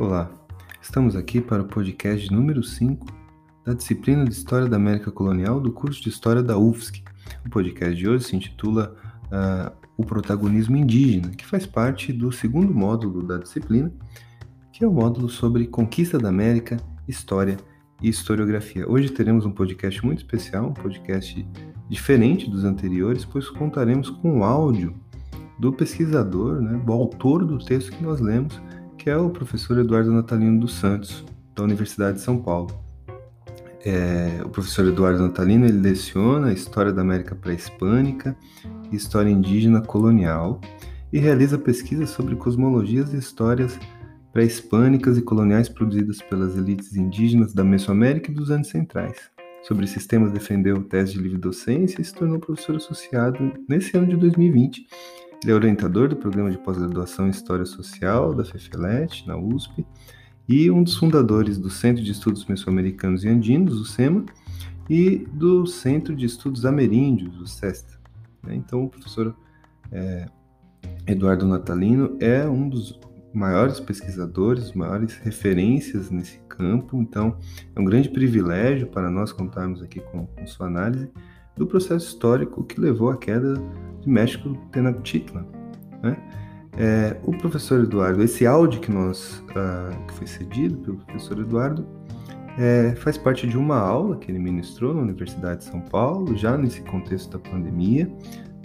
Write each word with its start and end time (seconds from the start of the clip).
Olá, 0.00 0.30
estamos 0.80 1.14
aqui 1.14 1.42
para 1.42 1.60
o 1.60 1.66
podcast 1.66 2.32
número 2.32 2.62
5 2.62 3.06
da 3.66 3.74
disciplina 3.74 4.24
de 4.24 4.32
História 4.32 4.66
da 4.66 4.76
América 4.76 5.10
Colonial 5.10 5.60
do 5.60 5.70
curso 5.70 6.00
de 6.00 6.08
História 6.08 6.42
da 6.42 6.56
UFSC. 6.56 7.02
O 7.44 7.50
podcast 7.50 7.94
de 7.94 8.08
hoje 8.08 8.24
se 8.24 8.34
intitula 8.34 8.96
uh, 9.26 9.70
O 9.98 10.02
Protagonismo 10.02 10.74
Indígena, 10.74 11.28
que 11.32 11.44
faz 11.44 11.66
parte 11.66 12.14
do 12.14 12.32
segundo 12.32 12.72
módulo 12.72 13.22
da 13.22 13.36
disciplina, 13.36 13.92
que 14.72 14.82
é 14.82 14.88
o 14.88 14.90
módulo 14.90 15.28
sobre 15.28 15.66
Conquista 15.66 16.18
da 16.18 16.30
América, 16.30 16.78
História 17.06 17.58
e 18.00 18.08
Historiografia. 18.08 18.90
Hoje 18.90 19.10
teremos 19.10 19.44
um 19.44 19.52
podcast 19.52 20.02
muito 20.02 20.20
especial, 20.20 20.68
um 20.68 20.72
podcast 20.72 21.46
diferente 21.90 22.48
dos 22.48 22.64
anteriores, 22.64 23.26
pois 23.26 23.50
contaremos 23.50 24.08
com 24.08 24.38
o 24.38 24.44
áudio 24.44 24.94
do 25.58 25.70
pesquisador, 25.74 26.62
né, 26.62 26.80
do 26.86 26.90
autor 26.90 27.44
do 27.44 27.58
texto 27.58 27.92
que 27.92 28.02
nós 28.02 28.18
lemos, 28.18 28.58
que 29.00 29.08
é 29.08 29.16
o 29.16 29.30
professor 29.30 29.78
Eduardo 29.78 30.12
Natalino 30.12 30.60
dos 30.60 30.74
Santos, 30.74 31.24
da 31.56 31.62
Universidade 31.62 32.18
de 32.18 32.22
São 32.22 32.36
Paulo. 32.36 32.68
É, 33.82 34.42
o 34.44 34.50
professor 34.50 34.86
Eduardo 34.86 35.22
Natalino 35.22 35.64
ele 35.64 35.78
leciona 35.78 36.52
História 36.52 36.92
da 36.92 37.00
América 37.00 37.34
Pré-Hispânica 37.34 38.36
e 38.92 38.96
História 38.96 39.30
Indígena 39.30 39.80
Colonial 39.80 40.60
e 41.10 41.18
realiza 41.18 41.56
pesquisas 41.56 42.10
sobre 42.10 42.36
cosmologias 42.36 43.14
e 43.14 43.16
histórias 43.16 43.78
pré-hispânicas 44.34 45.16
e 45.16 45.22
coloniais 45.22 45.70
produzidas 45.70 46.20
pelas 46.20 46.54
elites 46.54 46.94
indígenas 46.94 47.54
da 47.54 47.64
Mesoamérica 47.64 48.30
e 48.30 48.34
dos 48.34 48.50
anos 48.50 48.68
centrais. 48.68 49.16
Sobre 49.62 49.86
sistemas 49.86 50.30
defendeu 50.30 50.82
tese 50.82 51.14
de 51.14 51.20
livre 51.20 51.38
docência 51.38 52.02
e 52.02 52.04
se 52.04 52.14
tornou 52.14 52.38
professor 52.38 52.76
associado 52.76 53.50
nesse 53.66 53.96
ano 53.96 54.08
de 54.08 54.16
2020 54.16 54.86
ele 55.42 55.52
é 55.52 55.54
orientador 55.54 56.08
do 56.08 56.16
programa 56.16 56.50
de 56.50 56.58
pós-graduação 56.58 57.26
em 57.26 57.30
História 57.30 57.64
Social 57.64 58.34
da 58.34 58.44
FEFELET, 58.44 59.26
na 59.26 59.38
USP, 59.38 59.86
e 60.46 60.70
um 60.70 60.82
dos 60.82 60.96
fundadores 60.96 61.56
do 61.56 61.70
Centro 61.70 62.04
de 62.04 62.12
Estudos 62.12 62.44
Mesoamericanos 62.44 63.24
e 63.24 63.28
Andinos, 63.28 63.80
o 63.80 63.84
SEMA, 63.84 64.26
e 64.88 65.26
do 65.32 65.66
Centro 65.66 66.14
de 66.14 66.26
Estudos 66.26 66.66
Ameríndios, 66.66 67.40
o 67.40 67.46
CESTA. 67.46 67.98
Né? 68.42 68.54
Então, 68.56 68.84
o 68.84 68.88
professor 68.90 69.34
é, 69.90 70.26
Eduardo 71.06 71.46
Natalino 71.46 72.18
é 72.20 72.46
um 72.46 72.68
dos 72.68 73.00
maiores 73.32 73.80
pesquisadores, 73.80 74.72
maiores 74.72 75.16
referências 75.18 76.10
nesse 76.10 76.38
campo, 76.48 77.00
então 77.00 77.38
é 77.74 77.80
um 77.80 77.84
grande 77.84 78.10
privilégio 78.10 78.88
para 78.88 79.08
nós 79.08 79.32
contarmos 79.32 79.82
aqui 79.82 80.00
com, 80.00 80.26
com 80.26 80.46
sua 80.46 80.66
análise 80.66 81.08
do 81.56 81.66
processo 81.66 82.06
histórico 82.06 82.64
que 82.64 82.80
levou 82.80 83.10
à 83.10 83.16
queda 83.16 83.54
de 84.00 84.08
México 84.08 84.56
Tenochtitlan. 84.72 85.46
Né? 86.02 86.16
É, 86.76 87.16
o 87.24 87.32
professor 87.32 87.80
Eduardo, 87.80 88.22
esse 88.22 88.46
áudio 88.46 88.80
que 88.80 88.90
nós 88.90 89.44
uh, 89.50 90.06
que 90.06 90.14
foi 90.14 90.26
cedido 90.26 90.78
pelo 90.78 90.96
professor 90.98 91.38
Eduardo 91.38 91.86
é, 92.58 92.94
faz 92.96 93.16
parte 93.16 93.46
de 93.46 93.56
uma 93.56 93.78
aula 93.78 94.16
que 94.16 94.30
ele 94.30 94.38
ministrou 94.38 94.94
na 94.94 95.02
Universidade 95.02 95.60
de 95.60 95.64
São 95.64 95.80
Paulo, 95.80 96.36
já 96.36 96.56
nesse 96.56 96.82
contexto 96.82 97.30
da 97.30 97.38
pandemia, 97.38 98.10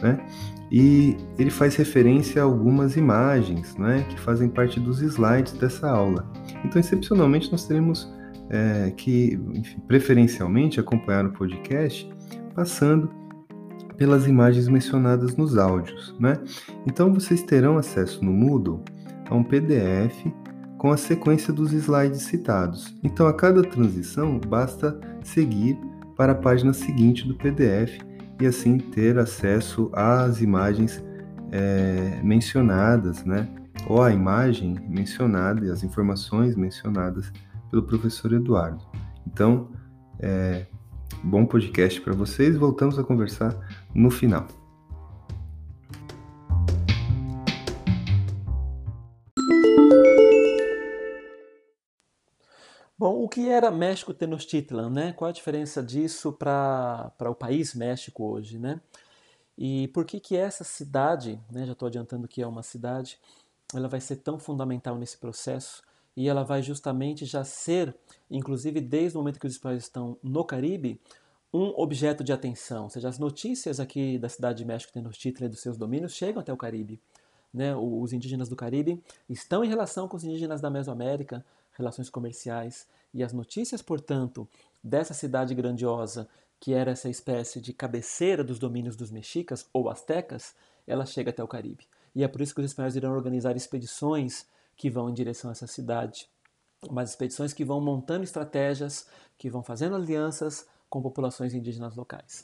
né? 0.02 0.26
E 0.72 1.16
ele 1.38 1.50
faz 1.50 1.76
referência 1.76 2.42
a 2.42 2.46
algumas 2.46 2.98
imagens, 2.98 3.78
né, 3.78 4.04
que 4.10 4.20
fazem 4.20 4.50
parte 4.50 4.80
dos 4.80 5.02
slides 5.02 5.54
dessa 5.54 5.90
aula. 5.90 6.30
Então, 6.64 6.80
excepcionalmente, 6.80 7.52
nós 7.52 7.66
teremos 7.68 8.12
é, 8.50 8.92
que, 8.98 9.40
enfim, 9.54 9.80
preferencialmente, 9.88 10.80
acompanhar 10.80 11.26
o 11.26 11.32
podcast 11.32 12.10
passando 12.56 13.10
pelas 13.98 14.28
imagens 14.28 14.68
mencionadas 14.68 15.36
nos 15.36 15.58
áudios, 15.58 16.16
né? 16.20 16.38
Então 16.86 17.14
vocês 17.14 17.42
terão 17.44 17.78
acesso 17.78 18.24
no 18.24 18.32
Moodle 18.32 18.84
a 19.30 19.36
um 19.36 19.44
PDF 19.44 20.26
com 20.78 20.92
a 20.92 20.98
sequência 20.98 21.54
dos 21.54 21.72
slides 21.72 22.24
citados. 22.24 22.96
Então 23.04 23.28
a 23.28 23.34
cada 23.34 23.62
transição 23.62 24.40
basta 24.40 25.00
seguir 25.24 25.78
para 26.16 26.34
a 26.34 26.36
página 26.36 26.74
seguinte 26.74 27.28
do 27.28 27.36
PDF 27.36 28.00
e 28.40 28.46
assim 28.46 28.78
ter 28.78 29.18
acesso 29.18 29.90
às 29.94 30.42
imagens 30.42 31.04
é, 31.52 32.20
mencionadas, 32.24 33.24
né? 33.24 33.48
Ou 33.88 34.02
a 34.02 34.12
imagem 34.12 34.76
mencionada 34.88 35.66
e 35.66 35.70
as 35.70 35.84
informações 35.84 36.56
mencionadas 36.56 37.32
pelo 37.70 37.84
professor 37.84 38.34
Eduardo. 38.34 38.84
Então, 39.28 39.70
é, 40.20 40.66
Bom 41.24 41.46
podcast 41.46 42.00
para 42.02 42.14
vocês. 42.14 42.56
Voltamos 42.56 43.00
a 43.00 43.04
conversar 43.04 43.56
no 43.94 44.12
final. 44.12 44.48
Bom, 52.98 53.24
o 53.24 53.28
que 53.28 53.50
era 53.50 53.70
México 53.72 54.14
Tenochtitlan, 54.14 54.90
né? 54.90 55.14
Qual 55.14 55.30
a 55.30 55.34
diferença 55.34 55.84
disso 55.84 56.32
para 56.32 57.12
o 57.20 57.36
país 57.36 57.76
México 57.76 58.24
hoje, 58.24 58.58
né? 58.58 58.80
E 59.58 59.88
por 59.90 60.06
que 60.06 60.20
que 60.20 60.36
essa 60.36 60.64
cidade, 60.64 61.40
né, 61.52 61.66
já 61.66 61.74
estou 61.74 61.88
adiantando 61.88 62.28
que 62.28 62.42
é 62.42 62.48
uma 62.48 62.64
cidade, 62.64 63.18
ela 63.74 63.88
vai 63.88 64.02
ser 64.02 64.18
tão 64.18 64.38
fundamental 64.38 64.98
nesse 64.98 65.18
processo 65.18 65.82
e 66.16 66.30
ela 66.30 66.44
vai 66.44 66.62
justamente 66.62 67.26
já 67.26 67.44
ser, 67.44 67.96
inclusive 68.30 68.80
desde 68.80 69.18
o 69.18 69.22
momento 69.22 69.40
que 69.40 69.48
os 69.48 69.54
espanhóis 69.54 69.84
estão 69.84 70.18
no 70.24 70.44
Caribe, 70.46 71.00
um 71.54 71.74
objeto 71.78 72.24
de 72.24 72.34
atenção. 72.34 72.84
Ou 72.84 72.90
seja, 72.90 73.10
as 73.10 73.20
notícias 73.20 73.80
aqui 73.80 74.18
da 74.18 74.30
cidade 74.30 74.60
de 74.60 74.66
México 74.66 74.92
Tenochtitlan 74.92 75.48
e 75.48 75.50
dos 75.50 75.62
seus 75.62 75.78
domínios 75.78 76.14
chegam 76.14 76.42
até 76.42 76.52
o 76.52 76.58
Caribe. 76.58 77.02
Né? 77.54 77.76
Os 77.76 78.12
indígenas 78.12 78.50
do 78.50 78.56
Caribe 78.56 79.02
estão 79.30 79.64
em 79.64 79.70
relação 79.70 80.08
com 80.08 80.18
os 80.18 80.24
indígenas 80.24 80.60
da 80.60 80.70
Mesoamérica, 80.70 81.46
relações 81.72 82.10
comerciais, 82.10 82.88
e 83.14 83.24
as 83.24 83.32
notícias, 83.32 83.82
portanto, 83.82 84.48
dessa 84.84 85.14
cidade 85.14 85.56
grandiosa, 85.56 86.28
que 86.60 86.74
era 86.74 86.92
essa 86.92 87.10
espécie 87.10 87.62
de 87.62 87.72
cabeceira 87.74 88.44
dos 88.44 88.60
domínios 88.60 88.96
dos 88.96 89.12
mexicas 89.12 89.66
ou 89.72 89.90
astecas, 89.90 90.54
ela 90.86 91.06
chega 91.06 91.30
até 91.30 91.44
o 91.44 91.48
Caribe. 91.48 91.88
E 92.14 92.24
é 92.24 92.28
por 92.28 92.42
isso 92.42 92.54
que 92.54 92.62
os 92.62 92.66
espanhóis 92.66 92.96
irão 92.96 93.14
organizar 93.14 93.56
expedições 93.56 94.46
que 94.76 94.90
vão 94.90 95.10
em 95.10 95.14
direção 95.14 95.50
a 95.50 95.54
essa 95.54 95.68
cidade. 95.68 96.30
Umas 96.88 97.10
expedições 97.10 97.54
que 97.54 97.66
vão 97.66 97.82
montando 97.82 98.24
estratégias, 98.24 99.08
que 99.38 99.50
vão 99.50 99.64
fazendo 99.64 99.96
alianças 99.96 100.68
com 100.90 101.02
populações 101.02 101.54
indígenas 101.54 101.96
locais. 101.96 102.44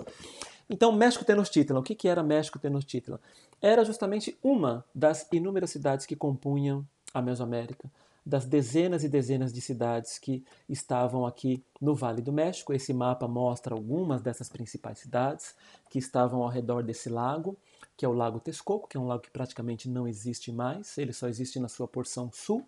Então, 0.70 0.92
México 0.92 1.26
Tenochtitlan, 1.26 1.80
o 1.80 1.84
que 1.84 2.08
era 2.08 2.24
México 2.24 2.58
Tenochtitlan? 2.58 3.20
Era 3.62 3.84
justamente 3.84 4.38
uma 4.42 4.86
das 4.96 5.28
inúmeras 5.32 5.70
cidades 5.70 6.06
que 6.06 6.16
compunham 6.16 6.88
a 7.14 7.22
Mesoamérica, 7.22 7.92
das 8.26 8.46
dezenas 8.46 9.04
e 9.04 9.10
dezenas 9.10 9.52
de 9.52 9.60
cidades 9.62 10.18
que 10.18 10.44
estavam 10.70 11.26
aqui 11.26 11.64
no 11.80 11.96
Vale 11.96 12.22
do 12.22 12.32
México. 12.32 12.72
Esse 12.72 12.94
mapa 12.94 13.28
mostra 13.28 13.76
algumas 13.76 14.22
dessas 14.22 14.48
principais 14.48 15.00
cidades 15.00 15.56
que 15.90 16.00
estavam 16.00 16.42
ao 16.42 16.50
redor 16.50 16.84
desse 16.84 17.10
lago 17.10 17.58
que 17.98 18.06
é 18.06 18.10
o 18.10 18.14
Lago 18.14 18.40
Texcoco, 18.40 18.88
que 18.88 18.98
é 18.98 19.00
um 19.00 19.08
lago 19.08 19.22
que 19.22 19.30
praticamente 19.30 19.90
não 19.90 20.08
existe 20.08 20.52
mais, 20.52 20.98
ele 20.98 21.14
só 21.14 21.28
existe 21.28 21.60
na 21.60 21.68
sua 21.68 21.88
porção 21.88 22.32
sul. 22.32 22.66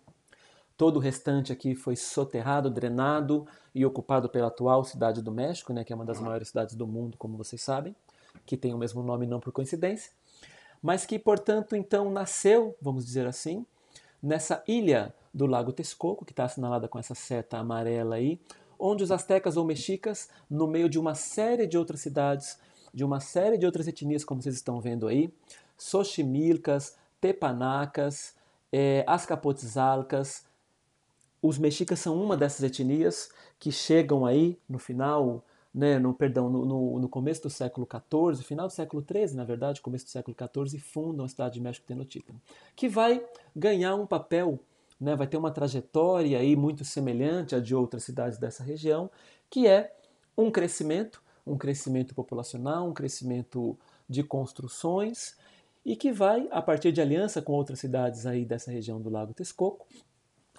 Todo 0.76 0.96
o 0.96 1.00
restante 1.00 1.52
aqui 1.52 1.74
foi 1.74 1.96
soterrado, 1.96 2.70
drenado 2.70 3.46
e 3.74 3.84
ocupado 3.86 4.28
pela 4.28 4.48
atual 4.48 4.84
cidade 4.84 5.22
do 5.22 5.30
México, 5.30 5.72
né, 5.72 5.84
que 5.84 5.92
é 5.92 5.96
uma 5.96 6.04
das 6.04 6.20
maiores 6.20 6.48
cidades 6.48 6.74
do 6.74 6.86
mundo, 6.86 7.16
como 7.16 7.36
vocês 7.36 7.62
sabem, 7.62 7.94
que 8.44 8.56
tem 8.56 8.74
o 8.74 8.78
mesmo 8.78 9.02
nome 9.02 9.26
não 9.26 9.38
por 9.38 9.52
coincidência, 9.52 10.10
mas 10.82 11.06
que, 11.06 11.18
portanto, 11.18 11.76
então 11.76 12.10
nasceu, 12.10 12.76
vamos 12.80 13.06
dizer 13.06 13.26
assim, 13.26 13.64
nessa 14.22 14.62
ilha 14.66 15.14
do 15.32 15.46
Lago 15.46 15.72
Texcoco, 15.72 16.24
que 16.24 16.32
está 16.32 16.44
assinalada 16.44 16.88
com 16.88 16.98
essa 16.98 17.14
seta 17.14 17.58
amarela 17.58 18.16
aí, 18.16 18.40
onde 18.78 19.02
os 19.02 19.10
astecas 19.10 19.56
ou 19.56 19.64
mexicas, 19.64 20.28
no 20.48 20.66
meio 20.66 20.88
de 20.88 20.98
uma 20.98 21.14
série 21.14 21.66
de 21.66 21.78
outras 21.78 22.00
cidades, 22.00 22.58
de 22.94 23.04
uma 23.04 23.18
série 23.18 23.58
de 23.58 23.66
outras 23.66 23.88
etnias, 23.88 24.24
como 24.24 24.40
vocês 24.40 24.54
estão 24.54 24.80
vendo 24.80 25.08
aí, 25.08 25.28
Xochimilcas, 25.76 26.96
Tepanacas, 27.20 28.36
é, 28.72 29.04
Azcapotzalcas. 29.06 30.46
Os 31.42 31.58
mexicas 31.58 31.98
são 31.98 32.22
uma 32.22 32.36
dessas 32.36 32.62
etnias 32.62 33.30
que 33.58 33.72
chegam 33.72 34.24
aí 34.24 34.56
no 34.68 34.78
final, 34.78 35.44
né, 35.74 35.98
no, 35.98 36.14
perdão, 36.14 36.48
no, 36.48 36.64
no, 36.64 36.98
no 37.00 37.08
começo 37.08 37.42
do 37.42 37.50
século 37.50 37.86
XIV, 37.90 38.44
final 38.44 38.68
do 38.68 38.72
século 38.72 39.04
XIII, 39.04 39.34
na 39.34 39.44
verdade, 39.44 39.80
começo 39.80 40.04
do 40.04 40.10
século 40.10 40.36
XIV, 40.38 40.76
e 40.76 40.80
fundam 40.80 41.24
a 41.24 41.28
cidade 41.28 41.54
de 41.54 41.60
México 41.60 41.86
Tenochtitlan, 41.86 42.36
que 42.76 42.88
vai 42.88 43.24
ganhar 43.56 43.96
um 43.96 44.06
papel, 44.06 44.60
né, 45.00 45.16
vai 45.16 45.26
ter 45.26 45.36
uma 45.36 45.50
trajetória 45.50 46.38
aí 46.38 46.54
muito 46.54 46.84
semelhante 46.84 47.56
à 47.56 47.60
de 47.60 47.74
outras 47.74 48.04
cidades 48.04 48.38
dessa 48.38 48.62
região, 48.62 49.10
que 49.50 49.66
é 49.66 49.92
um 50.36 50.50
crescimento 50.50 51.23
um 51.46 51.56
crescimento 51.56 52.14
populacional, 52.14 52.88
um 52.88 52.94
crescimento 52.94 53.78
de 54.08 54.22
construções 54.22 55.36
e 55.84 55.96
que 55.96 56.12
vai, 56.12 56.48
a 56.50 56.62
partir 56.62 56.92
de 56.92 57.00
aliança 57.00 57.42
com 57.42 57.52
outras 57.52 57.78
cidades 57.78 58.26
aí 58.26 58.44
dessa 58.44 58.70
região 58.70 59.00
do 59.00 59.10
Lago 59.10 59.34
Texcoco, 59.34 59.86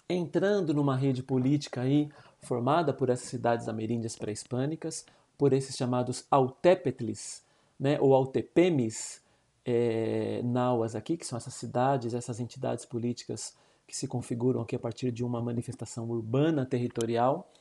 entrando 0.07 0.73
numa 0.73 0.95
rede 0.95 1.23
política 1.23 1.81
aí 1.81 2.09
formada 2.41 2.93
por 2.93 3.09
essas 3.09 3.27
cidades 3.27 3.67
ameríndias 3.67 4.15
pré-hispânicas, 4.15 5.05
por 5.37 5.51
esses 5.51 5.75
chamados 5.75 6.25
autépetlis, 6.29 7.43
né, 7.79 7.99
ou 7.99 8.13
autepemes, 8.13 9.21
é, 9.65 10.41
nauas 10.43 10.95
aqui, 10.95 11.17
que 11.17 11.25
são 11.25 11.37
essas 11.37 11.55
cidades, 11.55 12.13
essas 12.13 12.39
entidades 12.39 12.85
políticas 12.85 13.57
que 13.87 13.97
se 13.97 14.07
configuram 14.07 14.61
aqui 14.61 14.75
a 14.75 14.79
partir 14.79 15.11
de 15.11 15.23
uma 15.23 15.41
manifestação 15.41 16.07
urbana 16.09 16.65
territorial 16.65 17.51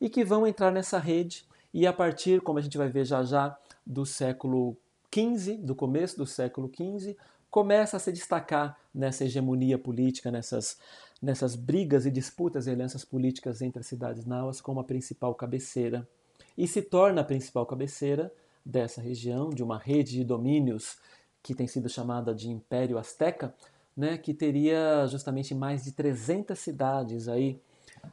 e 0.00 0.08
que 0.08 0.24
vão 0.24 0.46
entrar 0.46 0.70
nessa 0.70 0.98
rede 0.98 1.44
e 1.72 1.86
a 1.86 1.92
partir, 1.92 2.40
como 2.40 2.58
a 2.58 2.62
gente 2.62 2.76
vai 2.76 2.88
ver 2.88 3.04
já 3.04 3.22
já, 3.22 3.56
do 3.86 4.04
século 4.04 4.76
XV, 5.12 5.56
do 5.58 5.74
começo 5.74 6.16
do 6.16 6.26
século 6.26 6.70
XV, 6.74 7.16
começa 7.50 7.96
a 7.96 8.00
se 8.00 8.12
destacar 8.12 8.78
nessa 8.94 9.24
hegemonia 9.24 9.78
política, 9.78 10.30
nessas, 10.30 10.78
nessas 11.20 11.56
brigas 11.56 12.06
e 12.06 12.10
disputas 12.10 12.66
e 12.66 12.70
alianças 12.70 13.04
políticas 13.04 13.60
entre 13.60 13.80
as 13.80 13.86
cidades 13.86 14.24
náuas 14.24 14.60
como 14.60 14.80
a 14.80 14.84
principal 14.84 15.34
cabeceira. 15.34 16.08
E 16.56 16.66
se 16.68 16.82
torna 16.82 17.22
a 17.22 17.24
principal 17.24 17.66
cabeceira 17.66 18.32
dessa 18.64 19.00
região, 19.00 19.50
de 19.50 19.62
uma 19.62 19.78
rede 19.78 20.12
de 20.12 20.24
domínios 20.24 20.98
que 21.42 21.54
tem 21.54 21.66
sido 21.66 21.88
chamada 21.88 22.34
de 22.34 22.50
Império 22.50 22.98
Azteca, 22.98 23.54
né, 23.96 24.16
que 24.16 24.32
teria 24.32 25.06
justamente 25.06 25.54
mais 25.54 25.84
de 25.84 25.92
300 25.92 26.58
cidades 26.58 27.28
aí 27.28 27.60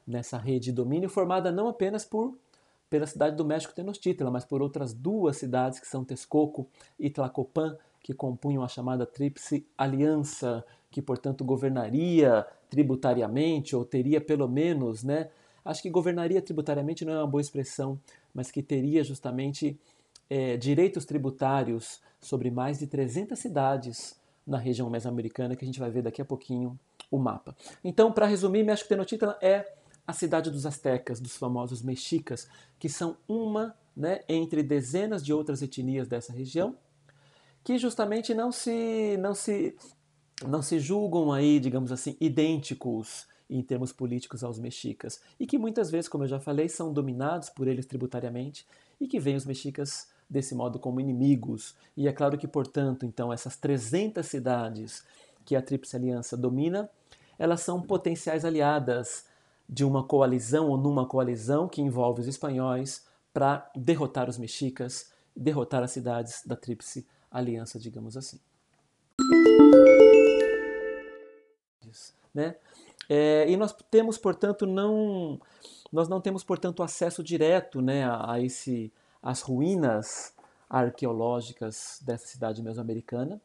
nessa 0.06 0.38
rede 0.38 0.65
de 0.65 0.71
domínio, 0.71 1.10
formada 1.10 1.51
não 1.51 1.68
apenas 1.68 2.03
por 2.03 2.38
pela 2.89 3.06
cidade 3.06 3.36
do 3.36 3.45
México 3.45 3.74
Tenochtitlan, 3.74 4.31
mas 4.31 4.45
por 4.45 4.62
outras 4.62 4.94
duas 4.94 5.38
cidades 5.38 5.80
que 5.80 5.88
são 5.88 6.06
Texcoco 6.06 6.68
e 7.00 7.10
Tlacopan, 7.10 7.78
que 8.01 8.13
compunham 8.13 8.63
a 8.63 8.68
chamada 8.68 9.06
Tríplice 9.06 9.68
Aliança, 9.78 10.63
que 10.89 11.01
portanto 11.01 11.44
governaria 11.44 12.45
tributariamente 12.69 13.75
ou 13.75 13.84
teria 13.84 14.22
pelo 14.22 14.48
menos, 14.48 15.04
né? 15.04 15.30
Acho 15.63 15.81
que 15.81 15.89
governaria 15.89 16.42
tributariamente 16.42 17.04
não 17.04 17.13
é 17.13 17.18
uma 17.18 17.28
boa 17.28 17.42
expressão, 17.42 18.00
mas 18.34 18.50
que 18.50 18.63
teria 18.63 19.04
justamente 19.04 19.78
é, 20.30 20.56
direitos 20.56 21.04
tributários 21.04 22.01
sobre 22.22 22.50
mais 22.50 22.80
de 22.80 22.88
300 22.88 23.38
cidades 23.38 24.18
na 24.45 24.57
região 24.57 24.89
mesoamericana, 24.89 25.56
que 25.56 25.66
a 25.66 25.68
gente 25.68 25.80
vai 25.80 25.92
ver 25.92 26.01
daqui 26.01 26.22
a 26.22 26.25
pouquinho 26.25 26.80
o 27.12 27.18
mapa. 27.18 27.56
Então, 27.84 28.12
para 28.12 28.25
resumir, 28.25 28.63
México 28.63 28.88
Tenochtitlan 28.88 29.36
é 29.42 29.76
a 30.07 30.13
cidade 30.13 30.50
dos 30.50 30.65
astecas, 30.65 31.19
dos 31.19 31.36
famosos 31.36 31.81
mexicas, 31.81 32.48
que 32.80 32.88
são 32.88 33.18
uma 33.27 33.75
né, 33.95 34.21
entre 34.30 34.63
dezenas 34.63 35.24
de 35.24 35.33
outras 35.33 35.62
etnias 35.62 36.07
dessa 36.07 36.31
região, 36.31 36.77
que 37.63 37.77
justamente 37.77 38.33
não 38.33 38.50
se, 38.50 39.18
não 39.19 39.36
se, 39.36 39.75
não 40.48 40.62
se 40.62 40.80
julgam 40.80 41.33
aí, 41.33 41.59
digamos 41.59 41.92
assim, 41.92 42.15
idênticos 42.21 43.27
em 43.50 43.62
termos 43.62 43.92
políticos 43.92 44.44
aos 44.44 44.57
mexicas, 44.57 45.21
e 45.38 45.45
que 45.45 45.57
muitas 45.57 45.92
vezes, 45.92 46.07
como 46.07 46.24
eu 46.24 46.27
já 46.27 46.39
falei, 46.39 46.69
são 46.69 46.94
dominados 46.94 47.50
por 47.50 47.68
eles 47.68 47.86
tributariamente, 47.86 48.65
e 49.00 49.07
que 49.07 49.19
veem 49.19 49.36
os 49.36 49.45
mexicas 49.45 50.10
desse 50.30 50.53
modo 50.56 50.80
como 50.80 51.00
inimigos. 51.00 51.75
E 51.95 52.07
é 52.07 52.13
claro 52.13 52.38
que, 52.38 52.48
portanto, 52.48 53.06
então, 53.06 53.31
essas 53.31 53.56
300 53.56 54.25
cidades 54.25 55.03
que 55.45 55.56
a 55.56 55.62
Tríplice 55.62 55.95
Aliança 55.95 56.36
domina, 56.36 56.89
elas 57.39 57.62
são 57.62 57.81
potenciais 57.81 58.44
aliadas 58.44 59.25
de 59.69 59.84
uma 59.84 60.04
coalizão 60.04 60.69
ou 60.69 60.78
numa 60.78 61.06
coalizão 61.06 61.68
que 61.68 61.81
envolve 61.81 62.22
os 62.22 62.28
espanhóis 62.28 63.06
para 63.34 63.69
derrotar 63.75 64.30
os 64.30 64.38
mexicas, 64.38 65.12
derrotar 65.36 65.84
as 65.84 65.92
cidades 65.92 66.44
da 66.46 66.56
Tríplice 66.56 67.06
Aliança, 67.30 67.80
digamos 67.80 68.16
assim. 68.16 68.40
Né? 72.34 72.56
É, 73.10 73.50
e 73.50 73.58
nós 73.58 73.75
temos, 73.90 74.18
portanto, 74.18 74.66
não 74.66 75.40
nós 75.92 76.10
não 76.10 76.20
temos, 76.20 76.44
portanto, 76.44 76.84
acesso 76.84 77.24
direto 77.24 77.81
né, 77.81 78.04
a, 78.04 78.34
a 78.34 78.42
esse, 78.42 78.92
as 79.22 79.42
ruínas 79.42 80.34
arqueológicas 80.70 82.02
dessa 82.04 82.28
cidade 82.28 82.62
mesoamericana, 82.62 83.42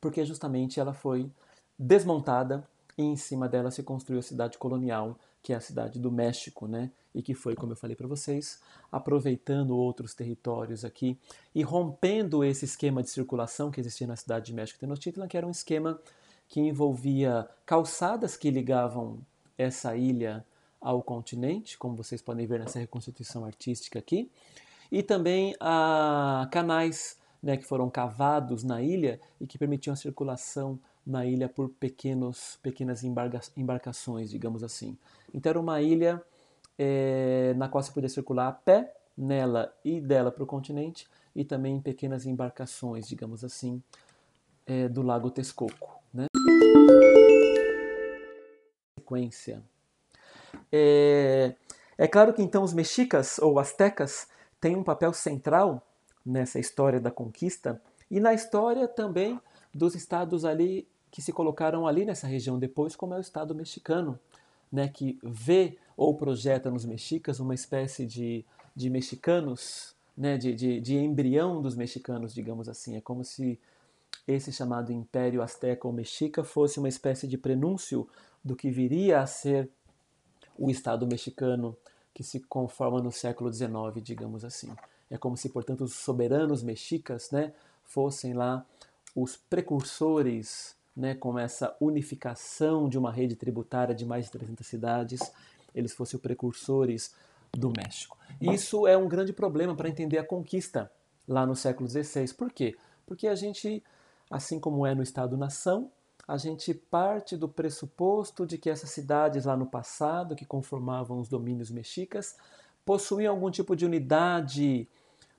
porque 0.00 0.24
justamente 0.24 0.80
ela 0.80 0.94
foi 0.94 1.30
desmontada 1.78 2.66
e 2.96 3.02
em 3.02 3.16
cima 3.16 3.48
dela 3.48 3.70
se 3.70 3.82
construiu 3.82 4.20
a 4.20 4.22
cidade 4.22 4.56
colonial 4.56 5.16
que 5.48 5.52
é 5.54 5.56
a 5.56 5.60
cidade 5.60 5.98
do 5.98 6.12
México, 6.12 6.68
né? 6.68 6.90
E 7.14 7.22
que 7.22 7.32
foi, 7.32 7.54
como 7.54 7.72
eu 7.72 7.76
falei 7.76 7.96
para 7.96 8.06
vocês, 8.06 8.60
aproveitando 8.92 9.74
outros 9.74 10.12
territórios 10.12 10.84
aqui 10.84 11.18
e 11.54 11.62
rompendo 11.62 12.44
esse 12.44 12.66
esquema 12.66 13.02
de 13.02 13.08
circulação 13.08 13.70
que 13.70 13.80
existia 13.80 14.06
na 14.06 14.14
cidade 14.14 14.44
de 14.44 14.52
México 14.52 14.78
Tenochtitlan, 14.78 15.26
que 15.26 15.38
era 15.38 15.46
um 15.46 15.50
esquema 15.50 15.98
que 16.48 16.60
envolvia 16.60 17.48
calçadas 17.64 18.36
que 18.36 18.50
ligavam 18.50 19.20
essa 19.56 19.96
ilha 19.96 20.44
ao 20.78 21.02
continente, 21.02 21.78
como 21.78 21.96
vocês 21.96 22.20
podem 22.20 22.46
ver 22.46 22.60
nessa 22.60 22.78
reconstituição 22.78 23.46
artística 23.46 23.98
aqui, 23.98 24.30
e 24.92 25.02
também 25.02 25.56
a 25.60 26.46
canais 26.52 27.16
né, 27.42 27.56
que 27.56 27.64
foram 27.64 27.88
cavados 27.88 28.62
na 28.62 28.82
ilha 28.82 29.18
e 29.40 29.46
que 29.46 29.56
permitiam 29.56 29.94
a 29.94 29.96
circulação 29.96 30.78
na 31.08 31.24
ilha 31.24 31.48
por 31.48 31.70
pequenos, 31.70 32.58
pequenas 32.62 33.02
embarca, 33.02 33.40
embarcações, 33.56 34.28
digamos 34.28 34.62
assim. 34.62 34.94
Então 35.32 35.48
era 35.48 35.58
uma 35.58 35.80
ilha 35.80 36.22
é, 36.78 37.54
na 37.56 37.66
qual 37.66 37.82
se 37.82 37.90
podia 37.90 38.10
circular 38.10 38.48
a 38.48 38.52
pé 38.52 38.94
nela 39.16 39.74
e 39.82 40.02
dela 40.02 40.30
para 40.30 40.44
o 40.44 40.46
continente 40.46 41.08
e 41.34 41.46
também 41.46 41.76
em 41.76 41.80
pequenas 41.80 42.26
embarcações, 42.26 43.08
digamos 43.08 43.42
assim, 43.42 43.82
é, 44.66 44.86
do 44.86 45.00
Lago 45.00 45.30
Texcoco. 45.30 45.98
Né? 46.12 46.26
Sequência. 48.98 49.62
É, 50.70 51.54
é 51.96 52.06
claro 52.06 52.34
que 52.34 52.42
então 52.42 52.62
os 52.62 52.74
mexicas 52.74 53.38
ou 53.38 53.58
astecas 53.58 54.28
têm 54.60 54.76
um 54.76 54.84
papel 54.84 55.14
central 55.14 55.82
nessa 56.24 56.58
história 56.58 57.00
da 57.00 57.10
conquista 57.10 57.80
e 58.10 58.20
na 58.20 58.34
história 58.34 58.86
também 58.86 59.40
dos 59.72 59.94
estados 59.94 60.44
ali 60.44 60.86
que 61.10 61.22
se 61.22 61.32
colocaram 61.32 61.86
ali 61.86 62.04
nessa 62.04 62.26
região 62.26 62.58
depois, 62.58 62.94
como 62.94 63.14
é 63.14 63.18
o 63.18 63.20
Estado 63.20 63.54
mexicano, 63.54 64.18
né, 64.70 64.88
que 64.88 65.18
vê 65.22 65.78
ou 65.96 66.14
projeta 66.14 66.70
nos 66.70 66.84
mexicas 66.84 67.40
uma 67.40 67.54
espécie 67.54 68.06
de, 68.06 68.44
de 68.74 68.90
mexicanos, 68.90 69.94
né, 70.16 70.36
de, 70.36 70.54
de, 70.54 70.80
de 70.80 70.96
embrião 70.96 71.62
dos 71.62 71.74
mexicanos, 71.74 72.34
digamos 72.34 72.68
assim. 72.68 72.96
É 72.96 73.00
como 73.00 73.24
se 73.24 73.58
esse 74.26 74.52
chamado 74.52 74.92
Império 74.92 75.42
Azteca 75.42 75.86
ou 75.86 75.92
Mexica 75.92 76.44
fosse 76.44 76.78
uma 76.78 76.88
espécie 76.88 77.26
de 77.26 77.38
prenúncio 77.38 78.06
do 78.44 78.54
que 78.54 78.70
viria 78.70 79.20
a 79.20 79.26
ser 79.26 79.70
o 80.58 80.70
Estado 80.70 81.06
mexicano 81.06 81.76
que 82.12 82.22
se 82.22 82.40
conforma 82.40 83.00
no 83.00 83.12
século 83.12 83.52
XIX, 83.52 83.70
digamos 84.02 84.44
assim. 84.44 84.70
É 85.10 85.16
como 85.16 85.36
se, 85.36 85.48
portanto, 85.48 85.84
os 85.84 85.94
soberanos 85.94 86.62
mexicas 86.62 87.30
né, 87.30 87.52
fossem 87.84 88.34
lá 88.34 88.66
os 89.14 89.36
precursores 89.36 90.76
né, 90.98 91.14
com 91.14 91.38
essa 91.38 91.76
unificação 91.80 92.88
de 92.88 92.98
uma 92.98 93.12
rede 93.12 93.36
tributária 93.36 93.94
de 93.94 94.04
mais 94.04 94.24
de 94.24 94.32
300 94.32 94.66
cidades, 94.66 95.20
eles 95.72 95.94
fossem 95.94 96.16
os 96.16 96.22
precursores 96.22 97.14
do 97.56 97.72
México. 97.74 98.18
Isso 98.40 98.84
é 98.84 98.96
um 98.96 99.08
grande 99.08 99.32
problema 99.32 99.76
para 99.76 99.88
entender 99.88 100.18
a 100.18 100.26
conquista 100.26 100.90
lá 101.26 101.46
no 101.46 101.54
século 101.54 101.88
XVI. 101.88 102.34
Por 102.36 102.52
quê? 102.52 102.76
Porque 103.06 103.28
a 103.28 103.36
gente, 103.36 103.82
assim 104.28 104.58
como 104.58 104.84
é 104.84 104.92
no 104.92 105.02
Estado-nação, 105.02 105.90
a 106.26 106.36
gente 106.36 106.74
parte 106.74 107.36
do 107.36 107.48
pressuposto 107.48 108.44
de 108.44 108.58
que 108.58 108.68
essas 108.68 108.90
cidades 108.90 109.44
lá 109.44 109.56
no 109.56 109.66
passado, 109.66 110.34
que 110.34 110.44
conformavam 110.44 111.20
os 111.20 111.28
domínios 111.28 111.70
mexicas, 111.70 112.36
possuíam 112.84 113.32
algum 113.32 113.50
tipo 113.52 113.76
de 113.76 113.86
unidade 113.86 114.88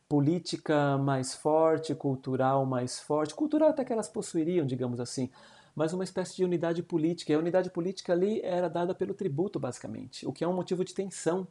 política 0.09 0.97
mais 0.97 1.35
forte, 1.35 1.93
cultural 1.93 2.65
mais 2.65 2.99
forte, 2.99 3.35
cultural 3.35 3.69
até 3.69 3.85
que 3.85 3.93
elas 3.93 4.09
possuiriam, 4.09 4.65
digamos 4.65 4.99
assim, 4.99 5.29
mas 5.75 5.93
uma 5.93 6.03
espécie 6.03 6.35
de 6.35 6.43
unidade 6.43 6.83
política. 6.83 7.31
E 7.31 7.35
a 7.35 7.39
unidade 7.39 7.69
política 7.69 8.13
ali 8.13 8.41
era 8.41 8.69
dada 8.69 8.93
pelo 8.93 9.13
tributo, 9.13 9.59
basicamente, 9.59 10.27
o 10.27 10.33
que 10.33 10.43
é 10.43 10.47
um 10.47 10.53
motivo 10.53 10.83
de 10.83 10.93
tensão. 10.93 11.39
Ou 11.39 11.47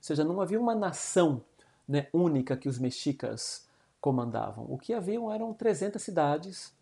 seja, 0.00 0.24
não 0.24 0.40
havia 0.40 0.60
uma 0.60 0.74
nação 0.74 1.42
né, 1.86 2.06
única 2.12 2.56
que 2.56 2.68
os 2.68 2.78
mexicas 2.78 3.66
comandavam. 4.00 4.66
O 4.68 4.78
que 4.78 4.92
haviam 4.92 5.32
eram 5.32 5.52
300 5.52 6.00
cidades 6.00 6.72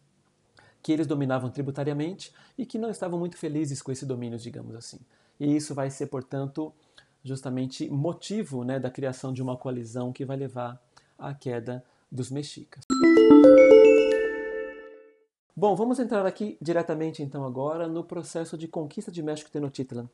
que 0.82 0.92
eles 0.92 1.06
dominavam 1.06 1.50
tributariamente 1.50 2.32
e 2.56 2.64
que 2.64 2.78
não 2.78 2.90
estavam 2.90 3.18
muito 3.18 3.36
felizes 3.36 3.82
com 3.82 3.90
esse 3.90 4.06
domínio, 4.06 4.38
digamos 4.38 4.74
assim. 4.76 5.00
E 5.40 5.56
isso 5.56 5.74
vai 5.74 5.90
ser, 5.90 6.06
portanto, 6.06 6.72
justamente 7.24 7.90
motivo 7.90 8.62
né, 8.62 8.78
da 8.78 8.90
criação 8.90 9.32
de 9.32 9.42
uma 9.42 9.56
coalizão 9.56 10.12
que 10.12 10.24
vai 10.24 10.36
levar 10.36 10.80
a 11.18 11.34
queda 11.34 11.84
dos 12.10 12.30
mexicas. 12.30 12.84
Bom, 15.58 15.74
vamos 15.74 15.98
entrar 15.98 16.26
aqui 16.26 16.58
diretamente 16.60 17.22
então 17.22 17.42
agora 17.46 17.88
no 17.88 18.04
processo 18.04 18.58
de 18.58 18.68
conquista 18.68 19.10
de 19.10 19.22
México 19.22 19.50
Tenochtitlan. 19.50 20.06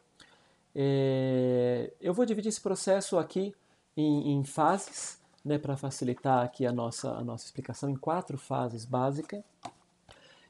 É, 0.72 1.92
eu 2.00 2.14
vou 2.14 2.24
dividir 2.24 2.48
esse 2.48 2.60
processo 2.60 3.18
aqui 3.18 3.52
em, 3.96 4.34
em 4.34 4.44
fases, 4.44 5.20
né, 5.44 5.58
para 5.58 5.76
facilitar 5.76 6.44
aqui 6.44 6.64
a 6.64 6.70
nossa, 6.70 7.10
a 7.10 7.24
nossa 7.24 7.44
explicação, 7.44 7.90
em 7.90 7.96
quatro 7.96 8.38
fases 8.38 8.84
básicas. 8.84 9.42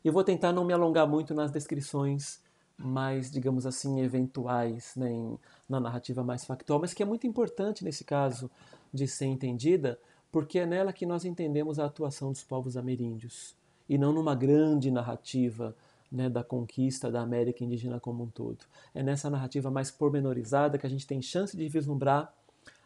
E 0.04 0.10
vou 0.10 0.22
tentar 0.22 0.52
não 0.52 0.62
me 0.62 0.74
alongar 0.74 1.08
muito 1.08 1.32
nas 1.32 1.50
descrições 1.50 2.42
mais, 2.76 3.30
digamos 3.30 3.64
assim, 3.64 4.02
eventuais, 4.02 4.92
né, 4.94 5.10
em, 5.10 5.38
na 5.66 5.80
narrativa 5.80 6.22
mais 6.22 6.44
factual, 6.44 6.78
mas 6.78 6.92
que 6.92 7.02
é 7.02 7.06
muito 7.06 7.26
importante 7.26 7.82
nesse 7.82 8.04
caso 8.04 8.50
de 8.92 9.08
ser 9.08 9.24
entendida, 9.24 9.98
porque 10.30 10.58
é 10.58 10.66
nela 10.66 10.92
que 10.92 11.06
nós 11.06 11.24
entendemos 11.24 11.78
a 11.78 11.86
atuação 11.86 12.30
dos 12.30 12.44
povos 12.44 12.76
ameríndios, 12.76 13.56
e 13.88 13.98
não 13.98 14.12
numa 14.12 14.34
grande 14.34 14.90
narrativa 14.90 15.74
né, 16.10 16.28
da 16.28 16.44
conquista 16.44 17.10
da 17.10 17.22
América 17.22 17.64
indígena 17.64 17.98
como 17.98 18.24
um 18.24 18.28
todo. 18.28 18.58
É 18.94 19.02
nessa 19.02 19.30
narrativa 19.30 19.70
mais 19.70 19.90
pormenorizada 19.90 20.76
que 20.78 20.86
a 20.86 20.90
gente 20.90 21.06
tem 21.06 21.22
chance 21.22 21.56
de 21.56 21.68
vislumbrar 21.68 22.32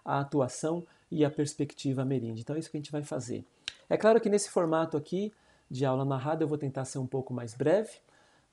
a 0.04 0.20
atuação 0.20 0.86
e 1.10 1.24
a 1.24 1.30
perspectiva 1.30 2.02
ameríndia. 2.02 2.42
Então 2.42 2.54
é 2.54 2.58
isso 2.60 2.70
que 2.70 2.76
a 2.76 2.80
gente 2.80 2.92
vai 2.92 3.02
fazer. 3.02 3.44
É 3.88 3.96
claro 3.96 4.20
que 4.20 4.28
nesse 4.28 4.50
formato 4.50 4.96
aqui 4.96 5.32
de 5.70 5.84
aula 5.84 6.04
narrada 6.04 6.44
eu 6.44 6.48
vou 6.48 6.56
tentar 6.56 6.84
ser 6.84 6.98
um 6.98 7.06
pouco 7.06 7.34
mais 7.34 7.54
breve, 7.54 7.98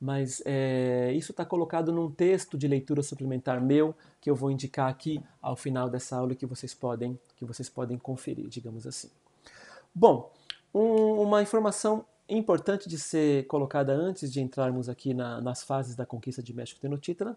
mas 0.02 0.42
é, 0.46 1.14
isso 1.14 1.32
está 1.32 1.46
colocado 1.46 1.92
num 1.92 2.10
texto 2.12 2.58
de 2.58 2.68
leitura 2.68 3.02
suplementar 3.04 3.62
meu 3.62 3.96
que 4.20 4.30
eu 4.30 4.36
vou 4.36 4.52
indicar 4.52 4.90
aqui 4.90 5.24
ao 5.42 5.56
final 5.56 5.90
dessa 5.90 6.18
aula 6.18 6.36
que 6.36 6.46
vocês 6.46 6.74
podem 6.74 7.18
que 7.38 7.46
vocês 7.46 7.70
podem 7.70 7.98
conferir, 7.98 8.48
digamos 8.48 8.86
assim. 8.86 9.10
Bom, 9.94 10.32
um, 10.74 11.22
uma 11.22 11.42
informação 11.42 12.06
importante 12.30 12.88
de 12.88 12.98
ser 12.98 13.46
colocada 13.48 13.94
antes 13.94 14.32
de 14.32 14.42
entrarmos 14.42 14.90
aqui 14.90 15.14
na, 15.14 15.42
nas 15.42 15.64
fases 15.64 15.96
da 15.96 16.06
conquista 16.06 16.42
de 16.42 16.54
México 16.54 16.80
Tenochtitlan 16.80 17.36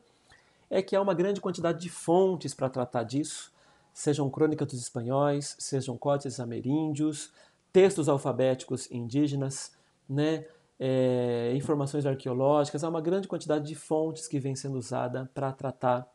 é 0.71 0.83
que 0.83 0.97
há 0.97 1.01
uma 1.01 1.15
grande 1.15 1.41
quantidade 1.41 1.81
de 1.81 1.89
fontes 1.89 2.55
para 2.55 2.69
tratar 2.69 3.03
disso, 3.05 3.53
sejam 3.93 4.29
crônicas 4.31 4.69
dos 4.69 4.81
espanhóis, 4.81 5.57
sejam 5.59 5.97
códices 5.97 6.41
ameríndios, 6.41 7.33
textos 7.73 8.09
alfabéticos 8.09 8.91
indígenas, 8.91 9.77
né, 10.09 10.45
é, 10.79 11.53
informações 11.55 12.05
arqueológicas, 12.05 12.85
há 12.85 12.89
uma 12.89 13.01
grande 13.01 13.29
quantidade 13.29 13.67
de 13.67 13.75
fontes 13.75 14.29
que 14.29 14.39
vem 14.39 14.55
sendo 14.55 14.79
usada 14.79 15.31
para 15.35 15.53
tratar 15.53 16.07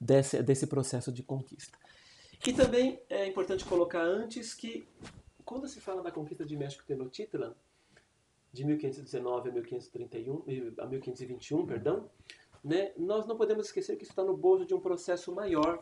desse, 0.00 0.42
desse 0.42 0.66
processo 0.66 1.12
de 1.12 1.22
conquista. 1.22 1.76
E 2.46 2.52
também 2.52 3.00
é 3.10 3.26
importante 3.26 3.64
colocar 3.64 4.02
antes 4.02 4.54
que, 4.54 4.88
quando 5.44 5.68
se 5.68 5.80
fala 5.80 6.02
da 6.02 6.10
conquista 6.10 6.44
de 6.44 6.56
México 6.56 6.84
Tenochtitlan, 6.86 7.54
de 8.58 8.64
1519 8.64 9.48
a 9.48 9.52
1531, 9.52 10.42
a 10.78 10.86
1521, 10.86 11.64
perdão, 11.64 12.10
né, 12.62 12.90
nós 12.96 13.24
não 13.24 13.36
podemos 13.36 13.66
esquecer 13.66 13.96
que 13.96 14.02
isso 14.02 14.12
está 14.12 14.24
no 14.24 14.36
bojo 14.36 14.66
de 14.66 14.74
um 14.74 14.80
processo 14.80 15.32
maior. 15.32 15.80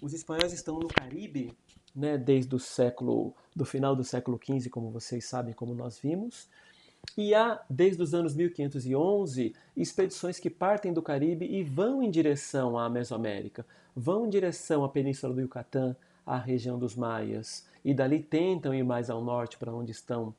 Os 0.00 0.14
espanhóis 0.14 0.52
estão 0.52 0.78
no 0.78 0.88
Caribe, 0.88 1.54
né, 1.94 2.16
desde 2.16 2.54
o 2.54 2.58
século, 2.58 3.34
do 3.54 3.64
final 3.64 3.94
do 3.94 4.02
século 4.02 4.40
XV, 4.42 4.70
como 4.70 4.90
vocês 4.90 5.26
sabem, 5.26 5.52
como 5.52 5.74
nós 5.74 5.98
vimos, 5.98 6.48
e 7.16 7.34
há, 7.34 7.62
desde 7.68 8.02
os 8.02 8.14
anos 8.14 8.34
1511, 8.34 9.54
expedições 9.76 10.40
que 10.40 10.48
partem 10.48 10.94
do 10.94 11.02
Caribe 11.02 11.44
e 11.44 11.62
vão 11.62 12.02
em 12.02 12.10
direção 12.10 12.78
à 12.78 12.88
Mesoamérica, 12.88 13.66
vão 13.94 14.24
em 14.24 14.30
direção 14.30 14.82
à 14.82 14.88
Península 14.88 15.34
do 15.34 15.42
Yucatán, 15.42 15.94
à 16.24 16.38
região 16.38 16.78
dos 16.78 16.96
Maias, 16.96 17.66
e 17.84 17.92
dali 17.92 18.22
tentam 18.22 18.74
ir 18.74 18.82
mais 18.82 19.10
ao 19.10 19.22
norte, 19.22 19.58
para 19.58 19.74
onde 19.74 19.92
estão 19.92 20.34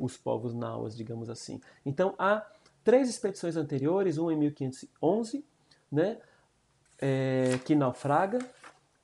os 0.00 0.16
povos 0.16 0.54
nauas, 0.54 0.96
digamos 0.96 1.28
assim. 1.28 1.60
Então 1.84 2.14
há 2.18 2.44
três 2.82 3.08
expedições 3.08 3.56
anteriores, 3.56 4.16
uma 4.16 4.32
em 4.32 4.36
1511, 4.36 5.44
né, 5.92 6.18
é, 6.98 7.58
que 7.64 7.74
naufraga 7.74 8.38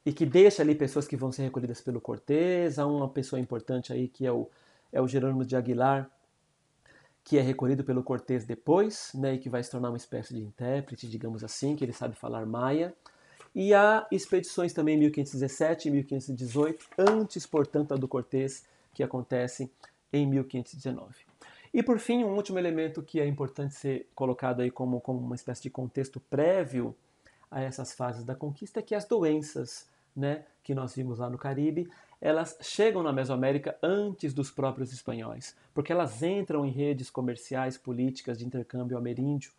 e 0.05 0.13
que 0.13 0.25
deixa 0.25 0.63
ali 0.63 0.75
pessoas 0.75 1.07
que 1.07 1.17
vão 1.17 1.31
ser 1.31 1.43
recolhidas 1.43 1.81
pelo 1.81 2.01
Cortés. 2.01 2.79
Há 2.79 2.87
uma 2.87 3.09
pessoa 3.09 3.39
importante 3.39 3.93
aí 3.93 4.09
que 4.09 4.27
é 4.27 4.33
o, 4.33 4.49
é 4.93 5.01
o 5.01 5.07
Jerônimo 5.07 5.45
de 5.45 5.55
Aguilar, 5.55 6.11
que 7.23 7.37
é 7.37 7.43
recolhido 7.43 7.85
pelo 7.85 8.03
Cortés 8.03 8.45
depois, 8.45 9.11
né, 9.15 9.35
e 9.35 9.39
que 9.39 9.51
vai 9.51 9.63
se 9.63 9.71
tornar 9.71 9.91
uma 9.91 9.97
espécie 9.97 10.33
de 10.33 10.41
intérprete, 10.41 11.09
digamos 11.09 11.45
assim, 11.45 11.77
que 11.77 11.85
ele 11.85 11.93
sabe 11.93 12.15
falar 12.17 12.47
maia. 12.47 12.95
E 13.55 13.75
há 13.75 14.07
expedições 14.13 14.73
também 14.73 14.97
em 14.97 15.01
1517 15.01 15.89
e 15.89 15.91
1518, 15.91 16.87
antes, 16.99 17.47
portanto, 17.47 17.95
a 17.95 17.97
do 17.97 18.07
Cortés, 18.07 18.65
que 18.95 19.03
acontece 19.03 19.71
em 20.13 20.27
1519. 20.27 21.15
E 21.73 21.83
por 21.83 21.99
fim, 21.99 22.25
um 22.25 22.35
último 22.35 22.59
elemento 22.59 23.03
que 23.03 23.21
é 23.21 23.27
importante 23.27 23.75
ser 23.75 24.09
colocado 24.15 24.63
aí 24.63 24.71
como, 24.71 25.01
como 25.01 25.19
uma 25.19 25.35
espécie 25.35 25.63
de 25.65 25.71
contexto 25.71 26.21
prévio 26.21 26.97
a 27.51 27.61
essas 27.61 27.93
fases 27.93 28.25
da 28.25 28.35
conquista 28.35 28.81
é 28.81 28.83
que 28.83 28.95
as 28.95 29.05
doenças 29.05 29.89
né, 30.17 30.45
que 30.63 30.75
nós 30.75 30.95
vimos 30.95 31.19
lá 31.19 31.29
no 31.29 31.37
Caribe, 31.37 31.89
elas 32.21 32.57
chegam 32.63 33.03
na 33.03 33.13
Mesoamérica 33.13 33.77
antes 33.83 34.33
dos 34.33 34.51
próprios 34.51 34.93
espanhóis, 34.93 35.55
porque 35.75 35.93
elas 35.93 36.23
entram 36.23 36.65
em 36.65 36.71
redes 36.71 37.11
comerciais, 37.11 37.77
políticas 37.77 38.39
de 38.39 38.47
intercâmbio 38.47 38.97
ameríndio, 38.97 39.53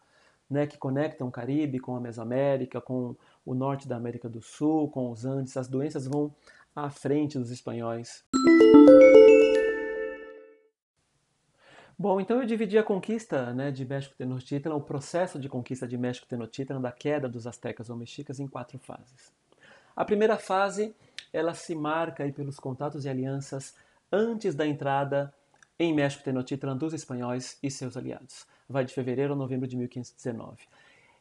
né, 0.50 0.66
que 0.66 0.78
conectam 0.78 1.28
o 1.28 1.32
Caribe 1.32 1.80
com 1.80 1.96
a 1.96 2.00
Mesoamérica, 2.00 2.82
com 2.82 3.16
o 3.46 3.54
norte 3.54 3.88
da 3.88 3.98
América 3.98 4.28
do 4.28 4.42
Sul, 4.42 4.90
com 4.90 5.12
os 5.12 5.26
Andes. 5.26 5.56
As 5.56 5.68
doenças 5.68 6.08
vão 6.08 6.34
à 6.76 6.90
frente 6.90 7.38
dos 7.38 7.52
espanhóis. 7.52 8.24
Bom, 12.00 12.22
então 12.22 12.40
eu 12.40 12.46
dividi 12.46 12.78
a 12.78 12.84
conquista 12.84 13.52
né, 13.56 13.72
de 13.72 13.84
México 13.84 14.16
Tenochtitlan, 14.16 14.76
o 14.76 14.82
processo 14.82 15.40
de 15.40 15.50
conquista 15.50 15.88
de 15.88 15.98
México 15.98 16.28
Tenochtitlan, 16.28 16.80
da 16.80 16.92
queda 16.92 17.28
dos 17.28 17.48
astecas 17.48 17.90
ou 17.90 17.98
mexicas, 17.98 18.40
em 18.40 18.48
quatro 18.48 18.78
fases. 18.78 19.34
A 19.96 20.06
primeira 20.06 20.38
fase, 20.38 20.96
ela 21.34 21.56
se 21.56 21.74
marca 21.74 22.24
aí 22.24 22.32
pelos 22.32 22.60
contatos 22.60 23.04
e 23.04 23.10
alianças 23.10 23.74
antes 24.12 24.54
da 24.54 24.68
entrada 24.68 25.34
em 25.80 25.92
México 25.92 26.24
Tenochtitlan 26.24 26.78
dos 26.78 26.94
espanhóis 26.94 27.58
e 27.64 27.72
seus 27.72 27.98
aliados. 27.98 28.46
Vai 28.70 28.86
de 28.86 28.94
fevereiro 28.94 29.34
a 29.34 29.36
novembro 29.36 29.68
de 29.68 29.76
1519. 29.76 30.68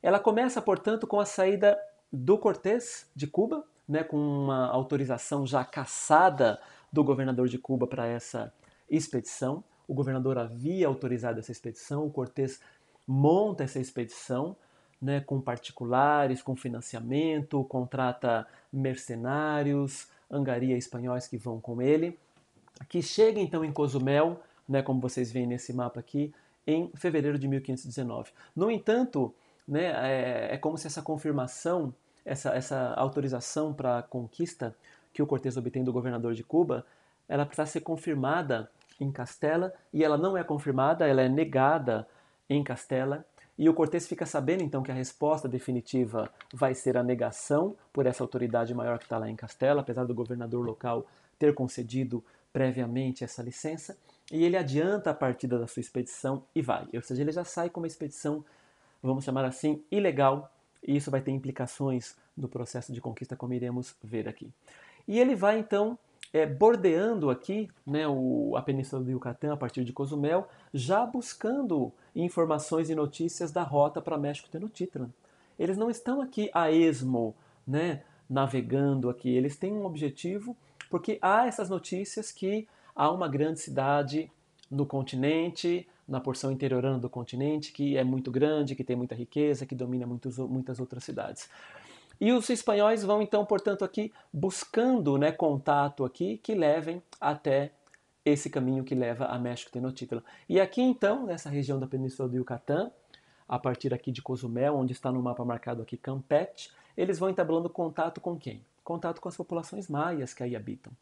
Ela 0.03 0.19
começa, 0.19 0.61
portanto, 0.61 1.07
com 1.07 1.19
a 1.19 1.25
saída 1.25 1.79
do 2.13 2.37
Cortés 2.37 3.11
de 3.17 3.27
Cuba, 3.27 3.65
né, 3.89 4.05
com 4.05 4.19
uma 4.19 4.67
autorização 4.67 5.47
já 5.47 5.65
caçada 5.65 6.61
do 6.93 7.03
governador 7.03 7.49
de 7.49 7.57
Cuba 7.57 7.87
para 7.87 8.07
essa 8.07 8.53
expedição. 8.91 9.65
O 9.89 9.95
governador 9.95 10.39
havia 10.39 10.87
autorizado 10.87 11.39
essa 11.39 11.53
expedição, 11.53 12.07
o 12.07 12.11
Cortés 12.11 12.61
monta 13.07 13.65
essa 13.65 13.79
expedição, 13.79 14.57
né, 15.01 15.21
com 15.21 15.41
particulares, 15.41 16.43
com 16.43 16.57
financiamento, 16.57 17.63
contrata 17.65 18.47
mercenários, 18.73 20.09
angaria 20.31 20.77
espanhóis 20.77 21.29
que 21.29 21.37
vão 21.37 21.61
com 21.61 21.81
ele, 21.81 22.19
que 22.89 23.03
chega 23.03 23.41
então 23.41 23.65
em 23.65 23.73
Cozumel, 23.73 24.41
né, 24.69 24.83
como 24.83 25.01
vocês 25.01 25.31
veem 25.31 25.47
nesse 25.47 25.73
mapa 25.73 26.01
aqui, 26.01 26.33
em 26.67 26.91
fevereiro 26.97 27.39
de 27.39 27.47
1519. 27.47 28.31
No 28.55 28.71
entanto, 28.71 29.33
né, 29.67 29.87
é, 29.87 30.55
é 30.55 30.59
como 30.59 30.77
se 30.77 30.87
essa 30.87 31.03
confirmação, 31.03 31.95
essa, 32.25 32.51
essa 32.55 32.93
autorização 32.95 33.73
para 33.73 33.99
a 33.99 34.03
conquista 34.03 34.75
que 35.13 35.23
o 35.23 35.27
Cortés 35.27 35.57
obtém 35.57 35.85
do 35.85 35.93
governador 35.93 36.35
de 36.35 36.43
Cuba, 36.43 36.85
ela 37.29 37.47
precisa 37.47 37.67
ser 37.67 37.81
confirmada 37.81 38.71
em 39.01 39.11
Castela 39.11 39.73
e 39.93 40.05
ela 40.05 40.17
não 40.17 40.37
é 40.37 40.45
confirmada, 40.45 41.07
ela 41.07 41.23
é 41.23 41.29
negada 41.29 42.07
em 42.49 42.63
Castela 42.63 43.25
e 43.59 43.69
o 43.69 43.75
Cortés 43.75 44.07
fica 44.07 44.27
sabendo 44.27 44.63
então 44.63 44.83
que 44.83 44.91
a 44.91 44.95
resposta 44.95 45.49
definitiva 45.49 46.31
vai 46.53 46.75
ser 46.75 46.97
a 46.97 47.03
negação 47.03 47.75
por 47.93 48.07
essa 48.07 48.23
autoridade 48.23 48.75
maior 48.75 48.99
que 48.99 49.05
está 49.05 49.17
lá 49.17 49.31
em 49.31 49.37
Castela, 49.37 49.81
apesar 49.81 50.05
do 50.05 50.15
governador 50.15 50.65
local 50.65 51.07
ter 51.39 51.55
concedido 51.55 52.23
previamente 52.53 53.25
essa 53.25 53.43
licença, 53.43 53.97
e 54.31 54.45
ele 54.45 54.57
adianta 54.57 55.11
a 55.11 55.15
partida 55.15 55.59
da 55.59 55.67
sua 55.67 55.81
expedição 55.81 56.43
e 56.55 56.61
vai. 56.61 56.87
Ou 56.93 57.03
seja, 57.03 57.23
ele 57.23 57.33
já 57.33 57.45
sai 57.45 57.71
com 57.71 57.81
uma 57.81 57.87
expedição, 57.87 58.45
vamos 59.03 59.25
chamar 59.25 59.45
assim, 59.45 59.83
ilegal, 59.91 60.53
e 60.83 60.97
isso 60.97 61.11
vai 61.11 61.21
ter 61.21 61.31
implicações 61.31 62.17
no 62.37 62.49
processo 62.49 62.93
de 62.93 63.01
conquista, 63.01 63.37
como 63.37 63.55
iremos 63.55 63.95
ver 64.03 64.29
aqui. 64.29 64.51
E 65.09 65.19
ele 65.19 65.35
vai 65.35 65.59
então 65.59 65.99
é, 66.33 66.47
bordeando 66.47 67.31
aqui 67.31 67.69
né, 67.87 68.07
o, 68.07 68.55
a 68.57 68.63
Península 68.63 69.03
do 69.03 69.11
Yucatán 69.11 69.53
a 69.53 69.57
partir 69.57 69.85
de 69.85 69.93
Cozumel, 69.93 70.49
já 70.73 71.05
buscando 71.05 71.93
informações 72.15 72.91
e 72.91 72.95
notícias 72.95 73.53
da 73.53 73.63
rota 73.63 74.01
para 74.01 74.19
México 74.19 74.49
Tenochtitlan. 74.49 75.11
Eles 75.59 75.77
não 75.77 75.91
estão 75.91 76.21
aqui 76.21 76.51
a 76.53 76.71
esmo, 76.71 77.35
né, 77.67 78.03
navegando 78.29 79.09
aqui, 79.09 79.31
eles 79.31 79.57
têm 79.57 79.73
um 79.73 79.85
objetivo, 79.85 80.57
porque 80.91 81.19
há 81.23 81.47
essas 81.47 81.71
notícias 81.71 82.31
que 82.31 82.67
há 82.95 83.11
uma 83.11 83.29
grande 83.29 83.61
cidade 83.61 84.31
no 84.71 84.85
continente, 84.85 85.87
na 86.07 86.21
porção 86.21 86.53
interiorana 86.53 86.99
do 86.99 87.09
continente, 87.09 87.73
que 87.73 87.97
é 87.97 88.05
muito 88.05 88.31
grande, 88.31 88.75
que 88.75 88.85
tem 88.85 88.97
muita 88.97 89.15
riqueza, 89.15 89.67
que 89.67 89.75
domina 89.75 90.07
muitos, 90.07 90.39
muitas 90.39 90.79
outras 90.79 91.05
cidades. 91.05 91.49
E 92.21 92.33
os 92.33 92.49
espanhóis 92.49 93.03
vão 93.03 93.21
então, 93.21 93.45
portanto, 93.45 93.85
aqui 93.85 94.13
buscando 94.33 95.19
né, 95.19 95.33
contato 95.33 96.05
aqui 96.05 96.39
que 96.39 96.55
levem 96.55 97.03
até 97.21 97.73
esse 98.25 98.51
caminho 98.51 98.83
que 98.83 98.95
leva 98.95 99.27
a 99.27 99.39
México 99.39 99.71
Tenochtitlan. 99.71 100.23
E 100.49 100.61
aqui 100.61 100.83
então, 100.83 101.27
nessa 101.27 101.49
região 101.49 101.79
da 101.79 101.87
Península 101.87 102.29
do 102.29 102.37
Yucatán, 102.37 102.91
a 103.49 103.59
partir 103.59 103.95
aqui 103.95 104.11
de 104.11 104.21
Cozumel, 104.21 104.77
onde 104.77 104.93
está 104.93 105.13
no 105.13 105.23
mapa 105.23 105.45
marcado 105.45 105.83
aqui 105.83 105.97
Campeche, 105.97 106.71
eles 106.97 107.19
vão 107.19 107.31
entablando 107.31 107.71
contato 107.71 108.21
com 108.21 108.37
quem? 108.37 108.65
Contato 108.83 109.21
com 109.21 109.29
as 109.29 109.37
populações 109.37 109.89
maias 109.89 110.35
que 110.35 110.43
aí 110.43 110.57
habitam, 110.57 110.93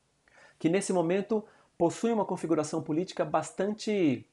que 0.58 0.68
nesse 0.68 0.92
momento 0.92 1.44
possuem 1.78 2.12
uma 2.12 2.24
configuração 2.24 2.82
política 2.82 3.24
bastante 3.24 4.26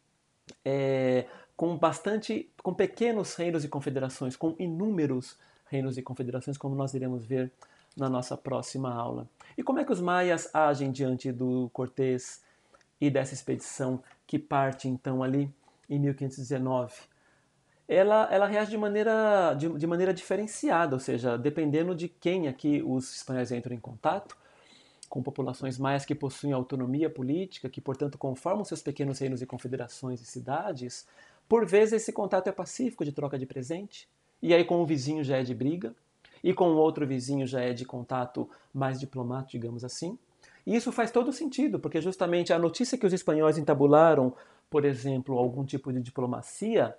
é, 0.66 1.26
com 1.56 1.78
bastante 1.78 2.50
com 2.62 2.74
pequenos 2.74 3.36
reinos 3.36 3.64
e 3.64 3.70
confederações, 3.70 4.36
com 4.36 4.56
inúmeros 4.60 5.38
reinos 5.72 5.98
e 5.98 6.02
confederações, 6.02 6.58
como 6.58 6.76
nós 6.76 6.94
iremos 6.94 7.26
ver 7.26 7.52
na 7.98 8.10
nossa 8.10 8.38
próxima 8.38 8.94
aula. 8.94 9.28
E 9.58 9.64
como 9.64 9.80
é 9.80 9.86
que 9.86 9.92
os 9.92 10.02
maias 10.02 10.54
agem 10.54 10.92
diante 10.92 11.32
do 11.32 11.70
Cortés 11.74 12.42
e 13.00 13.10
dessa 13.10 13.34
expedição 13.34 14.04
que 14.28 14.38
parte 14.38 14.88
então 14.88 15.24
ali 15.24 15.52
em 15.90 15.98
1519? 16.00 17.12
ela, 17.92 18.30
ela 18.32 18.48
reage 18.48 18.72
de 18.72 18.78
maneira, 18.78 19.54
de, 19.54 19.68
de 19.68 19.86
maneira 19.86 20.14
diferenciada, 20.14 20.96
ou 20.96 21.00
seja, 21.00 21.38
dependendo 21.38 21.94
de 21.94 22.08
quem 22.08 22.48
aqui 22.48 22.82
os 22.82 23.18
espanhóis 23.18 23.52
entram 23.52 23.76
em 23.76 23.80
contato, 23.80 24.38
com 25.10 25.22
populações 25.22 25.78
maias 25.78 26.06
que 26.06 26.16
possuem 26.16 26.54
autonomia 26.54 27.10
política, 27.10 27.70
que, 27.70 27.82
portanto, 27.82 28.18
conformam 28.18 28.64
seus 28.64 28.82
pequenos 28.82 29.20
reinos 29.20 29.42
e 29.42 29.46
confederações 29.46 30.22
e 30.22 30.26
cidades, 30.26 31.06
por 31.50 31.66
vezes 31.66 31.96
esse 31.96 32.14
contato 32.14 32.48
é 32.48 32.52
pacífico 32.54 33.04
de 33.04 33.12
troca 33.12 33.38
de 33.38 33.46
presente, 33.46 34.08
e 34.42 34.54
aí 34.54 34.64
com 34.64 34.82
um 34.82 34.86
vizinho 34.86 35.24
já 35.24 35.38
é 35.38 35.44
de 35.44 35.54
briga, 35.54 35.96
e 36.44 36.54
com 36.54 36.70
o 36.70 36.78
outro 36.78 37.06
vizinho 37.06 37.46
já 37.46 37.62
é 37.62 37.74
de 37.74 37.86
contato 37.86 38.50
mais 38.74 39.00
diplomático, 39.00 39.52
digamos 39.52 39.84
assim. 39.84 40.18
E 40.66 40.76
isso 40.76 40.92
faz 40.92 41.12
todo 41.12 41.32
sentido, 41.32 41.80
porque 41.80 42.02
justamente 42.02 42.54
a 42.54 42.60
notícia 42.60 42.98
que 42.98 43.06
os 43.06 43.14
espanhóis 43.14 43.58
entabularam, 43.58 44.34
por 44.70 44.86
exemplo, 44.86 45.38
algum 45.38 45.64
tipo 45.64 45.92
de 45.92 46.02
diplomacia 46.02 46.96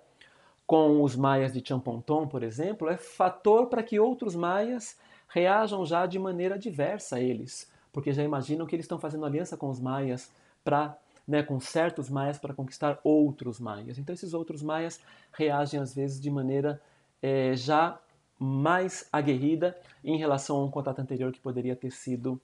com 0.66 1.02
os 1.02 1.16
maias 1.16 1.52
de 1.52 1.62
Champonton, 1.66 2.26
por 2.26 2.42
exemplo, 2.42 2.88
é 2.88 2.96
fator 2.96 3.66
para 3.66 3.82
que 3.82 3.98
outros 3.98 4.34
maias 4.34 4.96
reajam 5.28 5.84
já 5.84 6.06
de 6.06 6.18
maneira 6.18 6.58
diversa 6.58 7.16
a 7.16 7.20
eles, 7.20 7.70
porque 7.92 8.12
já 8.12 8.22
imaginam 8.22 8.66
que 8.66 8.76
eles 8.76 8.84
estão 8.84 8.98
fazendo 8.98 9.26
aliança 9.26 9.56
com 9.56 9.68
os 9.68 9.80
maias 9.80 10.30
para 10.64 10.96
né, 11.26 11.42
com 11.42 11.60
certos 11.60 12.10
maias 12.10 12.38
para 12.38 12.54
conquistar 12.54 12.98
outros 13.04 13.60
maias. 13.60 13.98
Então 13.98 14.12
esses 14.12 14.34
outros 14.34 14.62
maias 14.62 15.00
reagem 15.32 15.80
às 15.80 15.94
vezes 15.94 16.20
de 16.20 16.30
maneira 16.30 16.80
é, 17.22 17.54
já 17.54 17.98
mais 18.38 19.08
aguerrida 19.12 19.78
em 20.02 20.18
relação 20.18 20.56
a 20.56 20.64
um 20.64 20.70
contato 20.70 20.98
anterior 20.98 21.30
que 21.32 21.40
poderia 21.40 21.76
ter 21.76 21.92
sido 21.92 22.40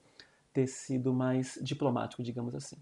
ter 0.51 0.65
sido 0.65 1.13
mais 1.13 1.59
diplomático, 1.61 2.23
digamos 2.23 2.55
assim. 2.55 2.77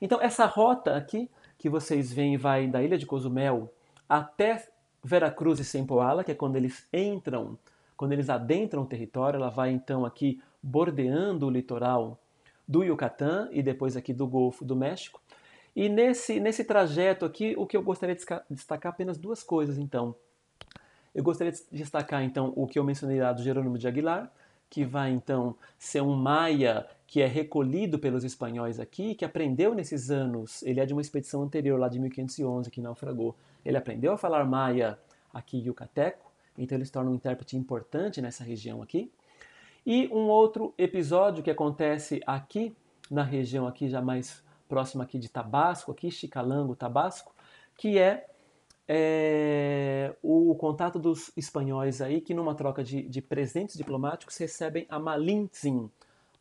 Então 0.00 0.20
essa 0.20 0.44
rota 0.44 0.96
aqui 0.96 1.30
que 1.56 1.68
vocês 1.68 2.12
veem 2.12 2.36
vai 2.36 2.66
da 2.66 2.82
ilha 2.82 2.98
de 2.98 3.06
Cozumel 3.06 3.72
até 4.08 4.68
Veracruz 5.02 5.58
e 5.58 5.64
Sempoala, 5.64 6.22
que 6.22 6.32
é 6.32 6.34
quando 6.34 6.56
eles 6.56 6.86
entram, 6.92 7.58
quando 7.96 8.12
eles 8.12 8.28
adentram 8.28 8.82
o 8.82 8.86
território, 8.86 9.38
ela 9.38 9.48
vai 9.48 9.70
então 9.70 10.04
aqui 10.04 10.40
bordeando 10.62 11.46
o 11.46 11.50
litoral 11.50 12.18
do 12.66 12.82
Yucatán 12.82 13.48
e 13.50 13.62
depois 13.62 13.96
aqui 13.96 14.12
do 14.12 14.26
Golfo 14.26 14.64
do 14.64 14.76
México. 14.76 15.20
E 15.74 15.88
nesse, 15.88 16.40
nesse 16.40 16.64
trajeto 16.64 17.24
aqui, 17.24 17.54
o 17.56 17.66
que 17.66 17.76
eu 17.76 17.82
gostaria 17.82 18.14
de 18.14 18.24
destacar 18.50 18.92
apenas 18.92 19.16
duas 19.16 19.42
coisas, 19.42 19.78
então. 19.78 20.14
Eu 21.14 21.22
gostaria 21.22 21.52
de 21.52 21.62
destacar, 21.72 22.22
então, 22.22 22.52
o 22.56 22.66
que 22.66 22.78
eu 22.78 22.84
mencionei 22.84 23.20
lá 23.20 23.32
do 23.32 23.42
Jerônimo 23.42 23.78
de 23.78 23.88
Aguilar, 23.88 24.30
que 24.70 24.84
vai, 24.84 25.10
então, 25.10 25.56
ser 25.78 26.02
um 26.02 26.14
maia 26.14 26.86
que 27.06 27.22
é 27.22 27.26
recolhido 27.26 27.98
pelos 27.98 28.22
espanhóis 28.22 28.78
aqui, 28.78 29.14
que 29.14 29.24
aprendeu 29.24 29.74
nesses 29.74 30.10
anos, 30.10 30.62
ele 30.62 30.78
é 30.78 30.84
de 30.84 30.92
uma 30.92 31.00
expedição 31.00 31.42
anterior, 31.42 31.80
lá 31.80 31.88
de 31.88 31.98
1511, 31.98 32.70
que 32.70 32.80
naufragou. 32.80 33.34
Ele 33.64 33.76
aprendeu 33.76 34.12
a 34.12 34.18
falar 34.18 34.44
maia 34.44 34.98
aqui 35.32 35.58
yucateco, 35.58 36.30
então 36.56 36.76
ele 36.76 36.84
se 36.84 36.92
torna 36.92 37.10
um 37.10 37.14
intérprete 37.14 37.56
importante 37.56 38.20
nessa 38.20 38.44
região 38.44 38.82
aqui. 38.82 39.10
E 39.86 40.06
um 40.08 40.28
outro 40.28 40.74
episódio 40.76 41.42
que 41.42 41.50
acontece 41.50 42.20
aqui, 42.26 42.76
na 43.10 43.22
região 43.22 43.66
aqui 43.66 43.88
já 43.88 44.02
mais 44.02 44.42
próxima 44.68 45.04
aqui 45.04 45.18
de 45.18 45.30
Tabasco, 45.30 45.90
aqui 45.90 46.10
Chicalango, 46.10 46.76
Tabasco, 46.76 47.32
que 47.74 47.96
é, 47.96 48.28
é, 48.88 50.14
o 50.22 50.54
contato 50.54 50.98
dos 50.98 51.30
espanhóis 51.36 52.00
aí, 52.00 52.22
que 52.22 52.32
numa 52.32 52.54
troca 52.54 52.82
de, 52.82 53.02
de 53.02 53.20
presentes 53.20 53.76
diplomáticos 53.76 54.36
recebem 54.38 54.86
a 54.88 54.98
Malintzin, 54.98 55.90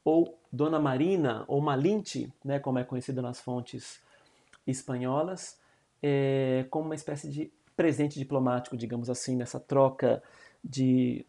ou 0.04 0.40
Dona 0.50 0.80
Marina, 0.80 1.44
ou 1.50 1.60
Malinte, 1.60 2.32
né, 2.44 2.60
como 2.60 2.80
é 2.80 2.86
conhecida 2.86 3.22
nas 3.22 3.42
fontes 3.42 4.02
espanholas, 4.66 5.60
é, 6.02 6.66
como 6.70 6.86
uma 6.86 6.96
espécie 6.96 7.30
de 7.30 7.52
presente 7.76 8.18
diplomático, 8.18 8.78
digamos 8.78 9.10
assim, 9.10 9.36
nessa 9.36 9.60
troca 9.60 10.24
de 10.64 11.26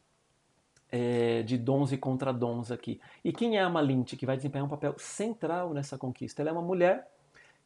é, 0.91 1.43
de 1.43 1.59
dons 1.59 1.93
e 1.93 1.99
contradons 1.99 2.71
aqui. 2.71 3.01
E 3.23 3.33
quem 3.33 3.59
é 3.59 3.61
a 3.61 3.69
Malinte, 3.69 4.17
que 4.17 4.25
vai 4.25 4.37
desempenhar 4.37 4.65
um 4.65 4.71
papel 4.71 4.95
central 4.97 5.75
nessa 5.75 5.99
conquista? 5.99 6.41
Ela 6.41 6.51
é 6.51 6.53
uma 6.53 6.63
mulher 6.63 7.07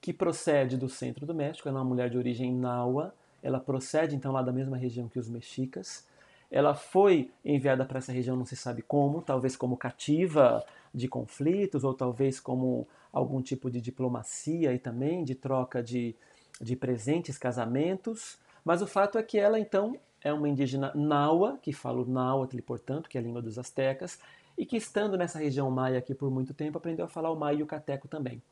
que 0.00 0.12
procede 0.12 0.76
do 0.76 0.88
centro 0.88 1.24
do 1.24 1.34
México, 1.34 1.68
ela 1.68 1.78
é 1.78 1.82
uma 1.82 1.88
mulher 1.88 2.10
de 2.10 2.18
origem 2.18 2.52
náua, 2.52 3.14
ela 3.42 3.58
procede 3.58 4.14
então 4.14 4.32
lá 4.32 4.42
da 4.42 4.52
mesma 4.52 4.76
região 4.76 5.08
que 5.08 5.18
os 5.18 5.28
mexicas. 5.28 6.06
Ela 6.50 6.74
foi 6.74 7.30
enviada 7.44 7.84
para 7.84 7.98
essa 7.98 8.12
região, 8.12 8.36
não 8.36 8.44
se 8.44 8.56
sabe 8.56 8.82
como, 8.82 9.22
talvez 9.22 9.56
como 9.56 9.76
cativa 9.76 10.64
de 10.94 11.08
conflitos, 11.08 11.82
ou 11.82 11.94
talvez 11.94 12.38
como 12.38 12.86
algum 13.12 13.42
tipo 13.42 13.70
de 13.70 13.80
diplomacia 13.80 14.72
e 14.72 14.78
também 14.78 15.24
de 15.24 15.34
troca 15.34 15.82
de, 15.82 16.14
de 16.60 16.76
presentes, 16.76 17.38
casamentos. 17.38 18.38
Mas 18.64 18.82
o 18.82 18.86
fato 18.86 19.18
é 19.18 19.22
que 19.22 19.38
ela 19.38 19.58
então 19.58 19.98
é 20.22 20.32
uma 20.32 20.48
indígena 20.48 20.92
naua, 20.94 21.58
que 21.60 21.72
fala 21.72 22.02
o 22.02 22.06
náhuatl, 22.06 22.60
portanto, 22.62 23.08
que 23.08 23.18
é 23.18 23.20
a 23.20 23.24
língua 23.24 23.42
dos 23.42 23.58
astecas, 23.58 24.20
e 24.56 24.64
que 24.64 24.76
estando 24.76 25.16
nessa 25.16 25.38
região 25.38 25.70
maia 25.70 25.98
aqui 25.98 26.14
por 26.14 26.30
muito 26.30 26.54
tempo, 26.54 26.78
aprendeu 26.78 27.04
a 27.04 27.08
falar 27.08 27.30
o 27.30 27.36
maia 27.36 27.56
e 27.56 27.62
o 27.62 27.66
cateco 27.66 28.06
também. 28.06 28.42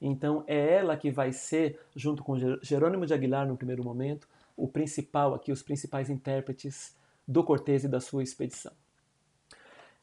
Então 0.00 0.44
é 0.46 0.74
ela 0.74 0.96
que 0.96 1.10
vai 1.10 1.32
ser, 1.32 1.80
junto 1.94 2.22
com 2.22 2.38
Jerônimo 2.62 3.06
de 3.06 3.14
Aguilar 3.14 3.46
no 3.46 3.56
primeiro 3.56 3.82
momento, 3.82 4.28
o 4.56 4.68
principal 4.68 5.34
aqui, 5.34 5.50
os 5.50 5.62
principais 5.62 6.10
intérpretes 6.10 6.96
do 7.26 7.42
Cortés 7.42 7.84
e 7.84 7.88
da 7.88 8.00
sua 8.00 8.22
expedição. 8.22 8.72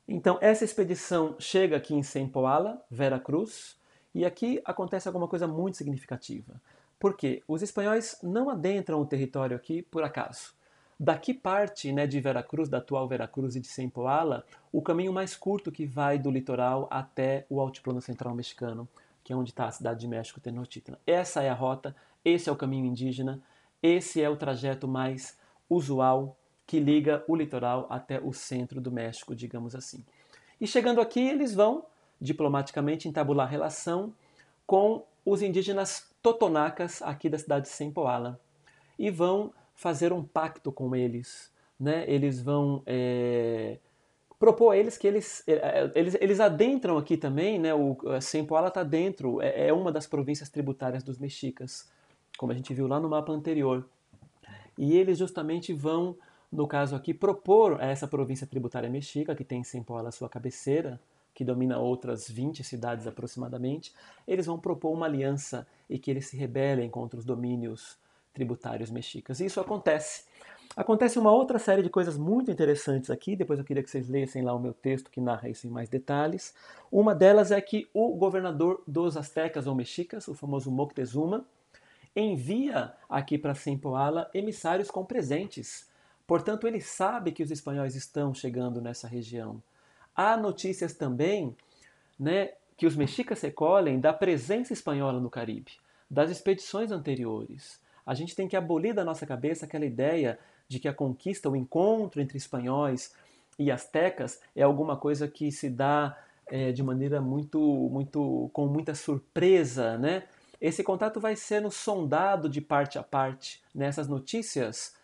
Então 0.07 0.37
essa 0.41 0.65
expedição 0.65 1.35
chega 1.39 1.77
aqui 1.77 1.93
em 1.93 2.03
Sempoala, 2.03 2.83
Vera 2.89 3.19
Cruz, 3.19 3.77
e 4.13 4.25
aqui 4.25 4.61
acontece 4.65 5.07
alguma 5.07 5.27
coisa 5.27 5.47
muito 5.47 5.77
significativa. 5.77 6.61
Porque 6.99 7.41
os 7.47 7.61
espanhóis 7.61 8.17
não 8.21 8.49
adentram 8.49 8.99
o 8.99 9.05
território 9.05 9.55
aqui 9.55 9.81
por 9.81 10.03
acaso. 10.03 10.53
Daqui 10.99 11.33
parte 11.33 11.91
né, 11.91 12.05
de 12.05 12.19
Veracruz, 12.19 12.69
da 12.69 12.77
atual 12.77 13.07
Veracruz 13.07 13.55
e 13.55 13.59
de 13.59 13.67
Sempoala, 13.67 14.45
o 14.71 14.83
caminho 14.83 15.11
mais 15.11 15.35
curto 15.35 15.71
que 15.71 15.83
vai 15.83 16.19
do 16.19 16.29
litoral 16.29 16.87
até 16.91 17.43
o 17.49 17.59
altiplano 17.59 17.99
central 17.99 18.35
mexicano, 18.35 18.87
que 19.31 19.33
é 19.33 19.37
onde 19.37 19.51
está 19.51 19.65
a 19.65 19.71
cidade 19.71 20.01
de 20.01 20.09
México, 20.09 20.41
Tenochtitlan. 20.41 20.97
Essa 21.07 21.41
é 21.41 21.49
a 21.49 21.53
rota, 21.53 21.95
esse 22.25 22.49
é 22.49 22.51
o 22.51 22.55
caminho 22.55 22.85
indígena, 22.85 23.41
esse 23.81 24.21
é 24.21 24.29
o 24.29 24.35
trajeto 24.35 24.89
mais 24.89 25.37
usual 25.69 26.37
que 26.67 26.81
liga 26.81 27.23
o 27.29 27.35
litoral 27.35 27.87
até 27.89 28.19
o 28.19 28.33
centro 28.33 28.81
do 28.81 28.91
México, 28.91 29.33
digamos 29.33 29.73
assim. 29.73 30.03
E 30.59 30.67
chegando 30.67 30.99
aqui, 30.99 31.21
eles 31.21 31.55
vão 31.55 31.85
diplomaticamente 32.19 33.07
entabular 33.07 33.47
relação 33.47 34.13
com 34.67 35.05
os 35.25 35.41
indígenas 35.41 36.13
totonacas 36.21 37.01
aqui 37.01 37.29
da 37.29 37.37
cidade 37.37 37.67
de 37.67 37.71
Sempoala 37.71 38.37
e 38.99 39.09
vão 39.09 39.53
fazer 39.73 40.11
um 40.11 40.21
pacto 40.21 40.73
com 40.73 40.93
eles. 40.93 41.49
Né? 41.79 42.03
Eles 42.05 42.41
vão 42.41 42.83
é, 42.85 43.79
propor 44.41 44.71
a 44.71 44.77
eles 44.77 44.97
que 44.97 45.05
eles, 45.05 45.43
é, 45.45 45.53
é, 45.53 45.91
eles, 45.93 46.17
eles 46.19 46.39
adentram 46.39 46.97
aqui 46.97 47.15
também, 47.15 47.59
né? 47.59 47.75
o 47.75 47.95
Sempoala 48.19 48.69
está 48.69 48.83
dentro, 48.83 49.39
é, 49.39 49.67
é 49.67 49.71
uma 49.71 49.91
das 49.91 50.07
províncias 50.07 50.49
tributárias 50.49 51.03
dos 51.03 51.19
mexicas, 51.19 51.87
como 52.39 52.51
a 52.51 52.55
gente 52.55 52.73
viu 52.73 52.87
lá 52.87 52.99
no 52.99 53.07
mapa 53.07 53.31
anterior. 53.31 53.87
E 54.75 54.97
eles 54.97 55.19
justamente 55.19 55.71
vão, 55.73 56.17
no 56.51 56.67
caso 56.67 56.95
aqui, 56.95 57.13
propor 57.13 57.79
a 57.79 57.85
essa 57.85 58.07
província 58.07 58.47
tributária 58.47 58.89
mexica, 58.89 59.35
que 59.35 59.43
tem 59.43 59.63
Sempoala 59.63 60.11
sua 60.11 60.27
cabeceira, 60.27 60.99
que 61.35 61.45
domina 61.45 61.77
outras 61.77 62.27
20 62.27 62.63
cidades 62.63 63.05
aproximadamente, 63.05 63.93
eles 64.27 64.47
vão 64.47 64.57
propor 64.57 64.91
uma 64.91 65.05
aliança 65.05 65.67
e 65.87 65.99
que 65.99 66.09
eles 66.09 66.25
se 66.25 66.35
rebelem 66.35 66.89
contra 66.89 67.19
os 67.19 67.25
domínios 67.25 67.95
tributários 68.33 68.89
mexicas. 68.89 69.39
E 69.39 69.45
isso 69.45 69.61
acontece. 69.61 70.23
Acontece 70.75 71.19
uma 71.19 71.31
outra 71.31 71.59
série 71.59 71.83
de 71.83 71.89
coisas 71.89 72.17
muito 72.17 72.49
interessantes 72.49 73.09
aqui, 73.09 73.35
depois 73.35 73.59
eu 73.59 73.65
queria 73.65 73.83
que 73.83 73.89
vocês 73.89 74.07
lessem 74.07 74.41
lá 74.41 74.53
o 74.53 74.59
meu 74.59 74.73
texto 74.73 75.11
que 75.11 75.19
narra 75.19 75.49
isso 75.49 75.67
em 75.67 75.69
mais 75.69 75.89
detalhes. 75.89 76.55
Uma 76.89 77.13
delas 77.13 77.51
é 77.51 77.59
que 77.59 77.89
o 77.93 78.15
governador 78.15 78.81
dos 78.87 79.17
astecas 79.17 79.67
ou 79.67 79.75
mexicas, 79.75 80.29
o 80.29 80.33
famoso 80.33 80.71
Moctezuma, 80.71 81.45
envia 82.15 82.93
aqui 83.09 83.37
para 83.37 83.53
Sempoala 83.53 84.29
emissários 84.33 84.89
com 84.89 85.03
presentes. 85.03 85.89
Portanto, 86.25 86.65
ele 86.65 86.79
sabe 86.79 87.33
que 87.33 87.43
os 87.43 87.51
espanhóis 87.51 87.93
estão 87.93 88.33
chegando 88.33 88.81
nessa 88.81 89.09
região. 89.09 89.61
Há 90.15 90.37
notícias 90.37 90.93
também 90.93 91.53
né, 92.17 92.51
que 92.77 92.85
os 92.85 92.95
mexicas 92.95 93.41
recolhem 93.41 93.99
da 93.99 94.13
presença 94.13 94.71
espanhola 94.71 95.19
no 95.19 95.29
Caribe, 95.29 95.73
das 96.09 96.31
expedições 96.31 96.91
anteriores 96.91 97.81
a 98.05 98.13
gente 98.13 98.35
tem 98.35 98.47
que 98.47 98.55
abolir 98.55 98.93
da 98.93 99.03
nossa 99.03 99.25
cabeça 99.25 99.65
aquela 99.65 99.85
ideia 99.85 100.39
de 100.71 100.79
que 100.79 100.87
a 100.87 100.93
conquista, 100.93 101.49
o 101.49 101.55
encontro 101.55 102.21
entre 102.21 102.37
espanhóis 102.37 103.13
e 103.59 103.69
astecas 103.69 104.39
é 104.55 104.63
alguma 104.63 104.95
coisa 104.95 105.27
que 105.27 105.51
se 105.51 105.69
dá 105.69 106.17
é, 106.47 106.71
de 106.71 106.81
maneira 106.81 107.19
muito, 107.19 107.59
muito, 107.91 108.49
com 108.53 108.67
muita 108.67 108.95
surpresa, 108.95 109.97
né? 109.97 110.23
Esse 110.61 110.81
contato 110.81 111.19
vai 111.19 111.35
sendo 111.35 111.69
sondado 111.69 112.47
de 112.47 112.61
parte 112.61 112.97
a 112.97 113.03
parte 113.03 113.61
nessas 113.75 114.07
notícias 114.07 114.95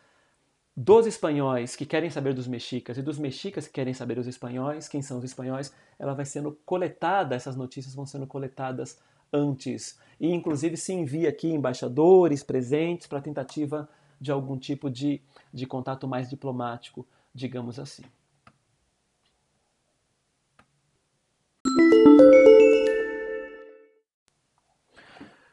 dos 0.73 1.05
espanhóis 1.05 1.75
que 1.75 1.85
querem 1.85 2.09
saber 2.09 2.33
dos 2.33 2.47
mexicas 2.47 2.97
e 2.97 3.01
dos 3.01 3.19
mexicas 3.19 3.67
que 3.67 3.73
querem 3.73 3.93
saber 3.93 4.15
dos 4.15 4.27
espanhóis, 4.27 4.87
quem 4.87 5.01
são 5.01 5.17
os 5.17 5.23
espanhóis, 5.25 5.73
ela 5.99 6.13
vai 6.13 6.23
sendo 6.23 6.57
coletada, 6.65 7.35
essas 7.35 7.57
notícias 7.57 7.93
vão 7.93 8.05
sendo 8.05 8.25
coletadas 8.25 8.99
antes. 9.33 9.99
E 10.17 10.31
inclusive 10.31 10.77
se 10.77 10.93
envia 10.93 11.27
aqui 11.27 11.49
embaixadores 11.49 12.41
presentes 12.41 13.07
para 13.07 13.19
tentativa 13.19 13.89
de 14.19 14.31
algum 14.31 14.57
tipo 14.57 14.89
de, 14.89 15.21
de 15.53 15.65
contato 15.65 16.07
mais 16.07 16.29
diplomático, 16.29 17.05
digamos 17.33 17.79
assim. 17.79 18.03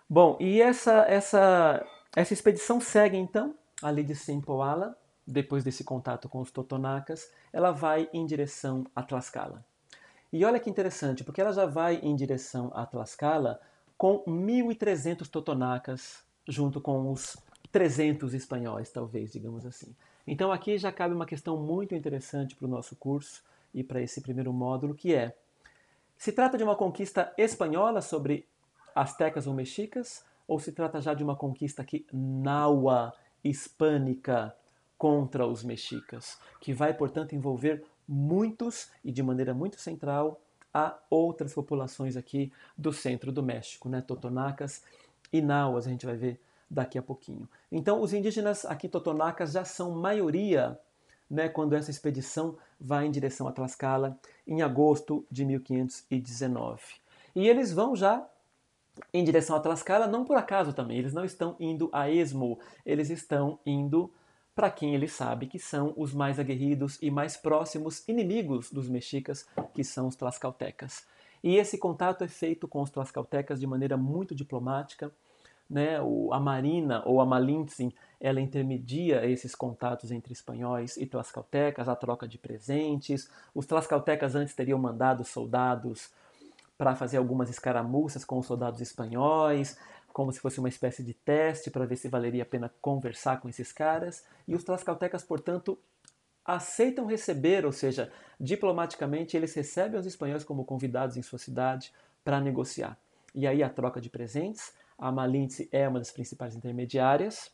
Bom, 0.09 0.37
e 0.39 0.61
essa, 0.61 1.05
essa, 1.09 1.85
essa 2.15 2.33
expedição 2.33 2.81
segue 2.81 3.17
então 3.17 3.55
ali 3.83 4.05
de 4.05 4.15
Sempoala, 4.15 4.97
depois 5.27 5.65
desse 5.65 5.83
contato 5.83 6.29
com 6.29 6.41
os 6.41 6.51
Totonacas, 6.51 7.33
ela 7.53 7.73
vai 7.73 8.09
em 8.13 8.25
direção 8.25 8.85
a 8.95 9.03
Tlaxcala. 9.03 9.65
E 10.33 10.45
olha 10.45 10.61
que 10.61 10.71
interessante, 10.71 11.25
porque 11.25 11.41
ela 11.41 11.53
já 11.53 11.67
vai 11.67 11.97
em 11.97 12.15
direção 12.15 12.71
a 12.75 12.87
Tlaxcala 12.87 13.61
com 13.97 14.23
1.300 14.25 15.29
Totonacas, 15.29 16.25
junto 16.47 16.81
com 16.81 17.11
os 17.11 17.37
300 17.75 18.35
espanhóis, 18.35 18.89
talvez, 18.93 19.33
digamos 19.33 19.67
assim. 19.67 19.97
Então 20.25 20.53
aqui 20.53 20.79
já 20.79 20.93
cabe 20.93 21.13
uma 21.13 21.27
questão 21.27 21.57
muito 21.57 21.93
interessante 21.93 22.55
para 22.55 22.67
o 22.67 22.71
nosso 22.71 22.95
curso 22.95 23.43
e 23.75 23.83
para 23.83 24.01
esse 24.01 24.21
primeiro 24.21 24.53
módulo, 24.53 24.95
que 24.95 25.13
é: 25.13 25.37
se 26.17 26.31
trata 26.31 26.57
de 26.57 26.63
uma 26.63 26.77
conquista 26.77 27.35
espanhola 27.37 28.01
sobre 28.01 28.47
astecas 28.95 29.49
ou 29.49 29.55
mexicas, 29.55 30.25
ou 30.47 30.61
se 30.61 30.71
trata 30.71 31.01
já 31.01 31.15
de 31.15 31.25
uma 31.25 31.35
conquista 31.35 31.83
aqui 31.83 32.07
naua 32.13 33.13
hispânica 33.43 34.55
contra 34.97 35.45
os 35.45 35.65
mexicas, 35.65 36.39
que 36.61 36.73
vai, 36.73 36.95
portanto, 36.95 37.35
envolver 37.35 37.85
muitos 38.07 38.89
e 39.05 39.11
de 39.11 39.21
maneira 39.21 39.53
muito 39.53 39.81
central 39.81 40.41
a 40.73 40.97
outras 41.11 41.53
populações 41.53 42.17
aqui 42.17 42.53
do 42.79 42.93
centro 42.93 43.33
do 43.33 43.43
México, 43.43 43.89
né? 43.89 44.01
Totonacas 44.01 44.85
e 45.33 45.43
Nauas, 45.43 45.89
a 45.89 45.91
gente 45.91 46.07
vai 46.07 46.17
ver 46.17 46.41
daqui 46.75 46.99
a 46.99 47.03
pouquinho. 47.03 47.49
Então, 47.71 48.01
os 48.01 48.13
indígenas 48.13 48.65
aqui 48.65 48.89
totonacas 48.89 49.53
já 49.53 49.65
são 49.65 49.93
maioria 49.93 50.79
né, 51.31 51.49
quando 51.49 51.75
essa 51.75 51.91
expedição 51.91 52.57
vai 52.79 53.07
em 53.07 53.11
direção 53.11 53.49
a 53.49 53.53
Tlaxcala 53.53 54.19
em 54.47 54.61
agosto 54.61 55.25
de 55.31 55.45
1519. 55.45 56.83
E 57.35 57.49
eles 57.49 57.73
vão 57.73 57.97
já 57.97 58.27
em 59.13 59.25
direção 59.25 59.57
a 59.57 59.61
Tlaxcala, 59.61 60.07
não 60.07 60.25
por 60.25 60.37
acaso 60.37 60.73
também, 60.73 60.99
eles 60.99 61.13
não 61.13 61.25
estão 61.25 61.57
indo 61.59 61.89
a 61.93 62.11
esmo, 62.11 62.59
eles 62.85 63.11
estão 63.11 63.59
indo 63.65 64.13
para 64.55 64.71
quem 64.71 64.95
ele 64.95 65.09
sabe 65.09 65.47
que 65.47 65.59
são 65.59 65.93
os 65.97 66.15
mais 66.15 66.39
aguerridos 66.39 66.99
e 67.03 67.11
mais 67.11 67.37
próximos 67.37 68.07
inimigos 68.09 68.71
dos 68.71 68.89
mexicas, 68.89 69.49
que 69.73 69.83
são 69.83 70.07
os 70.07 70.15
tlaxcaltecas. 70.15 71.05
E 71.43 71.57
esse 71.57 71.77
contato 71.77 72.23
é 72.23 72.29
feito 72.29 72.69
com 72.69 72.81
os 72.81 72.91
tlaxcaltecas 72.91 73.59
de 73.59 73.67
maneira 73.67 73.97
muito 73.97 74.35
diplomática, 74.35 75.13
né? 75.69 75.99
A 76.33 76.41
Marina 76.41 77.03
ou 77.07 77.21
a 77.21 77.27
Malintzin, 77.27 77.93
ela 78.21 78.41
intermedia 78.41 79.27
esses 79.27 79.55
contatos 79.55 80.11
entre 80.11 80.33
espanhóis 80.33 80.97
e 80.97 81.07
tlaxcaltecas, 81.07 81.89
a 81.89 81.97
troca 81.97 82.27
de 82.27 82.39
presentes. 82.39 83.29
Os 83.55 83.67
tlaxcaltecas 83.67 84.35
antes 84.35 84.55
teriam 84.55 84.79
mandado 84.79 85.25
soldados 85.25 86.11
para 86.77 86.95
fazer 86.95 87.19
algumas 87.19 87.51
escaramuças 87.51 88.25
com 88.25 88.39
os 88.39 88.47
soldados 88.47 88.81
espanhóis, 88.81 89.79
como 90.13 90.33
se 90.33 90.41
fosse 90.41 90.59
uma 90.59 90.69
espécie 90.69 91.03
de 91.03 91.13
teste 91.13 91.71
para 91.71 91.87
ver 91.87 91.97
se 91.97 92.09
valeria 92.09 92.45
a 92.45 92.47
pena 92.47 92.73
conversar 92.81 93.41
com 93.41 93.49
esses 93.49 93.73
caras. 93.73 94.25
E 94.47 94.55
os 94.55 94.65
tlaxcaltecas, 94.65 95.23
portanto, 95.23 95.79
aceitam 96.45 97.07
receber, 97.07 97.65
ou 97.65 97.73
seja, 97.73 98.13
diplomaticamente 98.39 99.37
eles 99.37 99.55
recebem 99.55 99.99
os 99.99 100.07
espanhóis 100.07 100.45
como 100.45 100.65
convidados 100.65 101.17
em 101.17 101.23
sua 101.23 101.39
cidade 101.39 101.93
para 102.23 102.41
negociar. 102.41 102.99
E 103.35 103.47
aí 103.47 103.63
a 103.63 103.69
troca 103.69 104.01
de 104.01 104.11
presentes, 104.11 104.73
a 104.99 105.11
Malinche 105.13 105.69
é 105.73 105.89
uma 105.89 105.99
das 105.99 106.11
principais 106.11 106.55
intermediárias. 106.55 107.51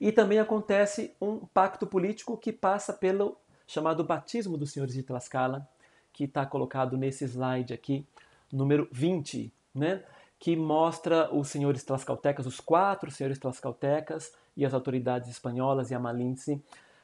E 0.00 0.12
também 0.12 0.38
acontece 0.38 1.14
um 1.20 1.38
pacto 1.46 1.86
político 1.86 2.36
que 2.36 2.52
passa 2.52 2.92
pelo 2.92 3.36
chamado 3.66 4.04
Batismo 4.04 4.56
dos 4.56 4.72
Senhores 4.72 4.94
de 4.94 5.02
Tlaxcala, 5.02 5.68
que 6.12 6.24
está 6.24 6.46
colocado 6.46 6.96
nesse 6.96 7.24
slide 7.24 7.74
aqui, 7.74 8.06
número 8.52 8.88
20, 8.90 9.52
né? 9.74 10.02
que 10.38 10.54
mostra 10.54 11.34
os 11.34 11.48
senhores 11.48 11.82
tlaxcaltecas, 11.82 12.46
os 12.46 12.60
quatro 12.60 13.10
senhores 13.10 13.38
tlaxcaltecas 13.38 14.32
e 14.56 14.64
as 14.64 14.72
autoridades 14.72 15.28
espanholas 15.28 15.90
e 15.90 15.94
a 15.94 15.98
Malinche 15.98 16.62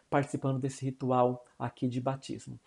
participando 0.08 0.60
desse 0.60 0.84
ritual 0.84 1.44
aqui 1.58 1.88
de 1.88 2.00
batismo. 2.00 2.58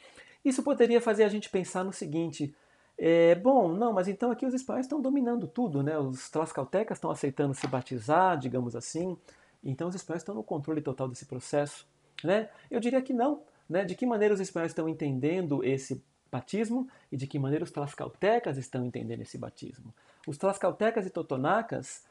Isso 0.43 0.61
poderia 0.61 0.99
fazer 0.99 1.23
a 1.23 1.29
gente 1.29 1.49
pensar 1.49 1.83
no 1.83 1.93
seguinte: 1.93 2.53
é, 2.97 3.35
bom, 3.35 3.71
não, 3.71 3.93
mas 3.93 4.07
então 4.07 4.31
aqui 4.31 4.45
os 4.45 4.53
espanhóis 4.53 4.85
estão 4.85 5.01
dominando 5.01 5.47
tudo, 5.47 5.83
né? 5.83 5.97
Os 5.99 6.29
tlaxcaltecas 6.29 6.97
estão 6.97 7.11
aceitando 7.11 7.53
se 7.53 7.67
batizar, 7.67 8.37
digamos 8.37 8.75
assim, 8.75 9.17
então 9.63 9.87
os 9.87 9.95
espanhóis 9.95 10.21
estão 10.21 10.33
no 10.33 10.43
controle 10.43 10.81
total 10.81 11.07
desse 11.07 11.25
processo, 11.25 11.87
né? 12.23 12.49
Eu 12.71 12.79
diria 12.79 13.01
que 13.01 13.13
não. 13.13 13.41
Né? 13.69 13.83
De 13.83 13.95
que 13.95 14.05
maneira 14.05 14.33
os 14.33 14.39
espanhóis 14.39 14.71
estão 14.71 14.87
entendendo 14.87 15.63
esse 15.63 16.01
batismo 16.31 16.87
e 17.11 17.17
de 17.17 17.27
que 17.27 17.37
maneira 17.37 17.63
os 17.63 17.71
tlaxcaltecas 17.71 18.57
estão 18.57 18.85
entendendo 18.85 19.21
esse 19.21 19.37
batismo. 19.37 19.93
Os 20.25 20.37
tlaxcaltecas 20.37 21.05
e 21.05 21.09
totonacas 21.09 22.05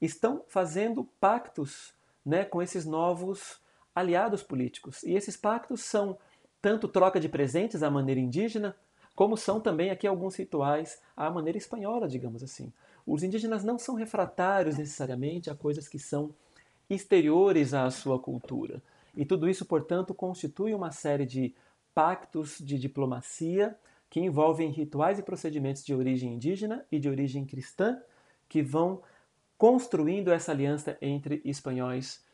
estão 0.00 0.44
fazendo 0.48 1.04
pactos 1.20 1.92
né, 2.24 2.44
com 2.44 2.62
esses 2.62 2.84
novos 2.84 3.60
aliados 3.94 4.42
políticos. 4.42 5.02
E 5.02 5.14
esses 5.14 5.36
pactos 5.36 5.82
são 5.82 6.16
tanto 6.62 6.88
troca 6.88 7.18
de 7.18 7.28
presentes 7.28 7.82
à 7.82 7.90
maneira 7.90 8.20
indígena, 8.20 8.76
como 9.20 9.36
são 9.36 9.60
também 9.60 9.90
aqui 9.90 10.06
alguns 10.06 10.34
rituais 10.34 10.98
à 11.14 11.30
maneira 11.30 11.58
espanhola, 11.58 12.08
digamos 12.08 12.42
assim. 12.42 12.72
Os 13.06 13.22
indígenas 13.22 13.62
não 13.62 13.78
são 13.78 13.94
refratários 13.94 14.78
necessariamente 14.78 15.50
a 15.50 15.54
coisas 15.54 15.86
que 15.86 15.98
são 15.98 16.34
exteriores 16.88 17.74
à 17.74 17.90
sua 17.90 18.18
cultura. 18.18 18.82
E 19.14 19.26
tudo 19.26 19.46
isso, 19.46 19.66
portanto, 19.66 20.14
constitui 20.14 20.72
uma 20.72 20.90
série 20.90 21.26
de 21.26 21.54
pactos 21.94 22.56
de 22.60 22.78
diplomacia 22.78 23.76
que 24.08 24.20
envolvem 24.20 24.70
rituais 24.70 25.18
e 25.18 25.22
procedimentos 25.22 25.84
de 25.84 25.94
origem 25.94 26.32
indígena 26.32 26.86
e 26.90 26.98
de 26.98 27.10
origem 27.10 27.44
cristã 27.44 28.00
que 28.48 28.62
vão 28.62 29.02
construindo 29.58 30.32
essa 30.32 30.50
aliança 30.50 30.96
entre 31.02 31.42
espanhóis. 31.44 32.24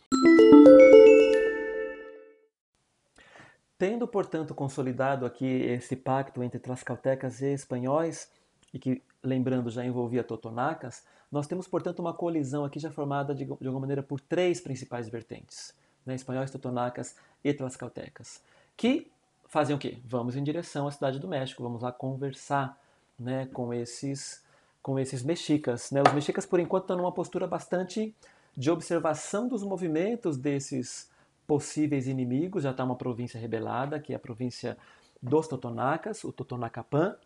Tendo, 3.79 4.09
portanto, 4.09 4.55
consolidado 4.55 5.27
aqui 5.27 5.45
esse 5.45 5.95
pacto 5.95 6.43
entre 6.43 6.59
tlaxcaltecas 6.59 7.43
e 7.43 7.53
espanhóis, 7.53 8.31
e 8.73 8.79
que, 8.79 9.03
lembrando, 9.23 9.71
já 9.71 9.85
envolvia 9.85 10.25
totonacas, 10.25 11.05
nós 11.31 11.47
temos, 11.47 11.69
portanto, 11.69 11.99
uma 11.99 12.15
colisão 12.15 12.65
aqui 12.65 12.79
já 12.79 12.91
formada 12.91 13.35
de, 13.35 13.45
de 13.45 13.51
alguma 13.51 13.81
maneira 13.81 14.03
por 14.03 14.21
três 14.21 14.61
principais 14.61 15.09
vertentes 15.09 15.75
né, 16.07 16.15
espanhóis, 16.15 16.51
totonacas 16.51 17.17
e 17.43 17.53
tlaxcaltecas, 17.53 18.41
que 18.77 19.11
fazem 19.49 19.75
o 19.75 19.79
quê? 19.79 19.99
Vamos 20.05 20.37
em 20.37 20.45
direção 20.45 20.87
à 20.87 20.91
cidade 20.93 21.19
do 21.19 21.27
México, 21.27 21.63
vamos 21.63 21.83
lá 21.83 21.91
conversar 21.91 22.79
né, 23.19 23.47
com 23.53 23.75
esses 23.75 24.45
com 24.83 25.01
esses 25.01 25.25
mexicas. 25.25 25.91
Né? 25.91 26.01
Os 26.01 26.13
mexicas, 26.13 26.47
por 26.47 26.61
enquanto, 26.61 26.85
estão 26.85 26.97
numa 26.97 27.11
postura 27.11 27.45
bastante 27.45 28.15
de 28.57 28.71
observação 28.71 29.49
dos 29.49 29.65
movimentos 29.65 30.37
desses 30.37 31.11
possíveis 31.47 32.07
inimigos. 32.07 32.63
Já 32.63 32.71
está 32.71 32.85
uma 32.85 32.97
província 32.97 33.41
rebelada, 33.41 34.01
que 34.01 34.13
é 34.13 34.17
a 34.17 34.19
província 34.19 34.77
dos 35.23 35.49
Totonacas, 35.49 36.25
o 36.25 36.33
Totonacapan, 36.33 37.17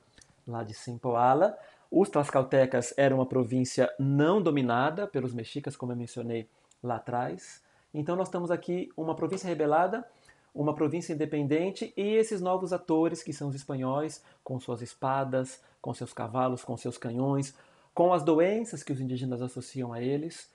lá 0.46 0.62
de 0.62 0.74
Sempoala. 0.74 1.56
Os 1.90 2.08
Tlaxcaltecas 2.08 2.94
eram 2.96 3.18
uma 3.18 3.26
província 3.26 3.92
não 3.98 4.40
dominada 4.40 5.06
pelos 5.06 5.34
mexicas, 5.34 5.76
como 5.76 5.92
eu 5.92 5.96
mencionei 5.96 6.48
lá 6.82 6.96
atrás. 6.96 7.62
Então 7.92 8.14
nós 8.14 8.28
estamos 8.28 8.50
aqui 8.50 8.88
uma 8.96 9.14
província 9.14 9.48
rebelada, 9.48 10.06
uma 10.54 10.74
província 10.74 11.12
independente 11.12 11.92
e 11.96 12.14
esses 12.14 12.40
novos 12.40 12.72
atores 12.72 13.22
que 13.22 13.32
são 13.32 13.48
os 13.48 13.54
espanhóis, 13.54 14.22
com 14.44 14.58
suas 14.60 14.82
espadas, 14.82 15.60
com 15.80 15.92
seus 15.92 16.12
cavalos, 16.12 16.62
com 16.62 16.76
seus 16.76 16.96
canhões, 16.96 17.54
com 17.94 18.12
as 18.12 18.22
doenças 18.22 18.82
que 18.82 18.92
os 18.92 19.00
indígenas 19.00 19.42
associam 19.42 19.92
a 19.92 20.00
eles, 20.00 20.48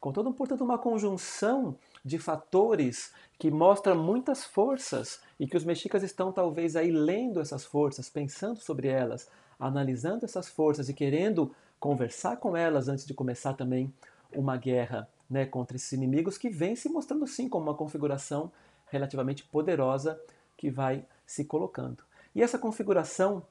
com 0.00 0.12
todo, 0.12 0.32
portanto, 0.32 0.64
uma 0.64 0.78
conjunção 0.78 1.76
de 2.04 2.18
fatores 2.18 3.12
que 3.38 3.50
mostra 3.50 3.94
muitas 3.94 4.44
forças 4.44 5.20
e 5.38 5.46
que 5.46 5.56
os 5.56 5.64
mexicas 5.64 6.02
estão 6.02 6.32
talvez 6.32 6.76
aí 6.76 6.90
lendo 6.90 7.40
essas 7.40 7.64
forças, 7.64 8.08
pensando 8.08 8.58
sobre 8.58 8.88
elas, 8.88 9.28
analisando 9.58 10.24
essas 10.24 10.48
forças 10.48 10.88
e 10.88 10.94
querendo 10.94 11.54
conversar 11.78 12.36
com 12.36 12.56
elas 12.56 12.88
antes 12.88 13.06
de 13.06 13.14
começar 13.14 13.54
também 13.54 13.92
uma 14.32 14.56
guerra 14.56 15.08
né, 15.28 15.46
contra 15.46 15.76
esses 15.76 15.90
inimigos, 15.92 16.38
que 16.38 16.48
vem 16.48 16.76
se 16.76 16.88
mostrando 16.88 17.26
sim 17.26 17.48
como 17.48 17.66
uma 17.66 17.74
configuração 17.74 18.52
relativamente 18.86 19.44
poderosa 19.44 20.20
que 20.56 20.70
vai 20.70 21.04
se 21.26 21.44
colocando. 21.44 22.04
E 22.34 22.42
essa 22.42 22.58
configuração 22.58 23.44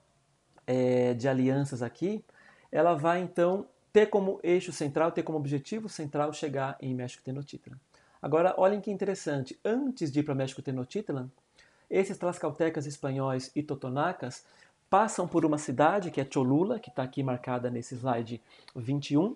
é, 0.65 1.13
de 1.13 1.27
alianças 1.27 1.81
aqui, 1.81 2.23
ela 2.71 2.93
vai 2.93 3.21
então 3.21 3.65
ter 3.91 4.07
como 4.07 4.39
eixo 4.43 4.71
central, 4.71 5.11
ter 5.11 5.23
como 5.23 5.37
objetivo 5.37 5.89
central 5.89 6.31
chegar 6.31 6.77
em 6.79 6.93
México 6.93 7.23
Tenochtitlan. 7.23 7.77
Agora, 8.21 8.53
olhem 8.57 8.79
que 8.79 8.91
interessante, 8.91 9.59
antes 9.65 10.11
de 10.11 10.19
ir 10.19 10.23
para 10.23 10.35
México 10.35 10.61
Tenochtitlan, 10.61 11.29
esses 11.89 12.17
tlaxcaltecas 12.17 12.85
espanhóis 12.85 13.51
e 13.55 13.63
totonacas 13.63 14.45
passam 14.89 15.27
por 15.27 15.43
uma 15.43 15.57
cidade 15.57 16.11
que 16.11 16.21
é 16.21 16.27
Cholula, 16.31 16.79
que 16.79 16.89
está 16.89 17.01
aqui 17.01 17.23
marcada 17.23 17.69
nesse 17.69 17.95
slide 17.95 18.41
21, 18.75 19.35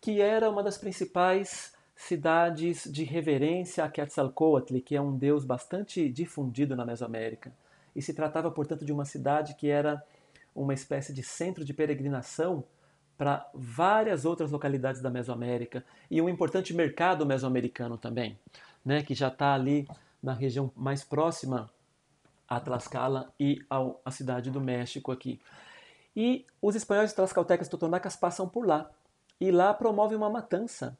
que 0.00 0.20
era 0.20 0.48
uma 0.48 0.62
das 0.62 0.78
principais 0.78 1.72
cidades 1.96 2.84
de 2.84 3.02
reverência 3.02 3.82
a 3.82 3.88
Quetzalcoatl, 3.88 4.78
que 4.78 4.94
é 4.94 5.00
um 5.00 5.16
deus 5.16 5.44
bastante 5.44 6.08
difundido 6.08 6.76
na 6.76 6.84
Mesoamérica. 6.84 7.52
E 7.96 8.00
se 8.00 8.14
tratava, 8.14 8.50
portanto, 8.50 8.84
de 8.84 8.92
uma 8.92 9.04
cidade 9.04 9.56
que 9.56 9.68
era 9.68 10.00
uma 10.54 10.72
espécie 10.72 11.12
de 11.12 11.24
centro 11.24 11.64
de 11.64 11.74
peregrinação 11.74 12.62
para 13.18 13.50
várias 13.52 14.24
outras 14.24 14.52
localidades 14.52 15.02
da 15.02 15.10
Mesoamérica 15.10 15.84
e 16.08 16.22
um 16.22 16.28
importante 16.28 16.72
mercado 16.72 17.26
mesoamericano 17.26 17.98
também, 17.98 18.38
né, 18.84 19.02
que 19.02 19.12
já 19.12 19.26
está 19.26 19.52
ali 19.54 19.88
na 20.22 20.32
região 20.32 20.70
mais 20.76 21.02
próxima 21.02 21.68
a 22.48 22.60
Tlaxcala 22.60 23.32
e 23.38 23.58
ao, 23.68 24.00
a 24.04 24.10
cidade 24.12 24.52
do 24.52 24.60
México 24.60 25.10
aqui. 25.10 25.40
E 26.16 26.46
os 26.62 26.74
espanhóis 26.74 27.12
tlaxcaltecas 27.12 27.66
e 27.66 27.70
totonacas 27.70 28.16
passam 28.16 28.48
por 28.48 28.66
lá. 28.66 28.90
E 29.40 29.50
lá 29.50 29.74
promovem 29.74 30.16
uma 30.16 30.30
matança, 30.30 30.96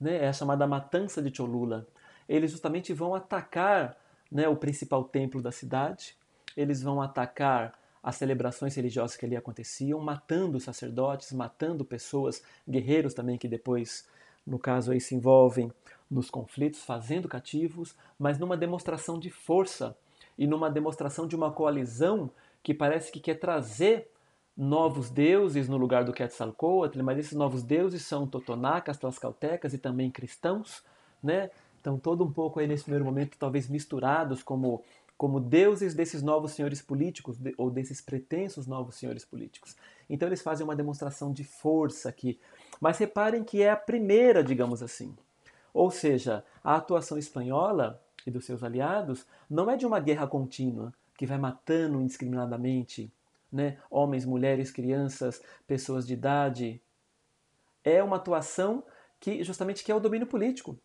né? 0.00 0.24
é 0.24 0.28
a 0.28 0.32
chamada 0.32 0.66
Matança 0.66 1.22
de 1.22 1.36
Cholula. 1.36 1.86
Eles 2.28 2.50
justamente 2.50 2.92
vão 2.92 3.14
atacar 3.14 3.96
né, 4.30 4.48
o 4.48 4.56
principal 4.56 5.04
templo 5.04 5.40
da 5.40 5.52
cidade, 5.52 6.16
eles 6.56 6.82
vão 6.82 7.00
atacar 7.00 7.74
as 8.06 8.14
celebrações 8.14 8.72
religiosas 8.76 9.16
que 9.16 9.26
ali 9.26 9.34
aconteciam, 9.34 9.98
matando 9.98 10.60
sacerdotes, 10.60 11.32
matando 11.32 11.84
pessoas, 11.84 12.40
guerreiros 12.66 13.12
também 13.12 13.36
que 13.36 13.48
depois, 13.48 14.06
no 14.46 14.60
caso 14.60 14.92
aí, 14.92 15.00
se 15.00 15.16
envolvem 15.16 15.72
nos 16.08 16.30
conflitos, 16.30 16.84
fazendo 16.84 17.26
cativos, 17.26 17.96
mas 18.16 18.38
numa 18.38 18.56
demonstração 18.56 19.18
de 19.18 19.28
força 19.28 19.98
e 20.38 20.46
numa 20.46 20.70
demonstração 20.70 21.26
de 21.26 21.34
uma 21.34 21.50
coalizão 21.50 22.30
que 22.62 22.72
parece 22.72 23.10
que 23.10 23.18
quer 23.18 23.40
trazer 23.40 24.08
novos 24.56 25.10
deuses 25.10 25.68
no 25.68 25.76
lugar 25.76 26.04
do 26.04 26.12
Quetzalcoatl, 26.12 27.02
mas 27.02 27.18
esses 27.18 27.32
novos 27.32 27.64
deuses 27.64 28.02
são 28.02 28.24
totonacas, 28.24 28.98
tlaxcaltecas 28.98 29.74
e 29.74 29.78
também 29.78 30.12
cristãos, 30.12 30.84
né? 31.20 31.50
Então 31.80 31.98
todo 31.98 32.22
um 32.22 32.30
pouco 32.30 32.60
aí 32.60 32.68
nesse 32.68 32.84
primeiro 32.84 33.04
momento 33.04 33.36
talvez 33.36 33.68
misturados 33.68 34.44
como 34.44 34.84
como 35.16 35.40
deuses 35.40 35.94
desses 35.94 36.22
novos 36.22 36.52
senhores 36.52 36.82
políticos 36.82 37.38
ou 37.56 37.70
desses 37.70 38.00
pretensos 38.00 38.66
novos 38.66 38.96
senhores 38.96 39.24
políticos. 39.24 39.76
Então 40.08 40.28
eles 40.28 40.42
fazem 40.42 40.64
uma 40.64 40.76
demonstração 40.76 41.32
de 41.32 41.42
força 41.42 42.08
aqui, 42.08 42.38
mas 42.80 42.98
reparem 42.98 43.42
que 43.42 43.62
é 43.62 43.70
a 43.70 43.76
primeira, 43.76 44.44
digamos 44.44 44.82
assim. 44.82 45.16
Ou 45.72 45.90
seja, 45.90 46.44
a 46.62 46.76
atuação 46.76 47.18
espanhola 47.18 48.02
e 48.26 48.30
dos 48.30 48.44
seus 48.44 48.62
aliados 48.62 49.26
não 49.48 49.70
é 49.70 49.76
de 49.76 49.86
uma 49.86 50.00
guerra 50.00 50.26
contínua 50.26 50.92
que 51.16 51.26
vai 51.26 51.38
matando 51.38 52.00
indiscriminadamente 52.00 53.10
né, 53.50 53.78
homens, 53.90 54.24
mulheres, 54.24 54.70
crianças, 54.70 55.42
pessoas 55.66 56.06
de 56.06 56.14
idade. 56.14 56.80
É 57.82 58.02
uma 58.02 58.16
atuação 58.16 58.84
que 59.18 59.42
justamente 59.42 59.82
que 59.82 59.90
é 59.90 59.94
o 59.94 60.00
domínio 60.00 60.26
político. 60.26 60.78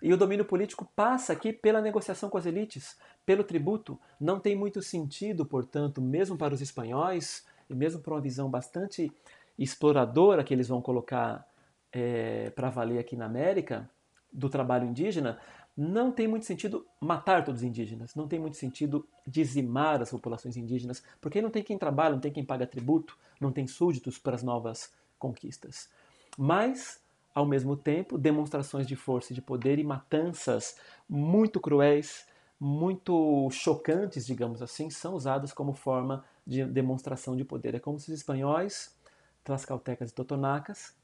E 0.00 0.12
o 0.12 0.16
domínio 0.16 0.44
político 0.44 0.90
passa 0.94 1.32
aqui 1.32 1.52
pela 1.52 1.80
negociação 1.80 2.30
com 2.30 2.38
as 2.38 2.46
elites, 2.46 2.96
pelo 3.28 3.44
tributo. 3.44 4.00
Não 4.18 4.40
tem 4.40 4.56
muito 4.56 4.80
sentido, 4.80 5.44
portanto, 5.44 6.00
mesmo 6.00 6.34
para 6.38 6.54
os 6.54 6.62
espanhóis, 6.62 7.44
e 7.68 7.74
mesmo 7.74 8.00
para 8.00 8.14
uma 8.14 8.22
visão 8.22 8.48
bastante 8.48 9.12
exploradora 9.58 10.42
que 10.42 10.54
eles 10.54 10.66
vão 10.66 10.80
colocar 10.80 11.46
é, 11.92 12.48
para 12.48 12.70
valer 12.70 12.98
aqui 12.98 13.16
na 13.16 13.26
América, 13.26 13.86
do 14.32 14.48
trabalho 14.48 14.86
indígena, 14.86 15.38
não 15.76 16.10
tem 16.10 16.26
muito 16.26 16.46
sentido 16.46 16.86
matar 16.98 17.44
todos 17.44 17.60
os 17.60 17.68
indígenas, 17.68 18.14
não 18.14 18.26
tem 18.26 18.38
muito 18.38 18.56
sentido 18.56 19.06
dizimar 19.26 20.00
as 20.00 20.10
populações 20.10 20.56
indígenas, 20.56 21.02
porque 21.20 21.42
não 21.42 21.50
tem 21.50 21.62
quem 21.62 21.76
trabalha, 21.76 22.14
não 22.14 22.20
tem 22.20 22.32
quem 22.32 22.46
paga 22.46 22.66
tributo, 22.66 23.14
não 23.38 23.52
tem 23.52 23.66
súditos 23.66 24.18
para 24.18 24.36
as 24.36 24.42
novas 24.42 24.90
conquistas. 25.18 25.90
Mas, 26.38 26.98
ao 27.34 27.44
mesmo 27.44 27.76
tempo, 27.76 28.16
demonstrações 28.16 28.86
de 28.86 28.96
força 28.96 29.34
e 29.34 29.34
de 29.34 29.42
poder 29.42 29.78
e 29.78 29.84
matanças 29.84 30.78
muito 31.06 31.60
cruéis, 31.60 32.26
muito 32.60 33.48
chocantes, 33.50 34.26
digamos 34.26 34.60
assim, 34.60 34.90
são 34.90 35.14
usadas 35.14 35.52
como 35.52 35.72
forma 35.72 36.24
de 36.46 36.64
demonstração 36.64 37.36
de 37.36 37.44
poder. 37.44 37.74
É 37.74 37.78
como 37.78 37.98
se 37.98 38.10
os 38.10 38.18
espanhóis, 38.18 38.96
tlaxcaltecas 39.44 40.10
e 40.10 40.14
totonacas, 40.14 40.94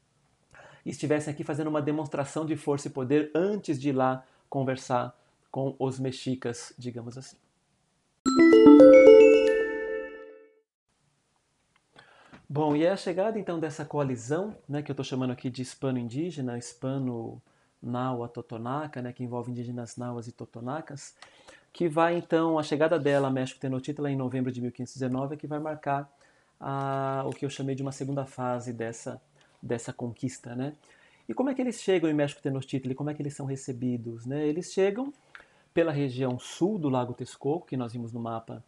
estivessem 0.85 1.33
aqui 1.33 1.43
fazendo 1.43 1.67
uma 1.67 1.81
demonstração 1.81 2.45
de 2.45 2.55
força 2.55 2.87
e 2.87 2.91
poder 2.91 3.31
antes 3.33 3.79
de 3.79 3.89
ir 3.89 3.93
lá 3.93 4.25
conversar 4.49 5.17
com 5.49 5.75
os 5.79 5.99
mexicas, 5.99 6.73
digamos 6.77 7.17
assim. 7.17 7.37
Bom, 12.47 12.75
e 12.75 12.85
é 12.85 12.91
a 12.91 12.97
chegada 12.97 13.39
então 13.39 13.59
dessa 13.59 13.83
coalizão, 13.83 14.55
né, 14.69 14.81
que 14.81 14.91
eu 14.91 14.93
estou 14.93 15.03
chamando 15.03 15.31
aqui 15.31 15.49
de 15.49 15.61
hispano-indígena, 15.61 16.57
hispano-naua 16.57 18.29
totonaca, 18.29 19.01
né, 19.01 19.11
que 19.11 19.23
envolve 19.23 19.51
indígenas 19.51 19.97
nauas 19.97 20.27
e 20.27 20.31
totonacas, 20.31 21.15
que 21.75 21.89
vai 21.89 22.15
então, 22.15 22.57
a 22.57 22.63
chegada 22.63 22.97
dela 22.97 23.27
a 23.27 23.29
México 23.29 23.59
Tenochtitlan 23.59 24.09
em 24.09 24.15
novembro 24.15 24.49
de 24.49 24.61
1519 24.61 25.33
é 25.33 25.37
que 25.37 25.45
vai 25.45 25.59
marcar 25.59 26.09
a, 26.57 27.25
o 27.27 27.31
que 27.31 27.43
eu 27.43 27.49
chamei 27.49 27.75
de 27.75 27.81
uma 27.81 27.91
segunda 27.91 28.25
fase 28.25 28.71
dessa, 28.71 29.21
dessa 29.61 29.91
conquista, 29.91 30.55
né? 30.55 30.71
E 31.27 31.33
como 31.33 31.49
é 31.49 31.53
que 31.53 31.61
eles 31.61 31.81
chegam 31.81 32.09
em 32.09 32.13
México 32.13 32.41
Tenochtitlan? 32.41 32.93
Como 32.93 33.09
é 33.09 33.13
que 33.13 33.21
eles 33.21 33.35
são 33.35 33.45
recebidos? 33.45 34.25
Né? 34.25 34.47
Eles 34.47 34.71
chegam 34.71 35.13
pela 35.73 35.91
região 35.91 36.39
sul 36.39 36.79
do 36.79 36.87
Lago 36.87 37.13
Texcoco, 37.13 37.67
que 37.67 37.75
nós 37.75 37.91
vimos 37.91 38.13
no 38.13 38.21
mapa 38.21 38.63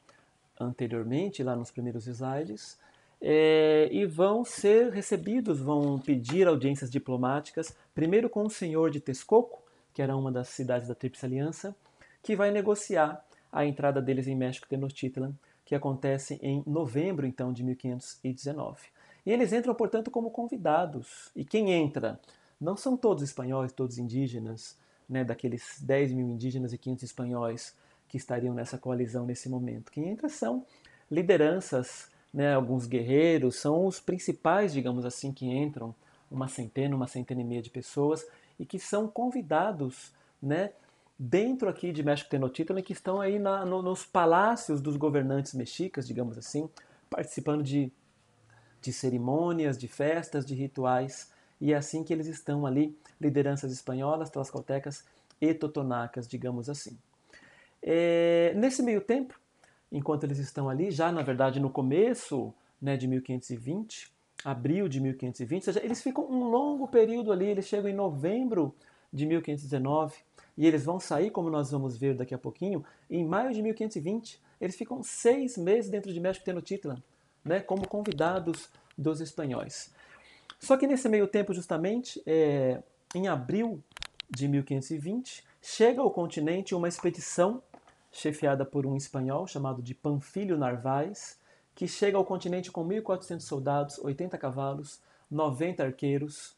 anteriormente, 0.60 1.42
lá 1.44 1.56
nos 1.56 1.72
primeiros 1.72 2.08
slides, 2.08 2.78
é, 3.22 3.88
e 3.90 4.06
vão 4.06 4.44
ser 4.44 4.92
recebidos, 4.92 5.62
vão 5.62 5.98
pedir 5.98 6.46
audiências 6.46 6.92
diplomáticas, 6.92 7.74
primeiro 7.96 8.30
com 8.30 8.44
o 8.44 8.50
senhor 8.50 8.92
de 8.92 9.00
Texcoco, 9.00 9.64
que 9.94 10.02
era 10.02 10.14
uma 10.14 10.30
das 10.30 10.50
cidades 10.50 10.90
da 10.90 10.94
Tríplice 10.94 11.26
Aliança, 11.26 11.74
que 12.22 12.36
vai 12.36 12.52
negociar 12.52 13.24
a 13.52 13.66
entrada 13.66 14.02
deles 14.02 14.28
em 14.28 14.36
México 14.36 14.68
Tenochtitlan, 14.68 15.34
que 15.66 15.76
acontece 15.76 16.40
em 16.42 16.64
novembro 16.66 17.26
então 17.26 17.52
de 17.52 17.64
1519. 17.64 18.80
E 19.26 19.32
eles 19.32 19.52
entram, 19.52 19.76
portanto, 19.76 20.10
como 20.10 20.32
convidados. 20.32 21.30
E 21.36 21.44
quem 21.44 21.72
entra 21.72 22.20
não 22.60 22.78
são 22.78 22.96
todos 22.96 23.24
espanhóis, 23.24 23.74
todos 23.74 23.98
indígenas, 23.98 24.78
né, 25.08 25.24
daqueles 25.24 25.80
10 25.82 26.14
mil 26.14 26.30
indígenas 26.30 26.74
e 26.74 26.78
500 26.78 27.04
espanhóis 27.04 27.76
que 28.08 28.18
estariam 28.18 28.54
nessa 28.54 28.78
coalizão 28.78 29.26
nesse 29.26 29.50
momento. 29.50 29.92
Quem 29.92 30.10
entra 30.10 30.30
são 30.30 30.66
lideranças, 31.12 32.10
né, 32.34 32.54
alguns 32.54 32.86
guerreiros, 32.86 33.58
são 33.58 33.86
os 33.86 34.00
principais, 34.00 34.74
digamos 34.74 35.06
assim, 35.06 35.32
que 35.32 35.46
entram, 35.46 35.94
uma 36.30 36.48
centena, 36.48 36.96
uma 36.96 37.08
centena 37.08 37.42
e 37.42 37.46
meia 37.46 37.62
de 37.62 37.70
pessoas, 37.70 38.26
e 38.60 38.66
que 38.66 38.80
são 38.80 39.08
convidados 39.08 40.12
né, 40.42 40.72
dentro 41.18 41.68
aqui 41.70 41.92
de 41.92 42.04
México 42.04 42.30
Tenochtitlan, 42.30 42.82
que 42.82 42.94
estão 42.94 43.20
aí 43.20 43.40
na, 43.40 43.66
no, 43.66 43.82
nos 43.82 44.06
palácios 44.06 44.82
dos 44.82 44.98
governantes 44.98 45.54
mexicas, 45.54 46.08
digamos 46.08 46.38
assim, 46.38 46.70
participando 47.10 47.64
de, 47.64 47.92
de 48.82 48.94
cerimônias, 48.94 49.78
de 49.78 49.88
festas, 49.88 50.46
de 50.46 50.54
rituais 50.54 51.32
e 51.60 51.74
é 51.74 51.76
assim 51.76 52.04
que 52.04 52.14
eles 52.14 52.28
estão 52.28 52.66
ali, 52.66 52.96
lideranças 53.20 53.72
espanholas, 53.72 54.30
tlaxcaltecas 54.30 55.04
e 55.42 55.54
totonacas, 55.54 56.28
digamos 56.28 56.70
assim. 56.70 56.98
É, 57.82 58.54
nesse 58.56 58.84
meio 58.84 59.02
tempo, 59.02 59.40
enquanto 59.92 60.24
eles 60.24 60.38
estão 60.38 60.70
ali, 60.70 60.92
já 60.92 61.12
na 61.12 61.22
verdade 61.22 61.60
no 61.60 61.70
começo 61.70 62.54
né, 62.82 62.96
de 62.96 63.08
1520, 63.08 64.12
abril 64.44 64.88
de 64.88 65.00
1520, 65.00 65.68
ou 65.68 65.74
seja, 65.74 65.86
eles 65.86 66.02
ficam 66.02 66.30
um 66.30 66.44
longo 66.44 66.88
período 66.88 67.32
ali, 67.32 67.46
eles 67.46 67.68
chegam 67.68 67.90
em 67.90 67.96
novembro 67.96 68.76
de 69.12 69.26
1519 69.26 70.16
e 70.58 70.66
eles 70.66 70.84
vão 70.84 71.00
sair, 71.00 71.30
como 71.30 71.50
nós 71.50 71.70
vamos 71.72 71.98
ver 71.98 72.16
daqui 72.16 72.34
a 72.34 72.38
pouquinho, 72.38 72.84
em 73.10 73.24
maio 73.24 73.54
de 73.54 73.62
1520. 73.62 74.42
Eles 74.60 74.76
ficam 74.76 75.04
seis 75.04 75.56
meses 75.56 75.90
dentro 75.90 76.12
de 76.12 76.20
México 76.20 76.44
Tenochtitlan, 76.44 77.02
né, 77.46 77.60
como 77.60 77.88
convidados 77.88 78.70
dos 78.98 79.22
espanhóis. 79.22 79.94
Só 80.60 80.76
que 80.76 80.88
nesse 80.88 81.08
meio 81.08 81.28
tempo, 81.28 81.54
justamente, 81.54 82.22
é, 82.26 82.82
em 83.14 83.28
abril 83.28 83.84
de 84.28 84.48
1520, 84.48 85.44
chega 85.62 86.02
ao 86.02 86.10
continente 86.10 86.74
uma 86.74 86.88
expedição 86.88 87.62
chefiada 88.12 88.66
por 88.66 88.88
um 88.88 88.96
espanhol 88.96 89.46
chamado 89.46 89.82
de 89.82 89.94
Panfilho 89.94 90.58
Narvaez, 90.58 91.40
que 91.76 91.88
chega 91.88 92.18
ao 92.18 92.26
continente 92.26 92.72
com 92.72 92.84
1.400 92.88 93.42
soldados, 93.42 94.00
80 94.00 94.36
cavalos, 94.40 95.00
90 95.30 95.84
arqueiros, 95.84 96.57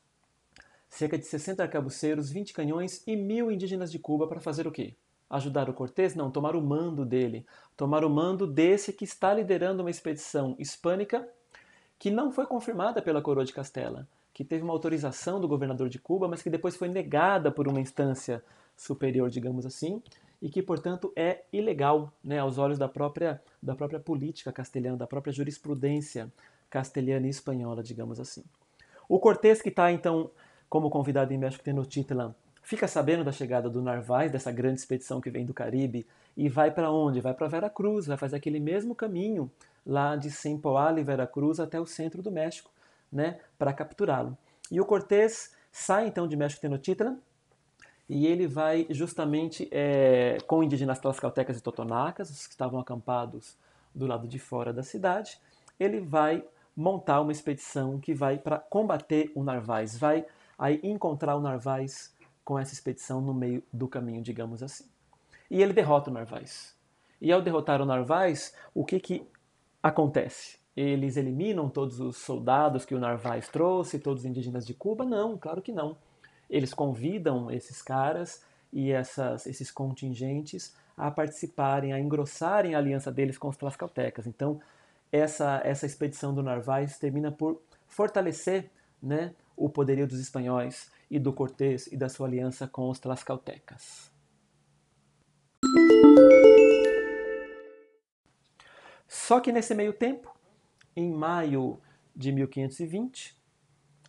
cerca 0.90 1.18
de 1.18 1.26
60 1.26 1.62
arcabuceiros, 1.62 2.30
20 2.30 2.54
canhões 2.54 3.04
e 3.06 3.16
mil 3.16 3.52
indígenas 3.52 3.92
de 3.92 4.00
Cuba 4.00 4.28
para 4.28 4.40
fazer 4.40 4.68
o 4.68 4.72
quê? 4.72 4.96
Ajudar 5.30 5.70
o 5.70 5.74
Cortés? 5.74 6.16
Não, 6.16 6.32
tomar 6.32 6.56
o 6.56 6.62
mando 6.62 7.06
dele. 7.06 7.46
Tomar 7.78 8.04
o 8.04 8.10
mando 8.10 8.48
desse 8.48 8.92
que 8.92 9.06
está 9.06 9.34
liderando 9.34 9.84
uma 9.84 9.92
expedição 9.92 10.56
hispânica 10.58 11.28
que 12.00 12.10
não 12.10 12.32
foi 12.32 12.48
confirmada 12.48 13.02
pela 13.02 13.22
coroa 13.22 13.46
de 13.46 13.54
Castela, 13.54 14.08
que 14.34 14.44
teve 14.44 14.64
uma 14.64 14.74
autorização 14.74 15.40
do 15.40 15.48
governador 15.48 15.90
de 15.90 16.00
Cuba, 16.00 16.28
mas 16.28 16.42
que 16.42 16.50
depois 16.50 16.76
foi 16.76 16.88
negada 16.88 17.52
por 17.52 17.68
uma 17.68 17.82
instância 17.82 18.44
superior, 18.76 19.30
digamos 19.30 19.66
assim, 19.66 20.02
e 20.42 20.50
que, 20.50 20.64
portanto, 20.64 21.12
é 21.16 21.44
ilegal 21.52 22.12
né, 22.24 22.40
aos 22.40 22.58
olhos 22.58 22.80
da 22.80 22.88
própria, 22.88 23.42
da 23.62 23.76
própria 23.76 24.00
política 24.00 24.52
castelhana, 24.52 24.96
da 24.96 25.06
própria 25.06 25.34
jurisprudência 25.34 26.32
castelhana 26.70 27.28
e 27.28 27.30
espanhola, 27.30 27.84
digamos 27.84 28.20
assim. 28.20 28.44
O 29.08 29.20
Cortés, 29.20 29.62
que 29.62 29.70
está, 29.70 29.92
então, 29.92 30.32
como 30.70 30.90
convidado 30.90 31.34
em 31.34 31.38
México 31.38 31.64
Tenochtitlan, 31.64 32.36
fica 32.62 32.88
sabendo 32.88 33.24
da 33.24 33.32
chegada 33.32 33.70
do 33.70 33.82
Narvaez, 33.82 34.32
dessa 34.32 34.52
grande 34.52 34.80
expedição 34.80 35.20
que 35.20 35.30
vem 35.30 35.46
do 35.46 35.54
Caribe, 35.54 36.06
e 36.38 36.48
vai 36.48 36.72
para 36.72 36.92
onde? 36.92 37.20
Vai 37.20 37.34
para 37.34 37.48
Veracruz, 37.48 38.06
vai 38.06 38.16
fazer 38.16 38.36
aquele 38.36 38.60
mesmo 38.60 38.94
caminho 38.94 39.52
lá 39.86 40.16
de 40.16 40.30
Sempoal 40.30 40.98
e 40.98 41.04
Veracruz 41.04 41.60
até 41.60 41.80
o 41.80 41.86
centro 41.86 42.22
do 42.22 42.32
México, 42.32 42.70
né, 43.12 43.40
para 43.58 43.74
capturá-lo. 43.74 44.38
E 44.72 44.80
o 44.80 44.86
Cortés 44.86 45.56
sai 45.72 46.08
então 46.08 46.28
de 46.28 46.38
México 46.38 46.62
Tenochtitlan 46.62 47.18
e 48.08 48.28
ele 48.28 48.48
vai 48.48 48.88
justamente 48.90 49.68
é, 49.72 50.38
com 50.48 50.64
indígenas 50.64 51.00
tlaxcaltecas 51.00 51.58
e 51.58 51.62
totonacas, 51.62 52.30
os 52.30 52.48
que 52.48 52.54
estavam 52.54 52.80
acampados 52.80 53.58
do 53.94 54.06
lado 54.06 54.28
de 54.28 54.40
fora 54.40 54.72
da 54.72 54.84
cidade, 54.84 55.40
ele 55.80 56.00
vai 56.00 56.44
montar 56.76 57.22
uma 57.22 57.32
expedição 57.32 58.00
que 58.00 58.14
vai 58.14 58.38
para 58.38 58.58
combater 58.58 59.32
o 59.36 59.44
Narvaez, 59.44 59.98
vai 59.98 60.26
aí 60.60 60.80
encontrar 60.84 61.38
o 61.38 61.42
Narvaez 61.42 62.14
com 62.44 62.60
essa 62.60 62.74
expedição 62.74 63.22
no 63.22 63.34
meio 63.34 63.64
do 63.72 63.88
caminho, 63.88 64.22
digamos 64.22 64.62
assim. 64.62 64.84
E 65.50 65.64
ele 65.64 65.72
derrota 65.72 66.12
o 66.12 66.14
Narvaez. 66.14 66.76
E 67.22 67.32
ao 67.32 67.42
derrotar 67.42 67.82
o 67.82 67.86
Narvaez, 67.86 68.54
o 68.74 68.84
que, 68.86 69.00
que 69.00 69.28
acontece? 69.82 70.60
Eles 70.76 71.18
eliminam 71.18 71.70
todos 71.70 72.00
os 72.00 72.18
soldados 72.18 72.86
que 72.86 72.94
o 72.94 73.00
Narvaez 73.00 73.48
trouxe, 73.48 74.00
todos 74.00 74.24
os 74.24 74.30
indígenas 74.30 74.66
de 74.66 74.74
Cuba? 74.74 75.06
Não, 75.06 75.38
claro 75.38 75.62
que 75.62 75.72
não. 75.72 75.98
Eles 76.50 76.74
convidam 76.74 77.50
esses 77.50 77.82
caras 77.82 78.44
e 78.72 78.92
essas, 78.92 79.46
esses 79.46 79.72
contingentes 79.72 80.76
a 80.98 81.10
participarem, 81.10 81.94
a 81.94 82.00
engrossarem 82.00 82.76
a 82.76 82.78
aliança 82.78 83.12
deles 83.12 83.38
com 83.38 83.48
os 83.48 83.58
tlaxcaltecas. 83.58 84.28
Então, 84.28 84.60
essa, 85.12 85.62
essa 85.64 85.86
expedição 85.86 86.34
do 86.34 86.44
Narvaez 86.44 86.98
termina 86.98 87.32
por 87.32 87.62
fortalecer 87.88 88.70
né, 89.02 89.34
o 89.60 89.70
poderio 89.70 90.08
dos 90.08 90.20
espanhóis 90.20 90.90
e 91.12 91.20
do 91.20 91.34
Cortés 91.34 91.88
e 91.88 91.98
da 91.98 92.08
sua 92.08 92.28
aliança 92.28 92.68
com 92.68 92.90
os 92.90 92.98
tlaxcaltecas. 92.98 94.10
Só 99.08 99.40
que 99.40 99.52
nesse 99.52 99.76
meio 99.76 99.92
tempo, 99.92 100.34
em 100.96 101.12
maio 101.12 101.80
de 102.16 102.32
1520, 102.32 103.38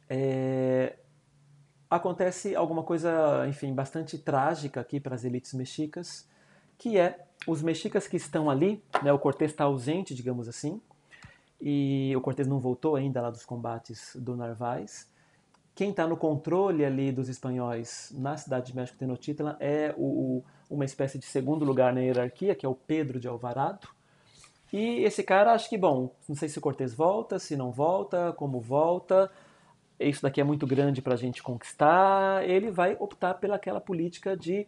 é, 0.08 0.96
acontece 1.90 2.54
alguma 2.54 2.84
coisa, 2.84 3.46
enfim, 3.48 3.74
bastante 3.74 4.16
trágica 4.18 4.80
aqui 4.80 5.00
para 5.00 5.14
as 5.14 5.24
elites 5.24 5.52
mexicas, 5.54 6.28
que 6.78 6.96
é 6.96 7.26
os 7.46 7.60
mexicas 7.62 8.06
que 8.06 8.16
estão 8.16 8.48
ali, 8.48 8.82
né, 9.02 9.12
o 9.12 9.18
Cortés 9.18 9.50
está 9.50 9.64
ausente, 9.64 10.14
digamos 10.14 10.48
assim, 10.48 10.80
e 11.60 12.14
o 12.16 12.20
Cortés 12.20 12.46
não 12.46 12.60
voltou 12.60 12.94
ainda 12.94 13.20
lá 13.20 13.30
dos 13.30 13.44
combates 13.44 14.14
do 14.14 14.36
Narvaez. 14.36 15.10
Quem 15.80 15.92
está 15.92 16.06
no 16.06 16.14
controle 16.14 16.84
ali 16.84 17.10
dos 17.10 17.30
espanhóis 17.30 18.12
na 18.14 18.36
cidade 18.36 18.66
de 18.66 18.76
México 18.76 18.98
Tenochtitlan 18.98 19.56
é 19.58 19.94
o, 19.96 20.44
uma 20.68 20.84
espécie 20.84 21.18
de 21.18 21.24
segundo 21.24 21.64
lugar 21.64 21.90
na 21.94 22.02
hierarquia, 22.02 22.54
que 22.54 22.66
é 22.66 22.68
o 22.68 22.74
Pedro 22.74 23.18
de 23.18 23.26
Alvarado. 23.26 23.88
E 24.70 25.02
esse 25.04 25.22
cara, 25.22 25.54
acho 25.54 25.70
que, 25.70 25.78
bom, 25.78 26.14
não 26.28 26.36
sei 26.36 26.50
se 26.50 26.58
o 26.58 26.60
Cortés 26.60 26.92
volta, 26.92 27.38
se 27.38 27.56
não 27.56 27.72
volta, 27.72 28.34
como 28.34 28.60
volta, 28.60 29.32
isso 29.98 30.20
daqui 30.20 30.38
é 30.38 30.44
muito 30.44 30.66
grande 30.66 31.00
para 31.00 31.14
a 31.14 31.16
gente 31.16 31.42
conquistar, 31.42 32.46
ele 32.46 32.70
vai 32.70 32.94
optar 33.00 33.32
pelaquela 33.36 33.80
política 33.80 34.36
de 34.36 34.66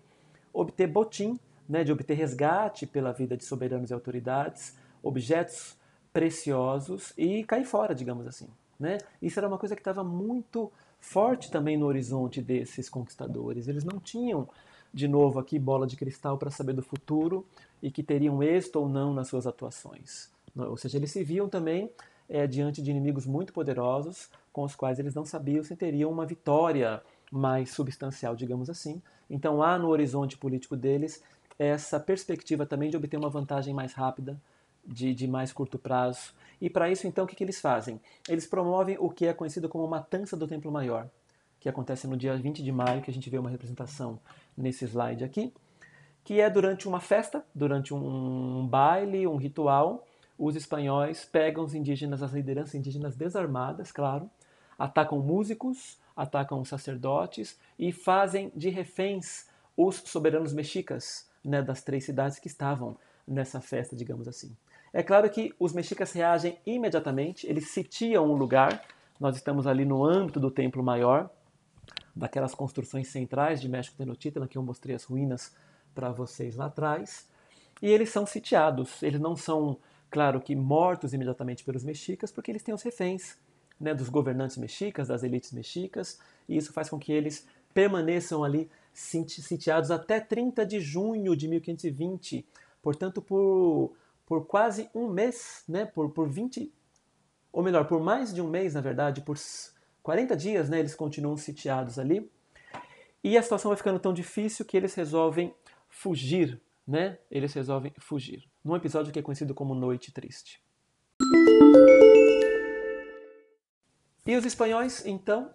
obter 0.50 0.86
botim, 0.86 1.38
né, 1.68 1.84
de 1.84 1.92
obter 1.92 2.14
resgate 2.14 2.86
pela 2.86 3.12
vida 3.12 3.36
de 3.36 3.44
soberanos 3.44 3.90
e 3.90 3.92
autoridades, 3.92 4.78
objetos 5.02 5.76
preciosos 6.10 7.12
e 7.18 7.44
cair 7.44 7.66
fora, 7.66 7.94
digamos 7.94 8.26
assim. 8.26 8.48
Né? 8.80 8.96
Isso 9.20 9.38
era 9.38 9.46
uma 9.46 9.58
coisa 9.58 9.76
que 9.76 9.82
estava 9.82 10.02
muito 10.02 10.72
forte 11.02 11.50
também 11.50 11.76
no 11.76 11.84
horizonte 11.84 12.40
desses 12.40 12.88
conquistadores. 12.88 13.68
Eles 13.68 13.84
não 13.84 13.98
tinham, 13.98 14.48
de 14.94 15.08
novo, 15.08 15.38
aqui 15.38 15.58
bola 15.58 15.86
de 15.86 15.96
cristal 15.96 16.38
para 16.38 16.50
saber 16.50 16.72
do 16.72 16.82
futuro 16.82 17.44
e 17.82 17.90
que 17.90 18.02
teriam 18.02 18.42
êxito 18.42 18.78
ou 18.78 18.88
não 18.88 19.12
nas 19.12 19.28
suas 19.28 19.46
atuações. 19.46 20.30
Ou 20.56 20.76
seja, 20.76 20.96
eles 20.96 21.10
se 21.10 21.24
viam 21.24 21.48
também 21.48 21.90
é, 22.28 22.46
diante 22.46 22.80
de 22.80 22.90
inimigos 22.90 23.26
muito 23.26 23.52
poderosos, 23.52 24.30
com 24.52 24.62
os 24.62 24.76
quais 24.76 24.98
eles 24.98 25.14
não 25.14 25.24
sabiam 25.24 25.64
se 25.64 25.74
teriam 25.74 26.10
uma 26.10 26.24
vitória 26.24 27.02
mais 27.30 27.72
substancial, 27.72 28.36
digamos 28.36 28.70
assim. 28.70 29.02
Então 29.28 29.62
há 29.62 29.76
no 29.78 29.88
horizonte 29.88 30.38
político 30.38 30.76
deles 30.76 31.22
essa 31.58 31.98
perspectiva 31.98 32.64
também 32.64 32.90
de 32.90 32.96
obter 32.96 33.16
uma 33.16 33.28
vantagem 33.28 33.74
mais 33.74 33.92
rápida 33.92 34.40
de, 34.86 35.12
de 35.12 35.26
mais 35.26 35.52
curto 35.52 35.78
prazo. 35.78 36.32
E 36.62 36.70
para 36.70 36.88
isso, 36.88 37.08
então, 37.08 37.24
o 37.24 37.26
que, 37.26 37.34
que 37.34 37.42
eles 37.42 37.60
fazem? 37.60 38.00
Eles 38.28 38.46
promovem 38.46 38.96
o 39.00 39.10
que 39.10 39.26
é 39.26 39.34
conhecido 39.34 39.68
como 39.68 39.84
Matança 39.88 40.36
do 40.36 40.46
Templo 40.46 40.70
Maior, 40.70 41.08
que 41.58 41.68
acontece 41.68 42.06
no 42.06 42.16
dia 42.16 42.36
20 42.36 42.62
de 42.62 42.70
maio, 42.70 43.02
que 43.02 43.10
a 43.10 43.12
gente 43.12 43.28
vê 43.28 43.36
uma 43.36 43.50
representação 43.50 44.16
nesse 44.56 44.84
slide 44.84 45.24
aqui, 45.24 45.52
que 46.22 46.40
é 46.40 46.48
durante 46.48 46.86
uma 46.86 47.00
festa, 47.00 47.44
durante 47.52 47.92
um 47.92 48.64
baile, 48.64 49.26
um 49.26 49.34
ritual, 49.34 50.06
os 50.38 50.54
espanhóis 50.54 51.24
pegam 51.24 51.64
os 51.64 51.74
indígenas, 51.74 52.22
as 52.22 52.30
lideranças 52.30 52.76
indígenas 52.76 53.16
desarmadas, 53.16 53.90
claro, 53.90 54.30
atacam 54.78 55.18
músicos, 55.18 55.98
atacam 56.16 56.64
sacerdotes 56.64 57.58
e 57.76 57.90
fazem 57.90 58.52
de 58.54 58.68
reféns 58.68 59.48
os 59.76 59.96
soberanos 59.96 60.52
mexicas 60.52 61.28
né, 61.44 61.60
das 61.60 61.82
três 61.82 62.04
cidades 62.04 62.38
que 62.38 62.46
estavam 62.46 62.96
nessa 63.26 63.60
festa, 63.60 63.96
digamos 63.96 64.28
assim. 64.28 64.56
É 64.92 65.02
claro 65.02 65.28
que 65.30 65.54
os 65.58 65.72
mexicas 65.72 66.12
reagem 66.12 66.58
imediatamente, 66.66 67.46
eles 67.46 67.70
sitiam 67.70 68.30
um 68.30 68.34
lugar. 68.34 68.84
Nós 69.18 69.36
estamos 69.36 69.66
ali 69.66 69.86
no 69.86 70.04
âmbito 70.04 70.38
do 70.38 70.50
Templo 70.50 70.82
Maior, 70.82 71.30
daquelas 72.14 72.54
construções 72.54 73.08
centrais 73.08 73.60
de 73.60 73.70
México 73.70 73.96
Tenochtitlan, 73.96 74.46
que 74.46 74.58
eu 74.58 74.62
mostrei 74.62 74.94
as 74.94 75.04
ruínas 75.04 75.54
para 75.94 76.10
vocês 76.10 76.56
lá 76.56 76.66
atrás. 76.66 77.26
E 77.80 77.88
eles 77.88 78.10
são 78.10 78.26
sitiados. 78.26 79.02
Eles 79.02 79.18
não 79.18 79.34
são, 79.34 79.78
claro 80.10 80.40
que, 80.42 80.54
mortos 80.54 81.14
imediatamente 81.14 81.64
pelos 81.64 81.82
mexicas, 81.82 82.30
porque 82.30 82.50
eles 82.50 82.62
têm 82.62 82.74
os 82.74 82.82
reféns 82.82 83.38
né, 83.80 83.94
dos 83.94 84.10
governantes 84.10 84.58
mexicas, 84.58 85.08
das 85.08 85.22
elites 85.22 85.52
mexicas, 85.52 86.20
e 86.46 86.56
isso 86.56 86.72
faz 86.72 86.90
com 86.90 86.98
que 86.98 87.12
eles 87.12 87.48
permaneçam 87.72 88.44
ali 88.44 88.70
sitiados 88.92 89.90
até 89.90 90.20
30 90.20 90.66
de 90.66 90.80
junho 90.80 91.34
de 91.34 91.48
1520. 91.48 92.46
Portanto, 92.82 93.22
por 93.22 93.92
por 94.32 94.46
quase 94.46 94.88
um 94.94 95.10
mês, 95.10 95.62
né, 95.68 95.84
por, 95.84 96.10
por 96.10 96.26
20, 96.26 96.72
ou 97.52 97.62
melhor, 97.62 97.86
por 97.86 98.00
mais 98.00 98.32
de 98.32 98.40
um 98.40 98.48
mês, 98.48 98.72
na 98.72 98.80
verdade, 98.80 99.20
por 99.20 99.36
40 100.02 100.34
dias, 100.34 100.70
né, 100.70 100.78
eles 100.78 100.94
continuam 100.94 101.36
sitiados 101.36 101.98
ali. 101.98 102.32
E 103.22 103.36
a 103.36 103.42
situação 103.42 103.68
vai 103.68 103.76
ficando 103.76 103.98
tão 103.98 104.10
difícil 104.10 104.64
que 104.64 104.74
eles 104.74 104.94
resolvem 104.94 105.54
fugir, 105.86 106.58
né? 106.88 107.18
Eles 107.30 107.52
resolvem 107.52 107.92
fugir. 107.98 108.48
Num 108.64 108.74
episódio 108.74 109.12
que 109.12 109.18
é 109.18 109.22
conhecido 109.22 109.52
como 109.52 109.74
Noite 109.74 110.10
Triste. 110.14 110.64
E 114.26 114.34
os 114.34 114.46
espanhóis, 114.46 115.04
então, 115.04 115.52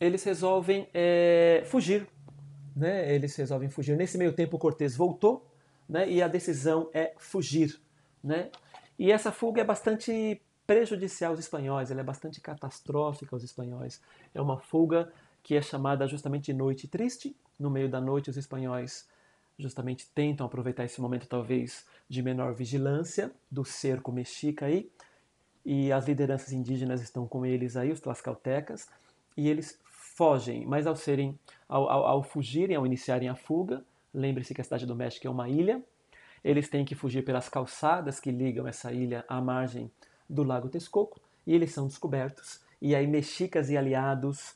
eles 0.00 0.22
resolvem 0.22 0.88
é, 0.94 1.64
fugir. 1.66 2.06
Né? 2.76 3.12
Eles 3.12 3.34
resolvem 3.34 3.68
fugir. 3.68 3.96
Nesse 3.96 4.16
meio 4.16 4.32
tempo, 4.32 4.56
o 4.56 4.60
Cortés 4.60 4.96
voltou 4.96 5.55
né, 5.88 6.08
e 6.10 6.22
a 6.22 6.28
decisão 6.28 6.90
é 6.92 7.14
fugir. 7.18 7.80
Né? 8.22 8.50
E 8.98 9.12
essa 9.12 9.30
fuga 9.30 9.60
é 9.60 9.64
bastante 9.64 10.40
prejudicial 10.66 11.30
aos 11.30 11.40
espanhóis, 11.40 11.90
ela 11.90 12.00
é 12.00 12.04
bastante 12.04 12.40
catastrófica 12.40 13.36
aos 13.36 13.44
espanhóis. 13.44 14.00
É 14.34 14.40
uma 14.40 14.58
fuga 14.58 15.12
que 15.42 15.54
é 15.54 15.62
chamada 15.62 16.08
justamente 16.08 16.46
de 16.46 16.54
noite 16.54 16.88
triste. 16.88 17.36
No 17.58 17.70
meio 17.70 17.88
da 17.88 18.00
noite, 18.00 18.28
os 18.28 18.36
espanhóis 18.36 19.08
justamente 19.58 20.08
tentam 20.14 20.44
aproveitar 20.44 20.84
esse 20.84 21.00
momento, 21.00 21.28
talvez, 21.28 21.86
de 22.08 22.22
menor 22.22 22.52
vigilância 22.52 23.32
do 23.50 23.64
cerco 23.64 24.10
mexica 24.10 24.66
aí. 24.66 24.90
E 25.64 25.92
as 25.92 26.06
lideranças 26.06 26.52
indígenas 26.52 27.00
estão 27.00 27.26
com 27.26 27.46
eles 27.46 27.76
aí, 27.76 27.92
os 27.92 28.00
tlaxcaltecas, 28.00 28.88
e 29.36 29.48
eles 29.48 29.78
fogem. 29.84 30.66
Mas 30.66 30.86
ao 30.86 30.96
serem, 30.96 31.38
ao, 31.68 31.88
ao, 31.88 32.06
ao 32.06 32.22
fugirem, 32.22 32.76
ao 32.76 32.86
iniciarem 32.86 33.28
a 33.28 33.36
fuga, 33.36 33.84
Lembre-se 34.16 34.54
que 34.54 34.62
a 34.62 34.64
cidade 34.64 34.86
do 34.86 34.96
México 34.96 35.26
é 35.26 35.30
uma 35.30 35.46
ilha. 35.46 35.82
Eles 36.42 36.70
têm 36.70 36.86
que 36.86 36.94
fugir 36.94 37.22
pelas 37.22 37.50
calçadas 37.50 38.18
que 38.18 38.30
ligam 38.30 38.66
essa 38.66 38.90
ilha 38.90 39.24
à 39.28 39.40
margem 39.42 39.90
do 40.28 40.42
Lago 40.42 40.70
Texcoco 40.70 41.20
e 41.46 41.54
eles 41.54 41.72
são 41.72 41.86
descobertos. 41.86 42.60
E 42.80 42.94
aí 42.94 43.06
mexicas 43.06 43.68
e 43.68 43.76
aliados 43.76 44.54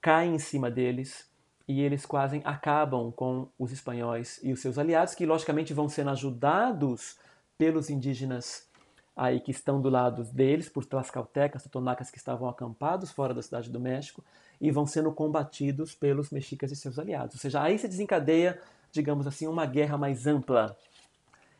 caem 0.00 0.34
em 0.34 0.38
cima 0.38 0.70
deles 0.70 1.26
e 1.66 1.80
eles 1.80 2.04
quase 2.04 2.42
acabam 2.44 3.10
com 3.10 3.48
os 3.58 3.72
espanhóis 3.72 4.38
e 4.42 4.52
os 4.52 4.60
seus 4.60 4.76
aliados, 4.76 5.14
que 5.14 5.24
logicamente 5.24 5.72
vão 5.72 5.88
sendo 5.88 6.10
ajudados 6.10 7.18
pelos 7.56 7.88
indígenas 7.88 8.69
aí 9.14 9.40
que 9.40 9.50
estão 9.50 9.80
do 9.80 9.88
lado 9.88 10.24
deles, 10.24 10.68
por 10.68 10.84
tlaxcaltecas, 10.84 11.62
totonacas 11.62 12.10
que 12.10 12.18
estavam 12.18 12.48
acampados 12.48 13.10
fora 13.10 13.34
da 13.34 13.42
cidade 13.42 13.70
do 13.70 13.80
México, 13.80 14.24
e 14.60 14.70
vão 14.70 14.86
sendo 14.86 15.12
combatidos 15.12 15.94
pelos 15.94 16.30
mexicas 16.30 16.70
e 16.70 16.76
seus 16.76 16.98
aliados. 16.98 17.34
Ou 17.34 17.40
seja, 17.40 17.62
aí 17.62 17.78
se 17.78 17.88
desencadeia, 17.88 18.60
digamos 18.92 19.26
assim, 19.26 19.46
uma 19.46 19.66
guerra 19.66 19.96
mais 19.96 20.26
ampla 20.26 20.76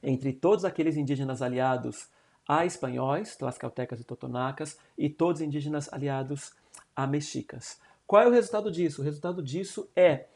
entre 0.02 0.32
todos 0.32 0.64
aqueles 0.64 0.96
indígenas 0.96 1.42
aliados 1.42 2.08
a 2.48 2.66
espanhóis, 2.66 3.36
tlaxcaltecas 3.36 4.00
e 4.00 4.04
totonacas, 4.04 4.76
e 4.98 5.08
todos 5.08 5.40
os 5.40 5.46
indígenas 5.46 5.92
aliados 5.92 6.52
a 6.96 7.06
mexicas. 7.06 7.78
Qual 8.06 8.22
é 8.22 8.26
o 8.26 8.32
resultado 8.32 8.72
disso? 8.72 9.02
O 9.02 9.04
resultado 9.04 9.42
disso 9.42 9.88
é 9.94 10.26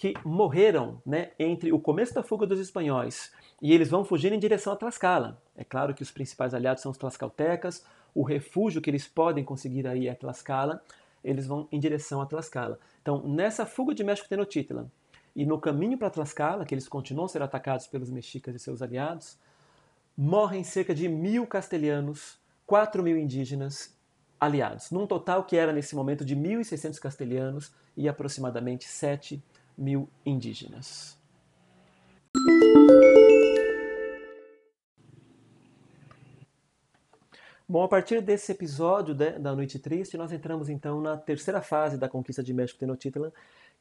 que 0.00 0.14
morreram 0.24 0.98
né, 1.04 1.32
entre 1.38 1.74
o 1.74 1.78
começo 1.78 2.14
da 2.14 2.22
fuga 2.22 2.46
dos 2.46 2.58
espanhóis 2.58 3.30
e 3.60 3.70
eles 3.70 3.90
vão 3.90 4.02
fugir 4.02 4.32
em 4.32 4.38
direção 4.38 4.72
a 4.72 4.76
Tlaxcala. 4.76 5.38
É 5.54 5.62
claro 5.62 5.92
que 5.92 6.02
os 6.02 6.10
principais 6.10 6.54
aliados 6.54 6.82
são 6.82 6.90
os 6.90 6.96
tlaxcaltecas, 6.96 7.84
o 8.14 8.22
refúgio 8.22 8.80
que 8.80 8.88
eles 8.88 9.06
podem 9.06 9.44
conseguir 9.44 9.86
aí 9.86 10.08
é 10.08 10.14
Tlaxcala, 10.14 10.82
eles 11.22 11.46
vão 11.46 11.68
em 11.70 11.78
direção 11.78 12.22
a 12.22 12.24
Tlaxcala. 12.24 12.78
Então, 13.02 13.28
nessa 13.28 13.66
fuga 13.66 13.94
de 13.94 14.02
México 14.02 14.26
Tenochtitlan 14.26 14.90
e 15.36 15.44
no 15.44 15.60
caminho 15.60 15.98
para 15.98 16.08
Tlaxcala, 16.08 16.64
que 16.64 16.74
eles 16.74 16.88
continuam 16.88 17.26
a 17.26 17.28
ser 17.28 17.42
atacados 17.42 17.86
pelos 17.86 18.10
mexicas 18.10 18.54
e 18.54 18.58
seus 18.58 18.80
aliados, 18.80 19.36
morrem 20.16 20.64
cerca 20.64 20.94
de 20.94 21.10
mil 21.10 21.46
castelhanos, 21.46 22.38
quatro 22.66 23.02
mil 23.02 23.18
indígenas 23.18 23.94
aliados, 24.40 24.90
num 24.90 25.06
total 25.06 25.44
que 25.44 25.58
era 25.58 25.74
nesse 25.74 25.94
momento 25.94 26.24
de 26.24 26.34
1.600 26.34 26.98
castelhanos 26.98 27.70
e 27.94 28.08
aproximadamente 28.08 28.86
7 28.86 29.42
mil 29.80 30.08
indígenas. 30.24 31.18
Bom, 37.66 37.84
a 37.84 37.88
partir 37.88 38.20
desse 38.20 38.52
episódio 38.52 39.14
né, 39.14 39.38
da 39.38 39.54
Noite 39.54 39.78
Triste, 39.78 40.18
nós 40.18 40.32
entramos 40.32 40.68
então 40.68 41.00
na 41.00 41.16
terceira 41.16 41.62
fase 41.62 41.96
da 41.96 42.08
conquista 42.08 42.42
de 42.42 42.52
México 42.52 42.80
Tenochtitlan, 42.80 43.32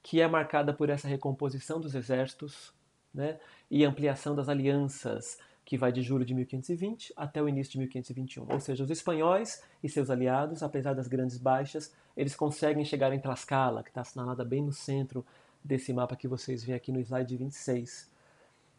que 0.02 0.22
é 0.22 0.28
marcada 0.28 0.72
por 0.74 0.90
essa 0.90 1.08
recomposição 1.08 1.82
dos 1.82 1.96
exércitos 1.96 2.72
né, 3.14 3.40
e 3.70 3.84
ampliação 3.84 4.36
das 4.36 4.48
alianças, 4.48 5.40
que 5.66 5.76
vai 5.76 5.92
de 5.92 6.02
julho 6.04 6.24
de 6.24 6.34
1520 6.34 7.14
até 7.18 7.42
o 7.42 7.50
início 7.50 7.74
de 7.74 7.80
1521. 7.80 8.46
Ou 8.48 8.60
seja, 8.60 8.84
os 8.84 8.92
espanhóis 8.92 9.62
e 9.84 9.90
seus 9.90 10.10
aliados, 10.10 10.62
apesar 10.62 10.94
das 10.94 11.08
grandes 11.08 11.38
baixas, 11.38 11.92
eles 12.16 12.36
conseguem 12.36 12.86
chegar 12.86 13.12
em 13.12 13.20
Tlaxcala, 13.20 13.84
que 13.84 13.90
está 13.90 14.02
assinalada 14.02 14.46
bem 14.46 14.64
no 14.64 14.72
centro 14.72 15.26
desse 15.64 15.94
mapa 15.94 16.16
que 16.16 16.28
vocês 16.28 16.64
veem 16.64 16.76
aqui 16.76 16.92
no 16.92 17.00
slide 17.00 17.36
26. 17.36 18.10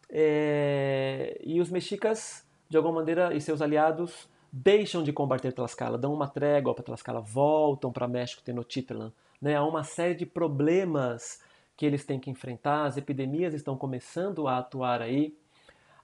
É... 0.08 1.40
E 1.44 1.60
os 1.60 1.70
mexicas, 1.70 2.44
de 2.68 2.76
alguma 2.76 2.96
maneira, 2.96 3.34
e 3.34 3.40
seus 3.40 3.62
aliados 3.62 4.28
deixam 4.52 5.02
de 5.02 5.12
combater 5.12 5.52
Tlaxcala, 5.52 5.96
dão 5.96 6.12
uma 6.12 6.26
trégua 6.26 6.74
para 6.74 6.84
Tlaxcala, 6.84 7.20
voltam 7.20 7.92
para 7.92 8.08
México 8.08 8.42
Tenochtitlan. 8.42 9.12
Né? 9.40 9.54
Há 9.54 9.64
uma 9.64 9.84
série 9.84 10.14
de 10.14 10.26
problemas 10.26 11.40
que 11.76 11.86
eles 11.86 12.04
têm 12.04 12.18
que 12.18 12.30
enfrentar, 12.30 12.84
as 12.84 12.96
epidemias 12.96 13.54
estão 13.54 13.76
começando 13.76 14.46
a 14.46 14.58
atuar 14.58 15.00
aí. 15.00 15.34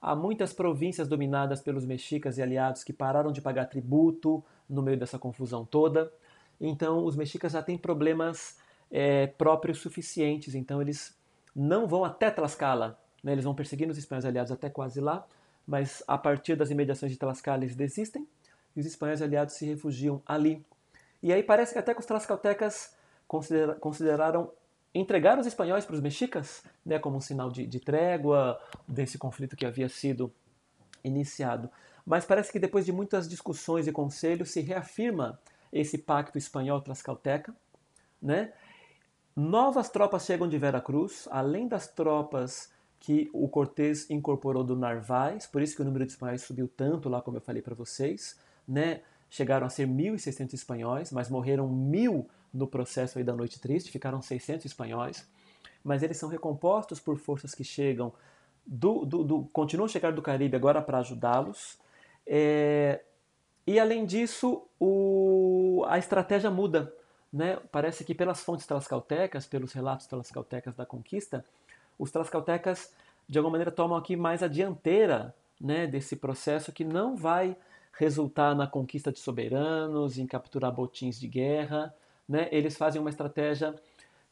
Há 0.00 0.14
muitas 0.14 0.52
províncias 0.52 1.08
dominadas 1.08 1.60
pelos 1.60 1.84
mexicas 1.84 2.38
e 2.38 2.42
aliados 2.42 2.84
que 2.84 2.92
pararam 2.92 3.32
de 3.32 3.40
pagar 3.40 3.66
tributo 3.66 4.42
no 4.68 4.80
meio 4.80 4.96
dessa 4.96 5.18
confusão 5.18 5.64
toda. 5.64 6.10
Então, 6.60 7.04
os 7.04 7.16
mexicas 7.16 7.52
já 7.52 7.62
têm 7.62 7.76
problemas 7.76 8.58
é, 8.90 9.26
próprios 9.26 9.78
suficientes, 9.78 10.54
então 10.54 10.80
eles 10.80 11.16
não 11.54 11.86
vão 11.86 12.04
até 12.04 12.30
Tlaxcala, 12.30 12.98
né? 13.22 13.32
eles 13.32 13.44
vão 13.44 13.54
perseguindo 13.54 13.92
os 13.92 13.98
espanhóis 13.98 14.24
aliados 14.24 14.52
até 14.52 14.68
quase 14.68 15.00
lá, 15.00 15.26
mas 15.66 16.02
a 16.06 16.16
partir 16.16 16.54
das 16.54 16.70
imediações 16.70 17.10
de 17.10 17.18
Tlaxcala 17.18 17.64
eles 17.64 17.74
desistem 17.74 18.26
e 18.76 18.80
os 18.80 18.86
espanhóis 18.86 19.22
aliados 19.22 19.54
se 19.54 19.64
refugiam 19.66 20.22
ali. 20.26 20.64
E 21.22 21.32
aí 21.32 21.42
parece 21.42 21.72
que 21.72 21.78
até 21.78 21.94
que 21.94 22.00
os 22.00 22.06
tlaxcaltecas 22.06 22.94
considera 23.26 23.74
consideraram 23.74 24.52
entregar 24.94 25.38
os 25.38 25.46
espanhóis 25.46 25.84
para 25.84 25.94
os 25.94 26.00
mexicas, 26.00 26.62
né, 26.84 26.98
como 26.98 27.16
um 27.16 27.20
sinal 27.20 27.50
de, 27.50 27.66
de 27.66 27.80
trégua 27.80 28.60
desse 28.86 29.18
conflito 29.18 29.56
que 29.56 29.66
havia 29.66 29.88
sido 29.88 30.32
iniciado. 31.04 31.70
Mas 32.04 32.24
parece 32.24 32.52
que 32.52 32.58
depois 32.58 32.86
de 32.86 32.92
muitas 32.92 33.28
discussões 33.28 33.86
e 33.86 33.92
conselhos 33.92 34.50
se 34.50 34.60
reafirma 34.60 35.38
esse 35.72 35.98
pacto 35.98 36.38
espanhol-tlaxcalteca, 36.38 37.54
né? 38.22 38.52
Novas 39.36 39.90
tropas 39.90 40.24
chegam 40.24 40.48
de 40.48 40.56
Veracruz, 40.56 41.28
além 41.30 41.68
das 41.68 41.86
tropas 41.86 42.72
que 42.98 43.28
o 43.34 43.46
Cortés 43.46 44.08
incorporou 44.08 44.64
do 44.64 44.74
Narváez, 44.74 45.46
por 45.46 45.60
isso 45.60 45.76
que 45.76 45.82
o 45.82 45.84
número 45.84 46.06
de 46.06 46.12
espanhóis 46.12 46.40
subiu 46.40 46.66
tanto 46.66 47.10
lá, 47.10 47.20
como 47.20 47.36
eu 47.36 47.42
falei 47.42 47.60
para 47.60 47.74
vocês, 47.74 48.40
né? 48.66 49.02
Chegaram 49.28 49.66
a 49.66 49.68
ser 49.68 49.86
1.600 49.86 50.54
espanhóis, 50.54 51.12
mas 51.12 51.28
morreram 51.28 51.68
mil 51.68 52.26
no 52.50 52.66
processo 52.66 53.18
aí 53.18 53.24
da 53.24 53.34
Noite 53.34 53.60
Triste, 53.60 53.90
ficaram 53.90 54.22
600 54.22 54.64
espanhóis. 54.64 55.28
Mas 55.84 56.02
eles 56.02 56.16
são 56.16 56.30
recompostos 56.30 56.98
por 56.98 57.18
forças 57.18 57.54
que 57.54 57.62
chegam 57.62 58.14
do, 58.66 59.04
do, 59.04 59.22
do 59.22 59.42
continuam 59.52 59.84
a 59.84 59.88
chegar 59.88 60.12
do 60.12 60.22
Caribe 60.22 60.56
agora 60.56 60.80
para 60.80 60.98
ajudá-los. 61.00 61.78
É, 62.26 63.02
e 63.66 63.78
além 63.78 64.06
disso, 64.06 64.66
o, 64.80 65.84
a 65.86 65.98
estratégia 65.98 66.50
muda. 66.50 66.90
Né? 67.36 67.58
Parece 67.70 68.02
que 68.02 68.14
pelas 68.14 68.42
fontes 68.42 68.66
tlascaltecas, 68.66 69.44
pelos 69.44 69.74
relatos 69.74 70.06
tlascaltecas 70.06 70.74
da 70.74 70.86
conquista, 70.86 71.44
os 71.98 72.10
tlascaltecas 72.10 72.94
de 73.28 73.36
alguma 73.36 73.52
maneira 73.52 73.70
tomam 73.70 73.98
aqui 73.98 74.16
mais 74.16 74.42
a 74.42 74.48
dianteira 74.48 75.34
né, 75.60 75.86
desse 75.86 76.16
processo 76.16 76.72
que 76.72 76.82
não 76.82 77.14
vai 77.14 77.54
resultar 77.92 78.54
na 78.54 78.66
conquista 78.66 79.12
de 79.12 79.18
soberanos, 79.18 80.16
em 80.16 80.26
capturar 80.26 80.72
botins 80.72 81.20
de 81.20 81.28
guerra. 81.28 81.94
Né? 82.26 82.48
Eles 82.50 82.74
fazem 82.74 83.02
uma 83.02 83.10
estratégia 83.10 83.74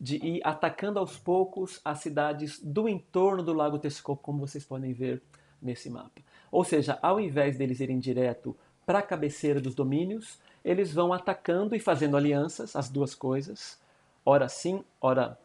de 0.00 0.16
ir 0.24 0.40
atacando 0.42 0.98
aos 0.98 1.18
poucos 1.18 1.82
as 1.84 1.98
cidades 1.98 2.58
do 2.58 2.88
entorno 2.88 3.42
do 3.42 3.52
Lago 3.52 3.78
Texcoco, 3.78 4.22
como 4.22 4.46
vocês 4.46 4.64
podem 4.64 4.94
ver 4.94 5.22
nesse 5.60 5.90
mapa. 5.90 6.22
Ou 6.50 6.64
seja, 6.64 6.98
ao 7.02 7.20
invés 7.20 7.58
deles 7.58 7.80
irem 7.80 7.98
direto 7.98 8.56
para 8.86 9.00
a 9.00 9.02
cabeceira 9.02 9.60
dos 9.60 9.74
domínios, 9.74 10.38
eles 10.64 10.92
vão 10.92 11.12
atacando 11.12 11.74
e 11.74 11.80
fazendo 11.80 12.16
alianças, 12.16 12.74
as 12.74 12.88
duas 12.88 13.14
coisas, 13.14 13.78
ora 14.24 14.48
sim, 14.48 14.82
ora 15.00 15.38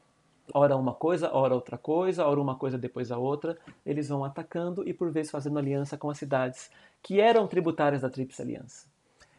ora 0.51 0.75
uma 0.75 0.93
coisa, 0.93 1.31
ora 1.31 1.53
outra 1.53 1.77
coisa, 1.77 2.25
ora 2.25 2.41
uma 2.41 2.55
coisa 2.55 2.77
depois 2.77 3.11
a 3.11 3.17
outra, 3.17 3.57
eles 3.85 4.09
vão 4.09 4.23
atacando 4.23 4.87
e 4.87 4.93
por 4.93 5.11
vezes 5.11 5.31
fazendo 5.31 5.59
aliança 5.59 5.95
com 5.95 6.09
as 6.09 6.17
cidades 6.17 6.71
que 7.03 7.19
eram 7.19 7.47
tributárias 7.47 8.01
da 8.01 8.09
Tríplice 8.09 8.41
Aliança. 8.41 8.87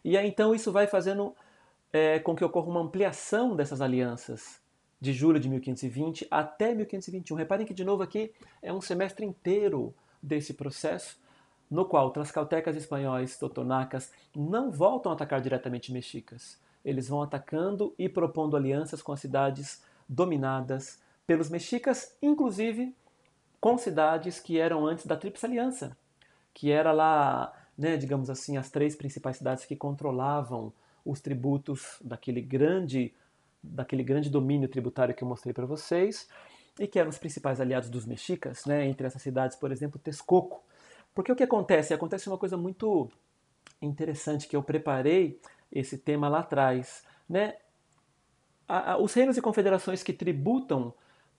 E 0.04 0.16
aí 0.16 0.28
então 0.28 0.54
isso 0.54 0.70
vai 0.70 0.86
fazendo 0.86 1.34
é, 1.92 2.18
com 2.20 2.36
que 2.36 2.44
ocorra 2.44 2.68
uma 2.68 2.80
ampliação 2.80 3.56
dessas 3.56 3.80
alianças 3.80 4.60
de 5.00 5.12
julho 5.12 5.40
de 5.40 5.48
1520 5.48 6.26
até 6.30 6.74
1521. 6.74 7.36
Reparem 7.36 7.66
que 7.66 7.74
de 7.74 7.84
novo 7.84 8.02
aqui 8.02 8.32
é 8.62 8.72
um 8.72 8.80
semestre 8.80 9.24
inteiro 9.24 9.94
desse 10.22 10.54
processo, 10.54 11.18
no 11.70 11.84
qual 11.84 12.10
tlaxcaltecas 12.10 12.76
espanhóis, 12.76 13.38
totonacas, 13.38 14.10
não 14.34 14.70
voltam 14.70 15.12
a 15.12 15.14
atacar 15.14 15.40
diretamente 15.40 15.92
mexicas. 15.92 16.58
Eles 16.84 17.08
vão 17.08 17.22
atacando 17.22 17.94
e 17.98 18.08
propondo 18.08 18.56
alianças 18.56 19.00
com 19.02 19.12
as 19.12 19.20
cidades 19.20 19.82
dominadas 20.08 20.98
pelos 21.26 21.48
mexicas, 21.48 22.16
inclusive 22.20 22.94
com 23.60 23.78
cidades 23.78 24.40
que 24.40 24.58
eram 24.58 24.86
antes 24.86 25.06
da 25.06 25.16
Tríplice 25.16 25.46
Aliança, 25.46 25.96
que 26.52 26.72
era 26.72 26.90
lá, 26.90 27.52
né, 27.76 27.96
digamos 27.96 28.30
assim, 28.30 28.56
as 28.56 28.70
três 28.70 28.96
principais 28.96 29.36
cidades 29.36 29.64
que 29.64 29.76
controlavam 29.76 30.72
os 31.04 31.20
tributos 31.20 31.98
daquele 32.00 32.40
grande, 32.40 33.14
daquele 33.62 34.02
grande 34.02 34.30
domínio 34.30 34.68
tributário 34.68 35.14
que 35.14 35.22
eu 35.22 35.28
mostrei 35.28 35.52
para 35.52 35.66
vocês 35.66 36.28
e 36.78 36.86
que 36.86 36.98
eram 36.98 37.10
os 37.10 37.18
principais 37.18 37.60
aliados 37.60 37.90
dos 37.90 38.06
mexicas, 38.06 38.64
né, 38.64 38.86
entre 38.86 39.06
essas 39.06 39.22
cidades, 39.22 39.56
por 39.56 39.70
exemplo, 39.70 40.00
Texcoco. 40.00 40.62
Porque 41.14 41.32
o 41.32 41.36
que 41.36 41.42
acontece? 41.42 41.92
Acontece 41.92 42.28
uma 42.28 42.38
coisa 42.38 42.56
muito 42.56 43.10
interessante 43.80 44.46
que 44.46 44.56
eu 44.56 44.62
preparei 44.62 45.40
esse 45.72 45.98
tema 45.98 46.28
lá 46.28 46.40
atrás, 46.40 47.04
né? 47.28 47.54
a, 48.70 48.92
a, 48.92 48.98
os 48.98 49.12
reinos 49.12 49.36
e 49.36 49.42
confederações 49.42 50.00
que 50.00 50.12
tributam 50.12 50.94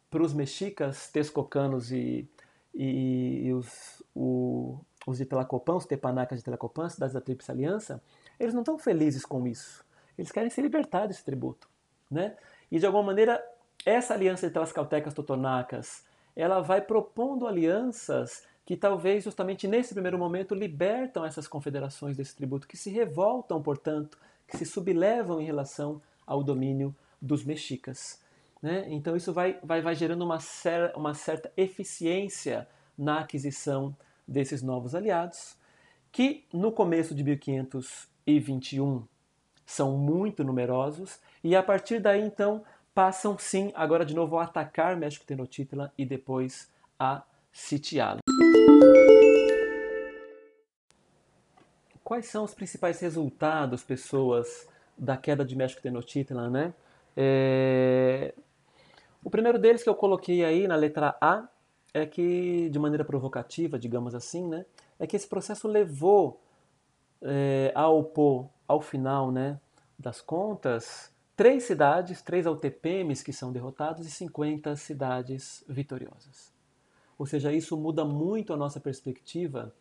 para 0.09 0.22
os 0.22 0.34
mexicas, 0.34 1.09
texcocanos 1.09 1.89
e, 1.89 2.30
e, 2.76 3.45
e 3.45 3.53
os, 3.53 4.03
o, 4.13 4.78
os 5.07 5.17
de 5.17 5.26
Tlacopan, 5.26 5.78
os 5.78 5.86
tepanacas 5.86 6.39
de 6.39 6.43
Tlacopan, 6.43 6.89
cidades 6.89 7.13
da 7.13 7.22
Tríplice 7.22 7.49
Aliança, 7.49 8.03
eles 8.38 8.53
não 8.53 8.61
estão 8.61 8.78
felizes 8.78 9.26
com 9.26 9.47
isso. 9.47 9.86
Eles 10.17 10.30
querem 10.30 10.49
se 10.49 10.61
libertar 10.61 11.07
desse 11.07 11.24
tributo. 11.24 11.69
Né? 12.09 12.36
E 12.69 12.78
de 12.78 12.86
alguma 12.86 13.03
maneira, 13.03 13.41
essa 13.86 14.13
aliança 14.13 14.47
de 14.47 14.53
Tlaxcaltecas 14.53 15.13
Totonacas, 15.13 16.03
ela 16.36 16.59
vai 16.59 16.82
propondo 16.82 17.47
alianças 17.47 18.43
que 18.72 18.78
talvez 18.78 19.26
justamente 19.26 19.67
nesse 19.67 19.93
primeiro 19.93 20.17
momento 20.17 20.55
libertam 20.55 21.26
essas 21.26 21.45
confederações 21.45 22.15
desse 22.15 22.34
tributo, 22.34 22.65
que 22.65 22.78
se 22.78 22.89
revoltam, 22.89 23.61
portanto, 23.61 24.17
que 24.47 24.55
se 24.55 24.65
sublevam 24.65 25.41
em 25.41 25.45
relação 25.45 26.01
ao 26.26 26.41
domínio 26.41 26.95
dos 27.22 27.43
mexicas. 27.43 28.22
Né? 28.61 28.86
Então 28.88 29.13
isso 29.13 29.34
vai, 29.34 29.59
vai, 29.61 29.82
vai 29.82 29.93
gerando 29.93 30.24
uma, 30.24 30.39
cer 30.39 30.93
uma 30.95 31.13
certa 31.13 31.51
eficiência 31.57 32.65
na 32.97 33.19
aquisição 33.19 33.93
desses 34.26 34.61
novos 34.61 34.95
aliados, 34.95 35.57
que 36.09 36.45
no 36.53 36.72
começo 36.72 37.13
de 37.13 37.26
1521 37.26 39.05
são 39.65 39.97
muito 39.97 40.45
numerosos, 40.45 41.19
e 41.43 41.57
a 41.57 41.61
partir 41.61 41.99
daí 41.99 42.22
então 42.22 42.63
passam 42.95 43.38
sim 43.38 43.74
agora 43.76 44.05
de 44.05 44.15
novo 44.15 44.38
a 44.38 44.45
atacar 44.45 44.95
México 44.95 45.26
Tenochtitlan 45.26 45.91
e 45.97 46.05
depois 46.05 46.72
a 46.97 47.22
sitiá-lo. 47.51 48.22
Quais 52.04 52.26
são 52.26 52.44
os 52.44 52.54
principais 52.54 53.00
resultados, 53.00 53.84
pessoas, 53.84 54.68
da 54.98 55.16
queda 55.18 55.46
de 55.46 55.56
México 55.56 55.82
Tenochtitlan, 55.82 56.50
né? 56.50 56.74
É... 57.16 58.34
O 59.24 59.30
primeiro 59.30 59.58
deles 59.58 59.84
que 59.84 59.90
eu 59.90 59.96
coloquei 59.96 60.44
aí 60.44 60.68
na 60.68 60.76
letra 60.76 61.16
A 61.22 61.48
é 61.94 62.06
que, 62.06 62.70
de 62.70 62.80
maneira 62.80 63.06
provocativa, 63.06 63.78
digamos 63.78 64.16
assim, 64.16 64.48
né, 64.48 64.66
é 65.00 65.06
que 65.06 65.16
esse 65.16 65.28
processo 65.28 65.68
levou 65.68 66.42
é, 67.22 67.72
a 67.76 67.88
opor, 67.88 68.50
ao 68.68 68.82
final 68.82 69.32
né, 69.32 69.60
das 69.98 70.22
contas, 70.22 71.12
três 71.36 71.64
cidades, 71.64 72.22
três 72.22 72.48
AUTPMs 72.48 73.24
que 73.24 73.34
são 73.34 73.52
derrotados 73.52 74.08
e 74.08 74.12
50 74.12 74.76
cidades 74.76 75.64
vitoriosas. 75.68 76.51
Ou 77.22 77.28
seja, 77.28 77.53
isso 77.53 77.78
muda 77.78 78.03
muito 78.03 78.51
a 78.51 78.57
nossa 78.57 78.80
perspectiva 78.80 79.72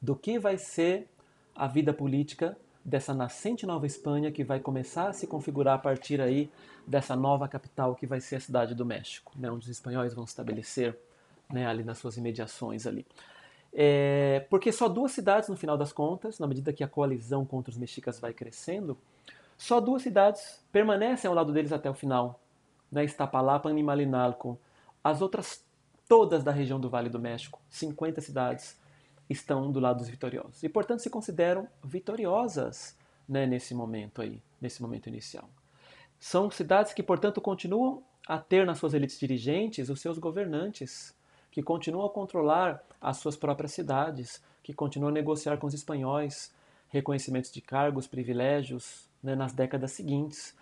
do 0.00 0.16
que 0.16 0.38
vai 0.38 0.56
ser 0.56 1.06
a 1.54 1.66
vida 1.66 1.92
política 1.92 2.56
dessa 2.82 3.12
nascente 3.12 3.66
Nova 3.66 3.84
Espanha 3.84 4.32
que 4.32 4.42
vai 4.42 4.58
começar 4.58 5.08
a 5.08 5.12
se 5.12 5.26
configurar 5.26 5.74
a 5.74 5.78
partir 5.78 6.22
aí 6.22 6.50
dessa 6.86 7.14
nova 7.14 7.46
capital 7.48 7.94
que 7.94 8.06
vai 8.06 8.18
ser 8.18 8.36
a 8.36 8.40
cidade 8.40 8.74
do 8.74 8.86
México, 8.86 9.30
né, 9.36 9.50
onde 9.50 9.66
os 9.66 9.68
espanhóis 9.68 10.14
vão 10.14 10.24
estabelecer 10.24 10.98
né, 11.52 11.66
ali 11.66 11.84
nas 11.84 11.98
suas 11.98 12.16
imediações 12.16 12.86
ali. 12.86 13.04
É, 13.70 14.46
porque 14.48 14.72
só 14.72 14.88
duas 14.88 15.12
cidades, 15.12 15.50
no 15.50 15.58
final 15.58 15.76
das 15.76 15.92
contas, 15.92 16.38
na 16.38 16.46
medida 16.46 16.72
que 16.72 16.82
a 16.82 16.88
coalizão 16.88 17.44
contra 17.44 17.70
os 17.70 17.76
mexicas 17.76 18.18
vai 18.18 18.32
crescendo, 18.32 18.96
só 19.58 19.80
duas 19.80 20.00
cidades 20.00 20.64
permanecem 20.72 21.28
ao 21.28 21.34
lado 21.34 21.52
deles 21.52 21.72
até 21.72 21.90
o 21.90 21.94
final, 21.94 22.40
né, 22.90 23.04
Iztapalapa 23.04 23.70
e 23.70 23.82
Malinalco. 23.82 24.58
As 25.02 25.20
outras 25.20 25.62
todas 26.08 26.42
da 26.42 26.52
região 26.52 26.78
do 26.78 26.90
Vale 26.90 27.08
do 27.08 27.18
México, 27.18 27.60
50 27.68 28.20
cidades, 28.20 28.76
estão 29.28 29.70
do 29.70 29.80
lado 29.80 29.98
dos 29.98 30.08
vitoriosos. 30.08 30.62
E, 30.62 30.68
portanto, 30.68 31.00
se 31.00 31.10
consideram 31.10 31.68
vitoriosas 31.82 32.96
né, 33.28 33.46
nesse 33.46 33.74
momento 33.74 34.20
aí, 34.20 34.42
nesse 34.60 34.82
momento 34.82 35.08
inicial. 35.08 35.48
São 36.20 36.50
cidades 36.50 36.92
que, 36.92 37.02
portanto, 37.02 37.40
continuam 37.40 38.02
a 38.26 38.38
ter 38.38 38.66
nas 38.66 38.78
suas 38.78 38.94
elites 38.94 39.18
dirigentes 39.18 39.88
os 39.88 40.00
seus 40.00 40.18
governantes, 40.18 41.14
que 41.50 41.62
continuam 41.62 42.06
a 42.06 42.10
controlar 42.10 42.82
as 43.00 43.18
suas 43.18 43.36
próprias 43.36 43.72
cidades, 43.72 44.42
que 44.62 44.72
continuam 44.72 45.10
a 45.10 45.12
negociar 45.12 45.56
com 45.58 45.66
os 45.66 45.74
espanhóis 45.74 46.52
reconhecimentos 46.88 47.50
de 47.50 47.60
cargos, 47.60 48.06
privilégios 48.06 49.08
né, 49.22 49.34
nas 49.34 49.52
décadas 49.52 49.92
seguintes. 49.92 50.54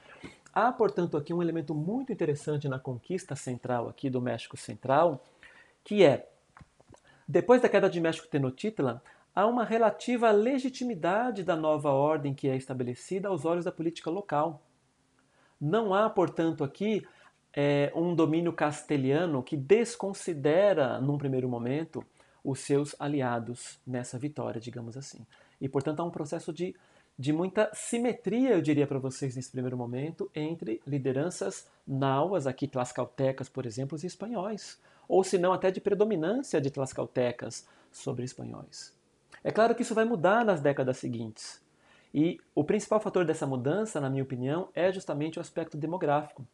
Há, 0.52 0.72
portanto, 0.72 1.16
aqui 1.16 1.32
um 1.32 1.42
elemento 1.42 1.74
muito 1.74 2.12
interessante 2.12 2.68
na 2.68 2.78
conquista 2.78 3.36
central 3.36 3.88
aqui 3.88 4.10
do 4.10 4.20
México 4.20 4.56
Central, 4.56 5.22
que 5.84 6.04
é 6.04 6.28
depois 7.32 7.62
da 7.62 7.68
queda 7.68 7.88
de 7.88 8.00
México 8.00 8.28
Tenochtitlan, 8.28 9.00
há 9.34 9.46
uma 9.46 9.64
relativa 9.64 10.30
legitimidade 10.30 11.42
da 11.42 11.56
nova 11.56 11.90
ordem 11.90 12.34
que 12.34 12.48
é 12.48 12.56
estabelecida 12.56 13.28
aos 13.28 13.46
olhos 13.46 13.64
da 13.64 13.72
política 13.72 14.10
local. 14.10 14.62
Não 15.60 15.94
há, 15.94 16.10
portanto, 16.10 16.62
aqui 16.62 17.06
é, 17.54 17.90
um 17.94 18.14
domínio 18.14 18.52
castelhano 18.52 19.42
que 19.42 19.56
desconsidera, 19.56 21.00
num 21.00 21.16
primeiro 21.16 21.48
momento, 21.48 22.04
os 22.44 22.58
seus 22.58 22.94
aliados 22.98 23.80
nessa 23.86 24.18
vitória, 24.18 24.60
digamos 24.60 24.96
assim. 24.96 25.24
E, 25.58 25.68
portanto, 25.68 26.00
há 26.00 26.04
um 26.04 26.10
processo 26.10 26.52
de, 26.52 26.76
de 27.16 27.32
muita 27.32 27.70
simetria, 27.72 28.50
eu 28.50 28.60
diria 28.60 28.86
para 28.86 28.98
vocês, 28.98 29.36
nesse 29.36 29.52
primeiro 29.52 29.76
momento, 29.78 30.30
entre 30.34 30.82
lideranças 30.86 31.66
nauas, 31.86 32.46
aqui 32.46 32.66
tlascaltecas, 32.66 33.48
por 33.48 33.64
exemplo, 33.64 33.96
e 34.02 34.06
espanhóis 34.06 34.78
ou 35.08 35.22
se 35.24 35.38
não 35.38 35.52
até 35.52 35.70
de 35.70 35.80
predominância 35.80 36.60
de 36.60 36.70
tlascaltecas 36.70 37.66
sobre 37.90 38.24
espanhóis. 38.24 38.96
É 39.44 39.50
claro 39.50 39.74
que 39.74 39.82
isso 39.82 39.94
vai 39.94 40.04
mudar 40.04 40.44
nas 40.44 40.60
décadas 40.60 40.98
seguintes. 40.98 41.60
E 42.14 42.38
o 42.54 42.62
principal 42.62 43.00
fator 43.00 43.24
dessa 43.24 43.46
mudança, 43.46 44.00
na 44.00 44.10
minha 44.10 44.22
opinião, 44.22 44.68
é 44.74 44.92
justamente 44.92 45.38
o 45.38 45.40
aspecto 45.40 45.76
demográfico. 45.76 46.46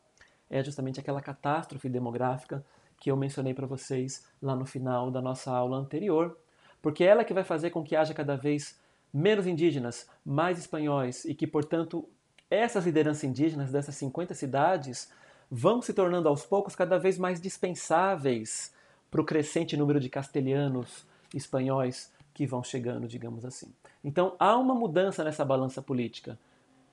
É 0.49 0.63
justamente 0.63 1.01
aquela 1.01 1.21
catástrofe 1.21 1.89
demográfica 1.89 2.65
que 2.99 3.11
eu 3.11 3.17
mencionei 3.17 3.55
para 3.55 3.67
vocês 3.67 4.27
lá 4.41 4.57
no 4.57 4.65
final 4.65 5.11
da 5.11 5.21
nossa 5.21 5.51
aula 5.51 5.77
anterior, 5.77 6.37
porque 6.81 7.05
é 7.05 7.09
ela 7.09 7.25
que 7.25 7.35
vai 7.35 7.45
fazer 7.45 7.71
com 7.71 7.83
que 7.83 7.97
haja 7.97 8.15
cada 8.15 8.37
vez 8.37 8.79
menos 9.13 9.47
indígenas, 9.47 10.09
mais 10.25 10.59
espanhóis 10.59 11.25
e 11.25 11.35
que, 11.35 11.47
portanto, 11.47 12.09
essas 12.51 12.87
lideranças 12.87 13.25
indígenas 13.25 13.71
dessas 13.71 13.95
50 13.97 14.35
cidades 14.35 15.13
vão 15.51 15.81
se 15.81 15.93
tornando 15.93 16.29
aos 16.29 16.45
poucos 16.45 16.75
cada 16.75 16.99
vez 16.99 17.19
mais 17.19 17.41
dispensáveis 17.41 18.73
para 19.11 19.21
o 19.21 19.25
crescente 19.25 19.77
número 19.77 19.99
de 19.99 20.09
castelhanos, 20.09 21.07
espanhóis 21.35 22.13
que 22.35 22.47
vão 22.47 22.63
chegando, 22.63 23.09
digamos 23.09 23.45
assim. 23.45 23.73
Então 24.05 24.37
há 24.39 24.57
uma 24.57 24.75
mudança 24.75 25.25
nessa 25.25 25.45
balança 25.45 25.83
política, 25.83 26.39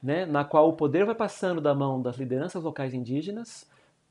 né, 0.01 0.25
na 0.25 0.43
qual 0.43 0.69
o 0.69 0.73
poder 0.73 1.05
vai 1.05 1.15
passando 1.15 1.59
da 1.59 1.73
mão 1.73 2.01
das 2.01 2.17
lideranças 2.17 2.63
locais 2.63 2.93
indígenas 2.93 3.67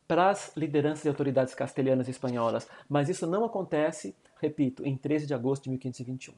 para 0.07 0.31
as 0.31 0.53
lideranças 0.57 1.05
e 1.05 1.09
autoridades 1.09 1.55
castelhanas 1.55 2.09
e 2.09 2.11
espanholas, 2.11 2.69
mas 2.89 3.09
isso 3.09 3.27
não 3.27 3.45
acontece, 3.45 4.15
repito, 4.41 4.87
em 4.87 4.97
13 4.97 5.27
de 5.27 5.35
agosto 5.35 5.65
de 5.65 5.71
1521. 5.71 6.35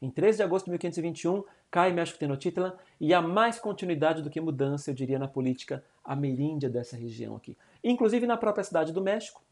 Em 0.00 0.10
13 0.10 0.38
de 0.38 0.42
agosto 0.42 0.66
de 0.66 0.70
1521, 0.72 1.44
cai 1.70 1.92
México 1.92 2.18
Tenochtitlan 2.18 2.76
e 3.00 3.14
há 3.14 3.22
mais 3.22 3.58
continuidade 3.58 4.22
do 4.22 4.30
que 4.30 4.40
mudança, 4.40 4.90
eu 4.90 4.94
diria, 4.94 5.18
na 5.18 5.28
política 5.28 5.84
ameríndia 6.04 6.68
dessa 6.68 6.96
região 6.96 7.36
aqui. 7.36 7.56
Inclusive 7.82 8.26
na 8.26 8.36
própria 8.36 8.64
cidade 8.64 8.92
do 8.92 9.00
México. 9.00 9.42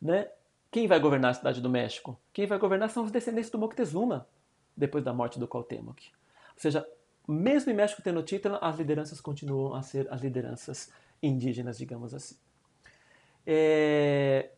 Né? 0.00 0.28
Quem 0.70 0.86
vai 0.86 0.98
governar 0.98 1.30
a 1.30 1.34
cidade 1.34 1.60
do 1.60 1.70
México? 1.70 2.18
Quem 2.32 2.46
vai 2.46 2.58
governar 2.58 2.90
são 2.90 3.04
os 3.04 3.10
descendentes 3.10 3.50
do 3.50 3.58
Moctezuma, 3.58 4.26
depois 4.76 5.04
da 5.04 5.12
morte 5.12 5.38
do 5.38 5.46
Cuauhtémoc. 5.46 5.98
Ou 6.54 6.60
seja, 6.60 6.86
mesmo 7.26 7.70
em 7.70 7.74
México 7.74 8.02
Tenochtitlan, 8.02 8.58
as 8.60 8.76
lideranças 8.76 9.20
continuam 9.20 9.74
a 9.74 9.82
ser 9.82 10.06
as 10.12 10.20
lideranças 10.20 10.92
indígenas, 11.22 11.78
digamos 11.78 12.12
assim. 12.12 12.36
É... 13.46 14.50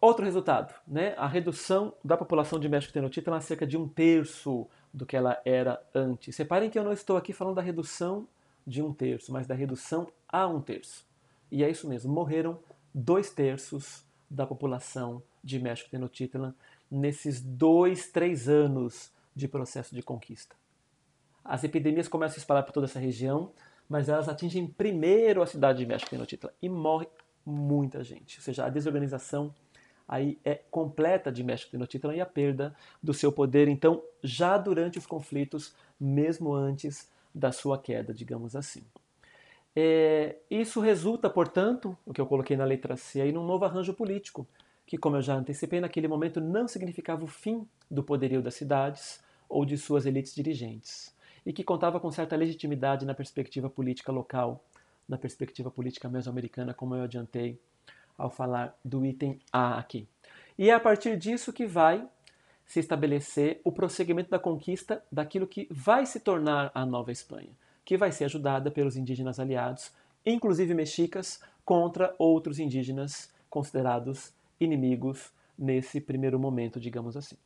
Outro 0.00 0.24
resultado, 0.24 0.74
né? 0.88 1.14
a 1.18 1.26
redução 1.26 1.92
da 2.02 2.16
população 2.16 2.58
de 2.58 2.68
México 2.70 2.92
Tenochtitlan 2.92 3.36
a 3.36 3.40
cerca 3.40 3.66
de 3.66 3.76
um 3.76 3.86
terço 3.86 4.66
do 4.94 5.04
que 5.04 5.14
ela 5.14 5.38
era 5.44 5.82
antes. 5.94 6.36
Reparem 6.38 6.70
que 6.70 6.78
eu 6.78 6.84
não 6.84 6.92
estou 6.92 7.18
aqui 7.18 7.34
falando 7.34 7.56
da 7.56 7.62
redução 7.62 8.26
de 8.66 8.82
um 8.82 8.94
terço, 8.94 9.30
mas 9.30 9.46
da 9.46 9.54
redução 9.54 10.08
a 10.26 10.46
um 10.46 10.60
terço. 10.60 11.06
E 11.50 11.62
é 11.62 11.68
isso 11.68 11.86
mesmo, 11.86 12.10
morreram 12.12 12.58
dois 12.94 13.30
terços 13.30 14.02
da 14.30 14.46
população 14.46 15.22
de 15.44 15.58
México 15.58 15.90
Tenochtitlan 15.90 16.54
nesses 16.90 17.40
dois, 17.40 18.08
três 18.08 18.48
anos 18.48 19.12
de 19.36 19.46
processo 19.46 19.94
de 19.94 20.02
conquista. 20.02 20.56
As 21.44 21.62
epidemias 21.62 22.08
começam 22.08 22.36
a 22.36 22.38
espalhar 22.38 22.64
por 22.64 22.72
toda 22.72 22.86
essa 22.86 22.98
região, 22.98 23.52
mas 23.88 24.08
elas 24.08 24.28
atingem 24.28 24.66
primeiro 24.66 25.42
a 25.42 25.46
cidade 25.46 25.80
de 25.80 25.86
México 25.86 26.10
Tenochtitlan 26.10 26.52
e 26.62 26.68
morre 26.70 27.06
muita 27.44 28.02
gente. 28.04 28.38
Ou 28.38 28.42
seja, 28.42 28.64
a 28.64 28.68
desorganização 28.68 29.54
aí 30.10 30.36
é 30.44 30.56
completa 30.72 31.30
de 31.30 31.44
México 31.44 31.70
Tenochtitlan 31.70 32.16
e 32.16 32.20
a 32.20 32.26
perda 32.26 32.74
do 33.00 33.14
seu 33.14 33.30
poder, 33.30 33.68
então, 33.68 34.02
já 34.24 34.58
durante 34.58 34.98
os 34.98 35.06
conflitos, 35.06 35.72
mesmo 36.00 36.52
antes 36.52 37.08
da 37.32 37.52
sua 37.52 37.78
queda, 37.78 38.12
digamos 38.12 38.56
assim. 38.56 38.82
É, 39.74 40.34
isso 40.50 40.80
resulta, 40.80 41.30
portanto, 41.30 41.96
o 42.04 42.12
que 42.12 42.20
eu 42.20 42.26
coloquei 42.26 42.56
na 42.56 42.64
letra 42.64 42.96
C 42.96 43.20
aí, 43.20 43.30
num 43.30 43.46
novo 43.46 43.64
arranjo 43.64 43.94
político, 43.94 44.44
que, 44.84 44.98
como 44.98 45.16
eu 45.16 45.22
já 45.22 45.34
antecipei, 45.34 45.80
naquele 45.80 46.08
momento 46.08 46.40
não 46.40 46.66
significava 46.66 47.22
o 47.22 47.28
fim 47.28 47.64
do 47.88 48.02
poderio 48.02 48.42
das 48.42 48.54
cidades 48.54 49.20
ou 49.48 49.64
de 49.64 49.78
suas 49.78 50.06
elites 50.06 50.34
dirigentes, 50.34 51.14
e 51.46 51.52
que 51.52 51.62
contava 51.62 52.00
com 52.00 52.10
certa 52.10 52.34
legitimidade 52.34 53.06
na 53.06 53.14
perspectiva 53.14 53.70
política 53.70 54.10
local, 54.10 54.64
na 55.08 55.16
perspectiva 55.16 55.70
política 55.70 56.08
mesoamericana, 56.08 56.74
como 56.74 56.96
eu 56.96 57.04
adiantei 57.04 57.60
ao 58.20 58.30
falar 58.30 58.76
do 58.84 59.04
item 59.04 59.38
A 59.52 59.78
aqui. 59.78 60.06
E 60.58 60.70
é 60.70 60.74
a 60.74 60.80
partir 60.80 61.16
disso 61.16 61.52
que 61.52 61.66
vai 61.66 62.06
se 62.66 62.78
estabelecer 62.78 63.60
o 63.64 63.72
prosseguimento 63.72 64.30
da 64.30 64.38
conquista 64.38 65.02
daquilo 65.10 65.46
que 65.46 65.66
vai 65.70 66.06
se 66.06 66.20
tornar 66.20 66.70
a 66.74 66.86
Nova 66.86 67.10
Espanha, 67.10 67.50
que 67.84 67.96
vai 67.96 68.12
ser 68.12 68.26
ajudada 68.26 68.70
pelos 68.70 68.96
indígenas 68.96 69.40
aliados, 69.40 69.92
inclusive 70.24 70.74
mexicas, 70.74 71.40
contra 71.64 72.14
outros 72.18 72.58
indígenas 72.58 73.32
considerados 73.48 74.32
inimigos 74.60 75.32
nesse 75.58 76.00
primeiro 76.00 76.38
momento, 76.38 76.78
digamos 76.78 77.16
assim. 77.16 77.36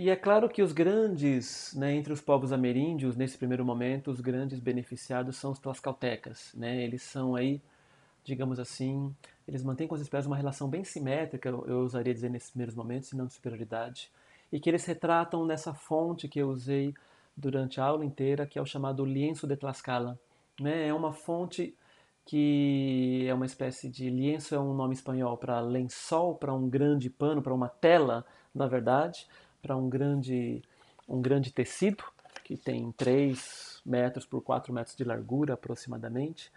E 0.00 0.10
é 0.10 0.14
claro 0.14 0.48
que 0.48 0.62
os 0.62 0.70
grandes, 0.70 1.74
né, 1.74 1.92
entre 1.92 2.12
os 2.12 2.20
povos 2.20 2.52
ameríndios, 2.52 3.16
nesse 3.16 3.36
primeiro 3.36 3.64
momento, 3.64 4.12
os 4.12 4.20
grandes 4.20 4.60
beneficiados 4.60 5.36
são 5.36 5.50
os 5.50 5.58
tlaxcaltecas. 5.58 6.52
Né? 6.54 6.84
Eles 6.84 7.02
são 7.02 7.34
aí, 7.34 7.60
digamos 8.22 8.60
assim, 8.60 9.12
eles 9.48 9.64
mantêm 9.64 9.88
com 9.88 9.96
as 9.96 10.00
espécies 10.00 10.28
uma 10.28 10.36
relação 10.36 10.68
bem 10.68 10.84
simétrica, 10.84 11.48
eu 11.48 11.80
usaria 11.80 12.14
dizer 12.14 12.30
nesses 12.30 12.50
primeiros 12.50 12.76
momentos, 12.76 13.10
e 13.10 13.16
não 13.16 13.26
de 13.26 13.32
superioridade, 13.32 14.08
e 14.52 14.60
que 14.60 14.70
eles 14.70 14.84
retratam 14.84 15.44
nessa 15.44 15.74
fonte 15.74 16.28
que 16.28 16.38
eu 16.38 16.48
usei 16.48 16.94
durante 17.36 17.80
a 17.80 17.84
aula 17.84 18.04
inteira, 18.04 18.46
que 18.46 18.56
é 18.56 18.62
o 18.62 18.66
chamado 18.66 19.04
lienço 19.04 19.48
de 19.48 19.56
Tlaxcala. 19.56 20.16
Né? 20.60 20.86
É 20.86 20.94
uma 20.94 21.12
fonte 21.12 21.74
que 22.24 23.26
é 23.26 23.34
uma 23.34 23.46
espécie 23.46 23.88
de 23.88 24.08
lienço 24.08 24.54
é 24.54 24.60
um 24.60 24.74
nome 24.74 24.94
espanhol 24.94 25.36
para 25.36 25.58
lençol, 25.60 26.36
para 26.36 26.54
um 26.54 26.68
grande 26.68 27.10
pano, 27.10 27.42
para 27.42 27.54
uma 27.54 27.68
tela, 27.68 28.24
na 28.54 28.68
verdade, 28.68 29.26
para 29.62 29.76
um 29.76 29.88
grande 29.88 30.62
um 31.08 31.22
grande 31.22 31.50
tecido 31.52 32.04
que 32.44 32.56
tem 32.56 32.92
3 32.92 33.80
metros 33.84 34.26
por 34.26 34.42
4 34.42 34.72
metros 34.72 34.96
de 34.96 35.04
largura 35.04 35.54
aproximadamente 35.54 36.50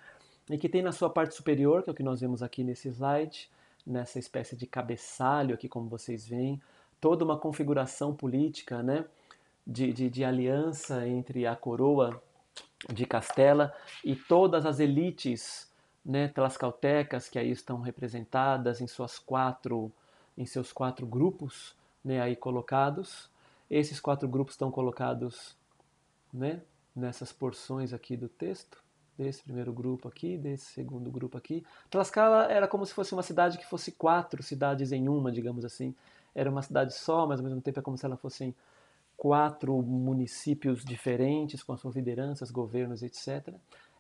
e 0.49 0.57
que 0.57 0.67
tem 0.67 0.81
na 0.81 0.91
sua 0.91 1.09
parte 1.09 1.35
superior, 1.35 1.83
que 1.83 1.89
é 1.89 1.93
o 1.93 1.95
que 1.95 2.03
nós 2.03 2.19
vemos 2.19 2.43
aqui 2.43 2.63
nesse 2.63 2.89
slide, 2.89 3.49
nessa 3.85 4.19
espécie 4.19 4.55
de 4.55 4.67
cabeçalho 4.67 5.55
aqui 5.55 5.69
como 5.69 5.89
vocês 5.89 6.27
veem, 6.27 6.61
toda 6.99 7.23
uma 7.23 7.37
configuração 7.37 8.13
política, 8.13 8.83
né, 8.83 9.05
de, 9.65 9.93
de, 9.93 10.09
de 10.09 10.23
aliança 10.23 11.07
entre 11.07 11.45
a 11.45 11.55
coroa 11.55 12.21
de 12.91 13.05
Castela 13.05 13.73
e 14.03 14.15
todas 14.15 14.65
as 14.65 14.79
elites 14.79 15.69
né, 16.03 16.27
tlascaltecas 16.27 17.29
que 17.29 17.37
aí 17.37 17.51
estão 17.51 17.79
representadas 17.79 18.81
em 18.81 18.87
suas 18.87 19.19
quatro 19.19 19.91
em 20.37 20.45
seus 20.45 20.71
quatro 20.73 21.05
grupos 21.05 21.75
né, 22.03 22.21
aí 22.21 22.35
colocados. 22.35 23.29
Esses 23.69 23.99
quatro 23.99 24.27
grupos 24.27 24.53
estão 24.53 24.71
colocados 24.71 25.55
né, 26.33 26.61
nessas 26.95 27.31
porções 27.31 27.93
aqui 27.93 28.17
do 28.17 28.27
texto 28.27 28.81
desse 29.17 29.43
primeiro 29.43 29.71
grupo 29.71 30.07
aqui 30.07 30.37
desse 30.37 30.65
segundo 30.65 31.11
grupo 31.11 31.37
aqui. 31.37 31.63
Tlaxcala 31.89 32.51
era 32.51 32.67
como 32.67 32.85
se 32.85 32.93
fosse 32.93 33.13
uma 33.13 33.23
cidade 33.23 33.57
que 33.57 33.65
fosse 33.65 33.91
quatro 33.91 34.41
cidades 34.41 34.91
em 34.91 35.07
uma 35.07 35.31
digamos 35.31 35.63
assim. 35.63 35.95
Era 36.33 36.49
uma 36.49 36.61
cidade 36.61 36.93
só 36.93 37.27
mas 37.27 37.39
ao 37.39 37.45
mesmo 37.45 37.61
tempo 37.61 37.79
é 37.79 37.83
como 37.83 37.97
se 37.97 38.05
ela 38.05 38.17
fossem 38.17 38.55
quatro 39.21 39.79
municípios 39.83 40.83
diferentes, 40.83 41.61
com 41.61 41.73
as 41.73 41.79
suas 41.79 41.95
lideranças, 41.95 42.49
governos, 42.49 43.03
etc. 43.03 43.53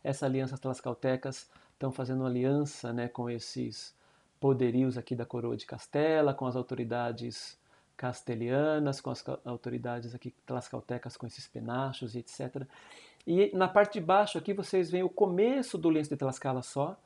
Essa 0.03 0.25
aliança 0.25 0.57
tlascaltecas 0.57 1.47
estão 1.73 1.91
fazendo 1.91 2.25
aliança 2.25 2.91
né, 2.91 3.07
com 3.07 3.29
esses 3.29 3.93
poderios 4.39 4.97
aqui 4.97 5.15
da 5.15 5.23
coroa 5.23 5.55
de 5.55 5.67
Castela, 5.67 6.33
com 6.33 6.47
as 6.47 6.55
autoridades 6.55 7.55
castelhanas, 7.97 8.99
com 9.01 9.09
as 9.09 9.23
autoridades 9.45 10.15
aqui 10.15 10.33
tlascaltecas, 10.45 11.17
com 11.17 11.27
esses 11.27 11.47
penachos, 11.47 12.15
etc. 12.15 12.63
E 13.25 13.51
na 13.55 13.67
parte 13.67 13.99
de 13.99 14.05
baixo 14.05 14.37
aqui 14.37 14.53
vocês 14.53 14.89
veem 14.89 15.03
o 15.03 15.09
começo 15.09 15.77
do 15.77 15.89
lenço 15.89 16.09
de 16.09 16.17
Tlaxcala 16.17 16.61
só, 16.61 16.97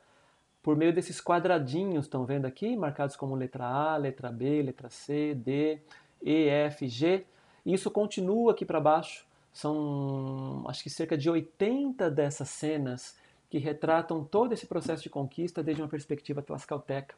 por 0.62 0.76
meio 0.76 0.92
desses 0.92 1.20
quadradinhos, 1.20 2.06
estão 2.06 2.24
vendo 2.24 2.44
aqui, 2.44 2.76
marcados 2.76 3.14
como 3.14 3.36
letra 3.36 3.66
A, 3.66 3.96
letra 3.96 4.32
B, 4.32 4.62
letra 4.62 4.90
C, 4.90 5.34
D, 5.34 5.78
E, 6.20 6.48
F, 6.48 6.88
G, 6.88 7.24
isso 7.64 7.90
continua 7.90 8.52
aqui 8.52 8.64
para 8.64 8.80
baixo. 8.80 9.26
São, 9.52 10.64
acho 10.68 10.82
que 10.82 10.90
cerca 10.90 11.16
de 11.16 11.30
80 11.30 12.10
dessas 12.10 12.48
cenas 12.48 13.16
que 13.48 13.58
retratam 13.58 14.24
todo 14.24 14.52
esse 14.52 14.66
processo 14.66 15.02
de 15.02 15.10
conquista 15.10 15.62
desde 15.62 15.82
uma 15.82 15.88
perspectiva 15.88 16.42
tlascalteca. 16.42 17.14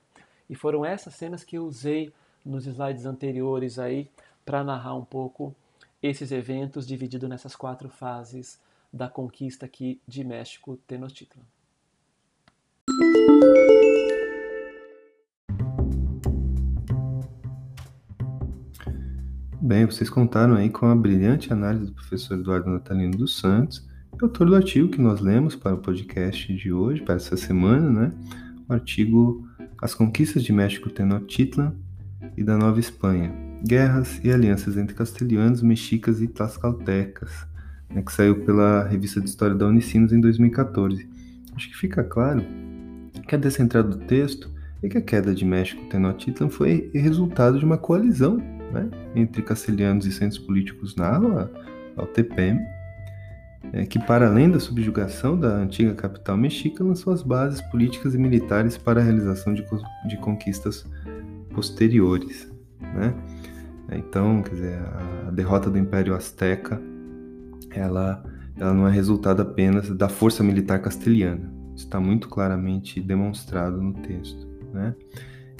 E 0.49 0.55
foram 0.55 0.85
essas 0.85 1.15
cenas 1.15 1.45
que 1.45 1.57
eu 1.57 1.65
usei 1.65 2.13
nos 2.45 2.67
slides 2.67 3.07
anteriores 3.07 3.79
aí 3.79 4.09
para 4.45 4.65
narrar 4.65 4.95
um 4.95 5.05
pouco 5.05 5.55
esses 6.03 6.33
eventos 6.33 6.87
divididos 6.87 7.29
nessas 7.29 7.55
quatro 7.55 7.89
fases 7.89 8.59
da 8.93 9.09
conquista 9.09 9.67
aqui 9.67 10.01
de 10.07 10.25
México 10.25 10.77
Tenochtitlan. 10.87 11.43
Bem, 19.61 19.85
vocês 19.85 20.09
contaram 20.09 20.55
aí 20.55 20.71
com 20.71 20.87
a 20.87 20.97
brilhante 20.97 21.53
análise 21.53 21.87
do 21.87 21.93
professor 21.93 22.39
Eduardo 22.39 22.71
Natalino 22.71 23.19
dos 23.19 23.37
Santos, 23.37 23.87
autor 24.19 24.47
do 24.47 24.57
artigo 24.57 24.89
que 24.89 25.01
nós 25.01 25.21
lemos 25.21 25.55
para 25.55 25.75
o 25.75 25.79
podcast 25.79 26.55
de 26.55 26.73
hoje, 26.73 27.03
para 27.03 27.17
essa 27.17 27.37
semana, 27.37 27.91
né? 27.91 28.13
O 28.69 28.73
artigo 28.73 29.47
As 29.83 29.95
Conquistas 29.95 30.43
de 30.43 30.53
México 30.53 30.89
Tenochtitlan 30.89 31.77
e 32.39 32.45
da 32.45 32.57
Nova 32.57 32.79
Espanha, 32.79 33.35
Guerras 33.67 34.21
e 34.23 34.31
Alianças 34.31 34.77
entre 34.77 34.95
Castelhanos, 34.95 35.61
Mexicas 35.61 36.23
e 36.23 36.29
Tlaxcaltecas, 36.29 37.47
né, 37.91 38.01
que 38.01 38.13
saiu 38.13 38.45
pela 38.45 38.85
Revista 38.85 39.21
de 39.21 39.29
História 39.29 39.57
da 39.57 39.67
Unicinos 39.67 40.13
em 40.13 40.21
2014. 40.21 41.09
Acho 41.57 41.69
que 41.69 41.77
fica 41.77 42.05
claro 42.05 42.45
que 43.27 43.35
a 43.35 43.39
descentrada 43.39 43.89
do 43.89 43.99
texto 43.99 44.49
é 44.83 44.89
que 44.89 44.97
a 44.97 45.03
queda 45.03 45.35
de 45.35 45.45
México 45.45 45.85
Tenochtitlan 45.87 46.49
foi 46.49 46.89
resultado 46.95 47.59
de 47.59 47.65
uma 47.65 47.77
coalizão 47.77 48.37
né, 48.73 48.89
entre 49.17 49.43
castelhanos 49.43 50.07
e 50.07 50.13
centros 50.13 50.39
políticos 50.39 50.95
na 50.95 51.17
ao 51.97 52.07
é, 53.73 53.85
que, 53.85 53.99
para 53.99 54.29
além 54.29 54.51
da 54.51 54.61
subjugação 54.61 55.39
da 55.39 55.49
antiga 55.49 55.93
capital 55.95 56.37
mexica, 56.37 56.85
lançou 56.85 57.13
as 57.13 57.23
bases 57.23 57.61
políticas 57.61 58.15
e 58.15 58.19
militares 58.19 58.79
para 58.79 59.01
a 59.01 59.03
realização 59.03 59.53
de, 59.53 59.65
de 60.09 60.17
conquistas 60.19 60.87
posteriores. 61.59 62.49
Né? 62.81 63.13
Então, 63.93 64.43
quer 64.43 64.55
dizer, 64.55 64.79
a, 65.27 65.31
derrota 65.33 65.69
do 65.69 65.77
Império 65.77 66.15
Azteca 66.15 66.81
ela, 67.71 68.25
ela 68.57 68.73
não 68.73 68.87
é 68.87 68.93
resultado 68.93 69.43
apenas 69.43 69.91
da 69.91 70.09
força 70.09 70.45
militar 70.45 70.81
castelhana. 70.81 71.53
Está 71.75 71.99
muito 71.99 72.29
claramente 72.29 73.01
demonstrado 73.01 73.83
no 73.83 73.93
texto. 73.95 74.47
Né? 74.73 74.95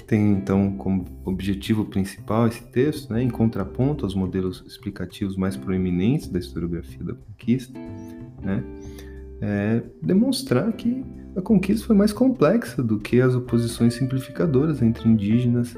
tem 0.05 0.31
então 0.31 0.71
como 0.71 1.05
objetivo 1.23 1.85
principal 1.85 2.47
esse 2.47 2.63
texto, 2.63 3.13
né, 3.13 3.21
em 3.21 3.29
contraponto 3.29 4.05
aos 4.05 4.15
modelos 4.15 4.63
explicativos 4.65 5.37
mais 5.37 5.55
proeminentes 5.55 6.27
da 6.29 6.39
historiografia 6.39 7.03
da 7.03 7.13
conquista, 7.13 7.79
né, 8.41 8.63
é 9.39 9.83
demonstrar 10.01 10.73
que 10.73 11.05
a 11.35 11.41
conquista 11.41 11.85
foi 11.85 11.95
mais 11.95 12.11
complexa 12.11 12.81
do 12.81 12.97
que 12.99 13.21
as 13.21 13.35
oposições 13.35 13.93
simplificadoras 13.93 14.81
entre 14.81 15.07
indígenas, 15.07 15.77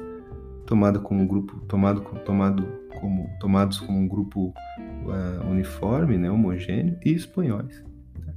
tomada 0.66 0.98
como 0.98 1.26
grupo, 1.26 1.60
tomado, 1.66 2.02
tomado 2.24 2.66
como, 3.00 3.28
tomados 3.40 3.80
como 3.80 3.98
um 3.98 4.08
grupo 4.08 4.54
uh, 5.06 5.50
uniforme, 5.50 6.16
né, 6.16 6.30
homogêneo, 6.30 6.96
e 7.04 7.12
espanhóis, 7.12 7.84
né, 8.18 8.32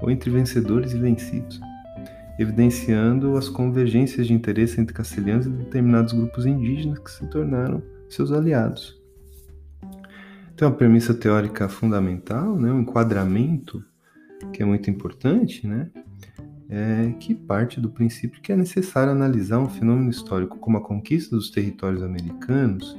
ou 0.00 0.10
entre 0.10 0.30
vencedores 0.30 0.92
e 0.92 0.98
vencidos 0.98 1.60
evidenciando 2.38 3.36
as 3.36 3.48
convergências 3.48 4.28
de 4.28 4.32
interesse 4.32 4.80
entre 4.80 4.94
castelhanos 4.94 5.46
e 5.46 5.50
determinados 5.50 6.12
grupos 6.12 6.46
indígenas 6.46 7.00
que 7.00 7.10
se 7.10 7.26
tornaram 7.26 7.82
seus 8.08 8.30
aliados. 8.30 8.96
Então, 10.54 10.68
a 10.68 10.72
premissa 10.72 11.12
teórica 11.12 11.68
fundamental, 11.68 12.56
né, 12.56 12.72
um 12.72 12.80
enquadramento 12.80 13.82
que 14.52 14.62
é 14.62 14.66
muito 14.66 14.88
importante, 14.88 15.66
né, 15.66 15.90
é 16.68 17.12
que 17.18 17.34
parte 17.34 17.80
do 17.80 17.88
princípio 17.88 18.40
que 18.42 18.52
é 18.52 18.56
necessário 18.56 19.12
analisar 19.12 19.58
um 19.58 19.68
fenômeno 19.68 20.10
histórico 20.10 20.58
como 20.58 20.76
a 20.76 20.80
conquista 20.80 21.34
dos 21.34 21.50
territórios 21.50 22.02
americanos, 22.02 22.96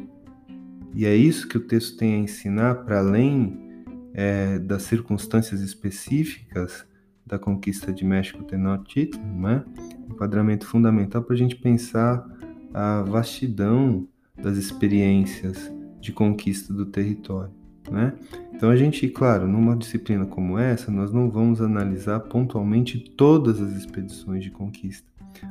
e 0.93 1.05
é 1.05 1.15
isso 1.15 1.47
que 1.47 1.57
o 1.57 1.61
texto 1.61 1.97
tem 1.97 2.15
a 2.15 2.17
ensinar 2.17 2.75
para 2.83 2.99
além 2.99 3.85
é, 4.13 4.57
das 4.59 4.83
circunstâncias 4.83 5.61
específicas 5.61 6.85
da 7.25 7.37
conquista 7.37 7.93
de 7.93 8.03
México 8.03 8.43
Tenochtitlan, 8.43 9.23
né? 9.23 9.63
enquadramento 10.09 10.65
fundamental 10.65 11.21
para 11.21 11.35
a 11.35 11.37
gente 11.37 11.55
pensar 11.55 12.25
a 12.73 13.03
vastidão 13.03 14.07
das 14.35 14.57
experiências 14.57 15.71
de 16.01 16.11
conquista 16.11 16.73
do 16.73 16.87
território. 16.87 17.53
Né? 17.91 18.13
Então 18.59 18.69
a 18.69 18.75
gente, 18.75 19.07
claro, 19.07 19.47
numa 19.47 19.73
disciplina 19.73 20.25
como 20.25 20.59
essa, 20.59 20.91
nós 20.91 21.13
não 21.13 21.29
vamos 21.29 21.61
analisar 21.61 22.19
pontualmente 22.19 22.99
todas 22.99 23.61
as 23.61 23.71
expedições 23.71 24.43
de 24.43 24.51
conquista, 24.51 25.07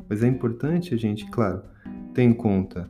mas 0.07 0.23
é 0.23 0.29
importante 0.29 0.93
a 0.93 0.97
gente, 0.99 1.25
claro, 1.31 1.63
ter 2.13 2.25
em 2.25 2.35
conta 2.35 2.87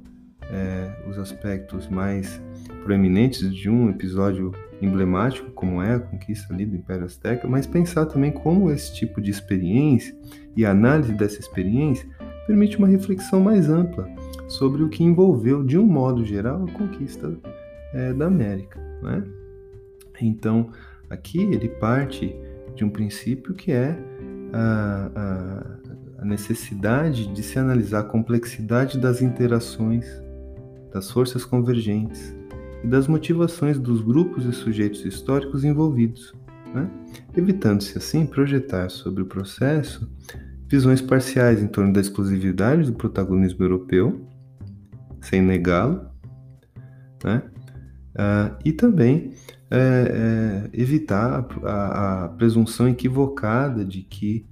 é, 0.50 1.08
os 1.08 1.20
aspectos 1.20 1.86
mais 1.86 2.42
proeminentes 2.82 3.54
de 3.54 3.70
um 3.70 3.88
episódio 3.90 4.50
emblemático 4.82 5.52
como 5.52 5.80
é 5.80 5.94
a 5.94 6.00
conquista 6.00 6.52
ali 6.52 6.66
do 6.66 6.74
Império 6.74 7.04
Azteca, 7.04 7.46
mas 7.46 7.64
pensar 7.64 8.04
também 8.06 8.32
como 8.32 8.72
esse 8.72 8.92
tipo 8.92 9.20
de 9.20 9.30
experiência 9.30 10.12
e 10.56 10.66
análise 10.66 11.12
dessa 11.12 11.38
experiência 11.38 12.08
permite 12.44 12.76
uma 12.76 12.88
reflexão 12.88 13.38
mais 13.38 13.70
ampla 13.70 14.08
sobre 14.48 14.82
o 14.82 14.88
que 14.88 15.04
envolveu, 15.04 15.62
de 15.62 15.78
um 15.78 15.86
modo 15.86 16.24
geral, 16.24 16.64
a 16.64 16.72
conquista 16.72 17.38
é, 17.94 18.12
da 18.12 18.26
América. 18.26 18.80
Né? 19.00 19.22
Então, 20.26 20.70
aqui 21.08 21.42
ele 21.42 21.68
parte 21.68 22.34
de 22.74 22.84
um 22.84 22.90
princípio 22.90 23.54
que 23.54 23.72
é 23.72 23.98
a, 24.52 25.10
a, 25.14 26.22
a 26.22 26.24
necessidade 26.24 27.32
de 27.32 27.42
se 27.42 27.58
analisar 27.58 28.00
a 28.00 28.04
complexidade 28.04 28.98
das 28.98 29.20
interações, 29.20 30.06
das 30.92 31.10
forças 31.10 31.44
convergentes, 31.44 32.36
e 32.82 32.86
das 32.86 33.08
motivações 33.08 33.78
dos 33.78 34.00
grupos 34.00 34.44
e 34.44 34.52
sujeitos 34.52 35.04
históricos 35.04 35.64
envolvidos, 35.64 36.32
né? 36.72 36.88
evitando-se 37.36 37.98
assim 37.98 38.24
projetar 38.24 38.88
sobre 38.88 39.22
o 39.22 39.26
processo 39.26 40.08
visões 40.68 41.00
parciais 41.00 41.62
em 41.62 41.66
torno 41.66 41.92
da 41.92 42.00
exclusividade 42.00 42.84
do 42.84 42.92
protagonismo 42.92 43.64
europeu, 43.64 44.28
sem 45.20 45.40
negá-lo, 45.40 46.06
né? 47.24 47.42
Uh, 48.14 48.56
e 48.64 48.72
também 48.72 49.32
é, 49.70 50.68
é, 50.72 50.80
evitar 50.80 51.46
a, 51.62 52.24
a, 52.24 52.28
presunção 52.28 52.88
equivocada 52.88 53.84
de 53.84 54.02
que 54.02 54.46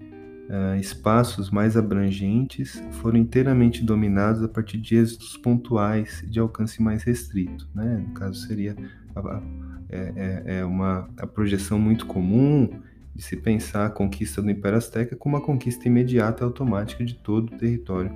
uh, 0.51 0.79
espaços 0.79 1.51
mais 1.51 1.77
abrangentes 1.77 2.83
foram 2.93 3.19
inteiramente 3.19 3.83
dominados 3.83 4.43
a 4.43 4.49
partir 4.49 4.79
de 4.79 4.97
êxitos 4.97 5.37
pontuais 5.39 6.23
de 6.29 6.39
alcance 6.39 6.83
mais 6.83 7.03
restrito. 7.03 7.67
Né? 7.75 8.05
No 8.07 8.13
caso, 8.13 8.47
seria 8.47 8.77
a, 9.15 9.43
é, 9.89 10.13
é, 10.17 10.59
é 10.59 10.65
uma 10.65 11.09
a 11.17 11.27
projeção 11.27 11.79
muito 11.79 12.07
comum 12.07 12.69
de 13.15 13.23
se 13.23 13.37
pensar 13.37 13.87
a 13.87 13.91
conquista 13.91 14.43
do 14.43 14.51
Império 14.51 14.77
Azteca 14.77 15.17
como 15.17 15.37
uma 15.37 15.43
conquista 15.43 15.89
imediata 15.89 16.43
e 16.43 16.45
automática 16.45 17.03
de 17.03 17.15
todo 17.15 17.55
o 17.55 17.57
território 17.57 18.13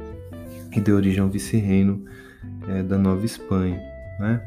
e 0.71 0.79
de 0.79 0.93
origem 0.93 1.23
ao 1.23 1.29
vice-reino 1.31 2.05
é, 2.69 2.83
da 2.83 2.99
Nova 2.99 3.25
Espanha. 3.25 3.81
Né? 4.19 4.43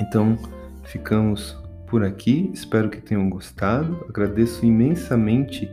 Então, 0.00 0.36
ficamos 0.84 1.56
por 1.86 2.04
aqui. 2.04 2.50
Espero 2.52 2.88
que 2.88 3.00
tenham 3.00 3.28
gostado. 3.28 4.04
Agradeço 4.08 4.64
imensamente 4.64 5.70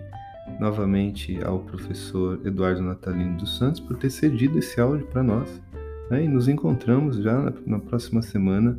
novamente 0.59 1.39
ao 1.43 1.59
professor 1.59 2.39
Eduardo 2.45 2.81
Natalino 2.81 3.37
dos 3.37 3.57
Santos 3.57 3.79
por 3.79 3.97
ter 3.97 4.09
cedido 4.09 4.59
esse 4.59 4.79
áudio 4.81 5.05
para 5.07 5.23
nós. 5.23 5.61
Né? 6.09 6.23
E 6.23 6.27
nos 6.27 6.47
encontramos 6.47 7.17
já 7.17 7.37
na, 7.37 7.53
na 7.65 7.79
próxima 7.79 8.21
semana 8.21 8.77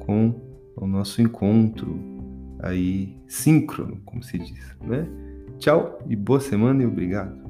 com 0.00 0.34
o 0.76 0.86
nosso 0.86 1.22
encontro 1.22 1.98
aí 2.60 3.16
síncrono, 3.26 4.00
como 4.04 4.22
se 4.22 4.38
diz. 4.38 4.76
Né? 4.84 5.06
Tchau 5.58 5.98
e 6.08 6.14
boa 6.14 6.40
semana 6.40 6.82
e 6.82 6.86
obrigado. 6.86 7.46